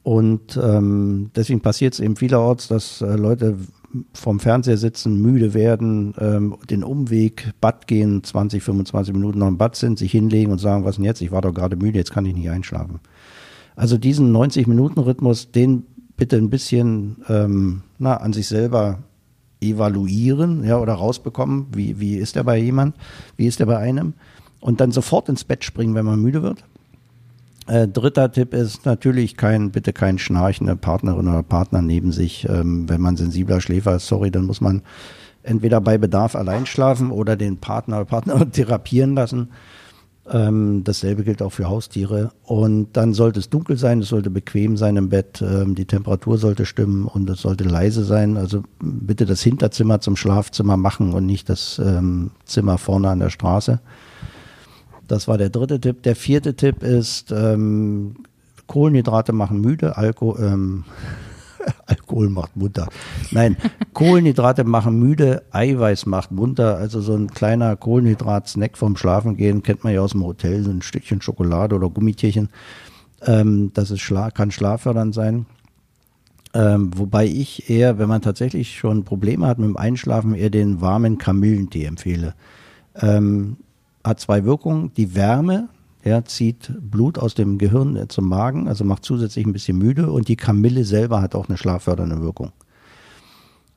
Und 0.03 0.57
ähm, 0.61 1.32
deswegen 1.36 1.59
passiert 1.59 1.93
es 1.93 1.99
eben 1.99 2.15
vielerorts, 2.15 2.70
dass 2.70 3.01
äh, 3.01 3.15
Leute 3.15 3.57
vom 4.13 4.39
Fernseher 4.39 4.78
sitzen, 4.78 5.22
müde 5.22 5.53
werden, 5.53 6.13
ähm, 6.18 6.55
den 6.70 6.84
Umweg, 6.84 7.51
Bad 7.59 7.88
gehen, 7.88 8.24
20, 8.24 8.63
25 8.63 9.13
Minuten 9.13 9.39
noch 9.39 9.49
im 9.49 9.57
Bad 9.57 9.76
sind, 9.76 9.99
sich 9.99 10.11
hinlegen 10.11 10.51
und 10.51 10.59
sagen, 10.59 10.86
was 10.86 10.95
denn 10.95 11.05
jetzt? 11.05 11.22
Ich 11.22 11.32
war 11.32 11.41
doch 11.41 11.53
gerade 11.53 11.76
müde, 11.76 11.99
jetzt 11.99 12.13
kann 12.13 12.26
ich 12.26 12.36
nicht 12.36 12.49
einschlafen. 12.49 12.99
Also 13.76 13.97
diesen 13.97 14.36
90-Minuten-Rhythmus, 14.36 15.51
den 15.51 15.86
bitte 16.15 16.38
ein 16.38 16.49
bisschen 16.49 17.18
ähm, 17.28 17.84
na, 17.99 18.17
an 18.17 18.33
sich 18.33 18.47
selber 18.47 18.99
evaluieren 19.61 20.63
ja, 20.63 20.77
oder 20.77 20.93
rausbekommen, 20.93 21.67
wie, 21.73 21.99
wie 21.99 22.15
ist 22.15 22.35
der 22.35 22.43
bei 22.43 22.57
jemand, 22.57 22.95
wie 23.35 23.47
ist 23.47 23.59
der 23.59 23.65
bei 23.65 23.77
einem 23.77 24.13
und 24.59 24.81
dann 24.81 24.91
sofort 24.91 25.29
ins 25.29 25.43
Bett 25.43 25.63
springen, 25.63 25.95
wenn 25.95 26.05
man 26.05 26.21
müde 26.21 26.43
wird. 26.43 26.63
Äh, 27.67 27.87
dritter 27.87 28.31
Tipp 28.31 28.53
ist 28.53 28.85
natürlich 28.85 29.35
kein, 29.35 29.71
bitte 29.71 29.91
kein 29.91 30.17
schnarchende 30.17 30.75
Partnerin 30.75 31.27
oder 31.27 31.43
Partner 31.43 31.81
neben 31.81 32.11
sich. 32.11 32.47
Ähm, 32.49 32.87
wenn 32.87 33.01
man 33.01 33.17
sensibler 33.17 33.59
Schläfer 33.59 33.95
ist, 33.95 34.07
sorry, 34.07 34.31
dann 34.31 34.45
muss 34.45 34.61
man 34.61 34.81
entweder 35.43 35.81
bei 35.81 35.97
Bedarf 35.97 36.35
allein 36.35 36.65
schlafen 36.65 37.11
oder 37.11 37.35
den 37.35 37.57
Partner 37.57 37.97
oder 37.97 38.05
Partnerin 38.05 38.51
therapieren 38.53 39.15
lassen. 39.15 39.49
Ähm, 40.30 40.84
dasselbe 40.84 41.23
gilt 41.23 41.41
auch 41.41 41.51
für 41.51 41.69
Haustiere. 41.69 42.32
Und 42.43 42.89
dann 42.93 43.13
sollte 43.13 43.39
es 43.39 43.49
dunkel 43.49 43.78
sein, 43.78 44.01
es 44.01 44.09
sollte 44.09 44.30
bequem 44.30 44.75
sein 44.75 44.97
im 44.97 45.09
Bett, 45.09 45.41
ähm, 45.41 45.75
die 45.75 45.86
Temperatur 45.86 46.38
sollte 46.38 46.65
stimmen 46.65 47.05
und 47.05 47.30
es 47.30 47.41
sollte 47.41 47.63
leise 47.63 48.03
sein. 48.03 48.36
Also 48.36 48.63
bitte 48.80 49.25
das 49.25 49.41
Hinterzimmer 49.41 50.01
zum 50.01 50.15
Schlafzimmer 50.15 50.75
machen 50.75 51.13
und 51.13 51.25
nicht 51.25 51.49
das 51.49 51.80
ähm, 51.84 52.32
Zimmer 52.45 52.78
vorne 52.78 53.09
an 53.09 53.19
der 53.19 53.30
Straße. 53.30 53.80
Das 55.07 55.28
war 55.30 55.38
der 55.38 55.49
dritte 55.49 55.80
Tipp. 55.80 56.03
Der 56.03 56.15
vierte 56.15 56.55
Tipp 56.55 56.84
ist, 56.84 57.32
ähm, 57.32 58.15
Kohlenhydrate 58.67 59.32
machen 59.32 59.61
müde, 59.61 59.97
Alkohol, 59.97 60.39
ähm, 60.41 60.84
Alkohol 61.86 62.30
macht 62.30 62.55
munter. 62.55 62.88
Nein, 63.32 63.57
Kohlenhydrate 63.93 64.63
machen 64.63 64.99
müde, 64.99 65.43
Eiweiß 65.51 66.05
macht 66.05 66.32
munter. 66.32 66.78
Also 66.78 67.01
so 67.01 67.15
ein 67.15 67.28
kleiner 67.30 67.76
Kohlenhydrat-Snack 67.76 68.78
vom 68.78 68.95
Schlafengehen 68.95 69.63
kennt 69.63 69.84
man 69.84 69.93
ja 69.93 70.01
aus 70.01 70.11
dem 70.11 70.24
Hotel, 70.24 70.63
so 70.63 70.72
ein 70.72 70.82
Stückchen 70.82 71.22
Schokolade 71.22 71.76
oder 71.76 71.89
Gummitierchen. 71.89 72.49
Ähm, 73.22 73.72
das 73.74 73.91
ist 73.91 74.01
schla 74.01 74.32
kann 74.32 74.51
schlaffördernd 74.51 75.13
sein. 75.13 75.45
Ähm, 76.53 76.91
wobei 76.95 77.26
ich 77.26 77.70
eher, 77.70 77.99
wenn 77.99 78.07
man 78.07 78.22
tatsächlich 78.22 78.78
schon 78.78 79.03
Probleme 79.03 79.47
hat 79.47 79.59
mit 79.59 79.68
dem 79.68 79.78
Einschlafen, 79.78 80.34
eher 80.34 80.49
den 80.49 80.82
warmen 80.82 81.18
Kamillentee 81.18 81.86
empfehle. 81.86 82.34
Ähm, 82.95 83.57
hat 84.03 84.20
zwei 84.20 84.45
Wirkungen. 84.45 84.91
Die 84.95 85.13
Wärme, 85.13 85.70
ja, 86.08 86.26
zieht 86.26 86.72
Blut 86.80 87.20
aus 87.20 87.36
dem 87.36 87.58
Gehirn 87.58 88.10
zum 88.10 88.28
Magen, 88.30 88.68
also 88.68 88.84
macht 88.84 89.03
zusätzlich 89.03 89.45
ein 89.45 89.53
bisschen 89.53 89.78
müde 89.78 90.12
und 90.12 90.28
die 90.28 90.36
Kamille 90.36 90.84
selber 90.84 91.22
hat 91.22 91.36
auch 91.36 91.49
eine 91.49 91.58
schlaffördernde 91.58 92.22
Wirkung. 92.22 92.51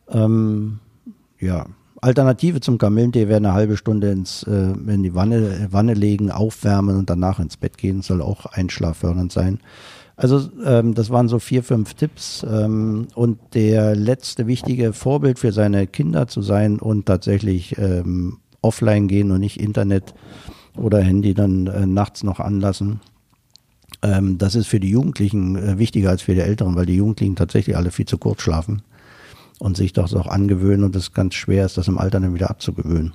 Ähm, 0.08 0.78
ja, 1.38 1.66
Alternative 2.00 2.60
zum 2.60 2.78
Kamillentee 2.78 3.28
wäre 3.28 3.36
eine 3.36 3.52
halbe 3.52 3.76
Stunde 3.76 4.10
ins, 4.10 4.42
äh, 4.44 4.72
in 4.72 5.02
die 5.02 5.14
Wanne, 5.14 5.68
Wanne 5.70 5.94
legen, 5.94 6.30
aufwärmen 6.30 6.96
und 6.96 7.10
danach 7.10 7.40
ins 7.40 7.56
Bett 7.56 7.76
gehen. 7.76 8.00
Soll 8.02 8.22
auch 8.22 8.46
einschlaffördernd 8.46 9.32
sein. 9.32 9.60
Also 10.16 10.48
ähm, 10.64 10.94
das 10.94 11.10
waren 11.10 11.28
so 11.28 11.38
vier, 11.38 11.62
fünf 11.62 11.94
Tipps. 11.94 12.44
Ähm, 12.48 13.08
und 13.14 13.38
der 13.54 13.94
letzte 13.94 14.46
wichtige 14.46 14.92
Vorbild 14.92 15.38
für 15.38 15.52
seine 15.52 15.86
Kinder 15.86 16.26
zu 16.26 16.40
sein 16.40 16.78
und 16.78 17.06
tatsächlich 17.06 17.76
ähm, 17.78 18.38
offline 18.62 19.08
gehen 19.08 19.30
und 19.30 19.40
nicht 19.40 19.60
Internet 19.60 20.14
oder 20.76 21.00
Handy 21.00 21.34
dann 21.34 21.66
äh, 21.66 21.86
nachts 21.86 22.22
noch 22.22 22.40
anlassen. 22.40 23.00
Ähm, 24.02 24.38
das 24.38 24.54
ist 24.54 24.66
für 24.66 24.80
die 24.80 24.90
Jugendlichen 24.90 25.56
äh, 25.56 25.78
wichtiger 25.78 26.10
als 26.10 26.22
für 26.22 26.34
die 26.34 26.40
Älteren, 26.40 26.76
weil 26.76 26.86
die 26.86 26.96
Jugendlichen 26.96 27.36
tatsächlich 27.36 27.76
alle 27.76 27.90
viel 27.90 28.06
zu 28.06 28.18
kurz 28.18 28.42
schlafen 28.42 28.82
und 29.58 29.76
sich 29.76 29.92
das 29.92 30.14
auch 30.14 30.26
angewöhnen 30.26 30.84
und 30.84 30.96
es 30.96 31.12
ganz 31.12 31.34
schwer 31.34 31.66
ist, 31.66 31.76
das 31.76 31.88
im 31.88 31.98
Alter 31.98 32.20
dann 32.20 32.34
wieder 32.34 32.50
abzugewöhnen. 32.50 33.12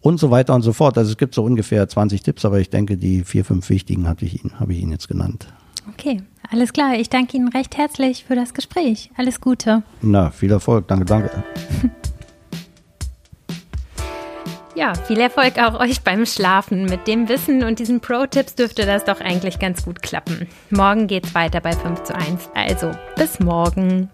Und 0.00 0.20
so 0.20 0.30
weiter 0.30 0.54
und 0.54 0.62
so 0.62 0.74
fort. 0.74 0.98
Also 0.98 1.12
es 1.12 1.16
gibt 1.16 1.34
so 1.34 1.42
ungefähr 1.42 1.88
20 1.88 2.22
Tipps, 2.22 2.44
aber 2.44 2.60
ich 2.60 2.68
denke, 2.68 2.98
die 2.98 3.24
vier, 3.24 3.44
fünf 3.44 3.70
wichtigen 3.70 4.06
habe 4.06 4.26
ich, 4.26 4.44
Ihnen, 4.44 4.60
habe 4.60 4.74
ich 4.74 4.82
Ihnen 4.82 4.92
jetzt 4.92 5.08
genannt. 5.08 5.46
Okay, 5.88 6.22
alles 6.50 6.72
klar. 6.72 6.96
Ich 6.98 7.08
danke 7.08 7.36
Ihnen 7.36 7.48
recht 7.48 7.76
herzlich 7.78 8.24
für 8.24 8.34
das 8.34 8.52
Gespräch. 8.52 9.10
Alles 9.16 9.40
Gute. 9.40 9.82
Na, 10.02 10.30
viel 10.30 10.50
Erfolg. 10.50 10.88
Danke, 10.88 11.04
danke. 11.06 11.30
Ja, 14.76 14.92
viel 14.94 15.20
Erfolg 15.20 15.58
auch 15.58 15.78
euch 15.78 16.02
beim 16.02 16.26
Schlafen. 16.26 16.86
Mit 16.86 17.06
dem 17.06 17.28
Wissen 17.28 17.62
und 17.62 17.78
diesen 17.78 18.00
Pro-Tipps 18.00 18.56
dürfte 18.56 18.84
das 18.84 19.04
doch 19.04 19.20
eigentlich 19.20 19.60
ganz 19.60 19.84
gut 19.84 20.02
klappen. 20.02 20.48
Morgen 20.70 21.06
geht's 21.06 21.32
weiter 21.32 21.60
bei 21.60 21.72
5 21.72 22.02
zu 22.02 22.14
1. 22.14 22.50
Also, 22.54 22.90
bis 23.16 23.38
morgen. 23.38 24.08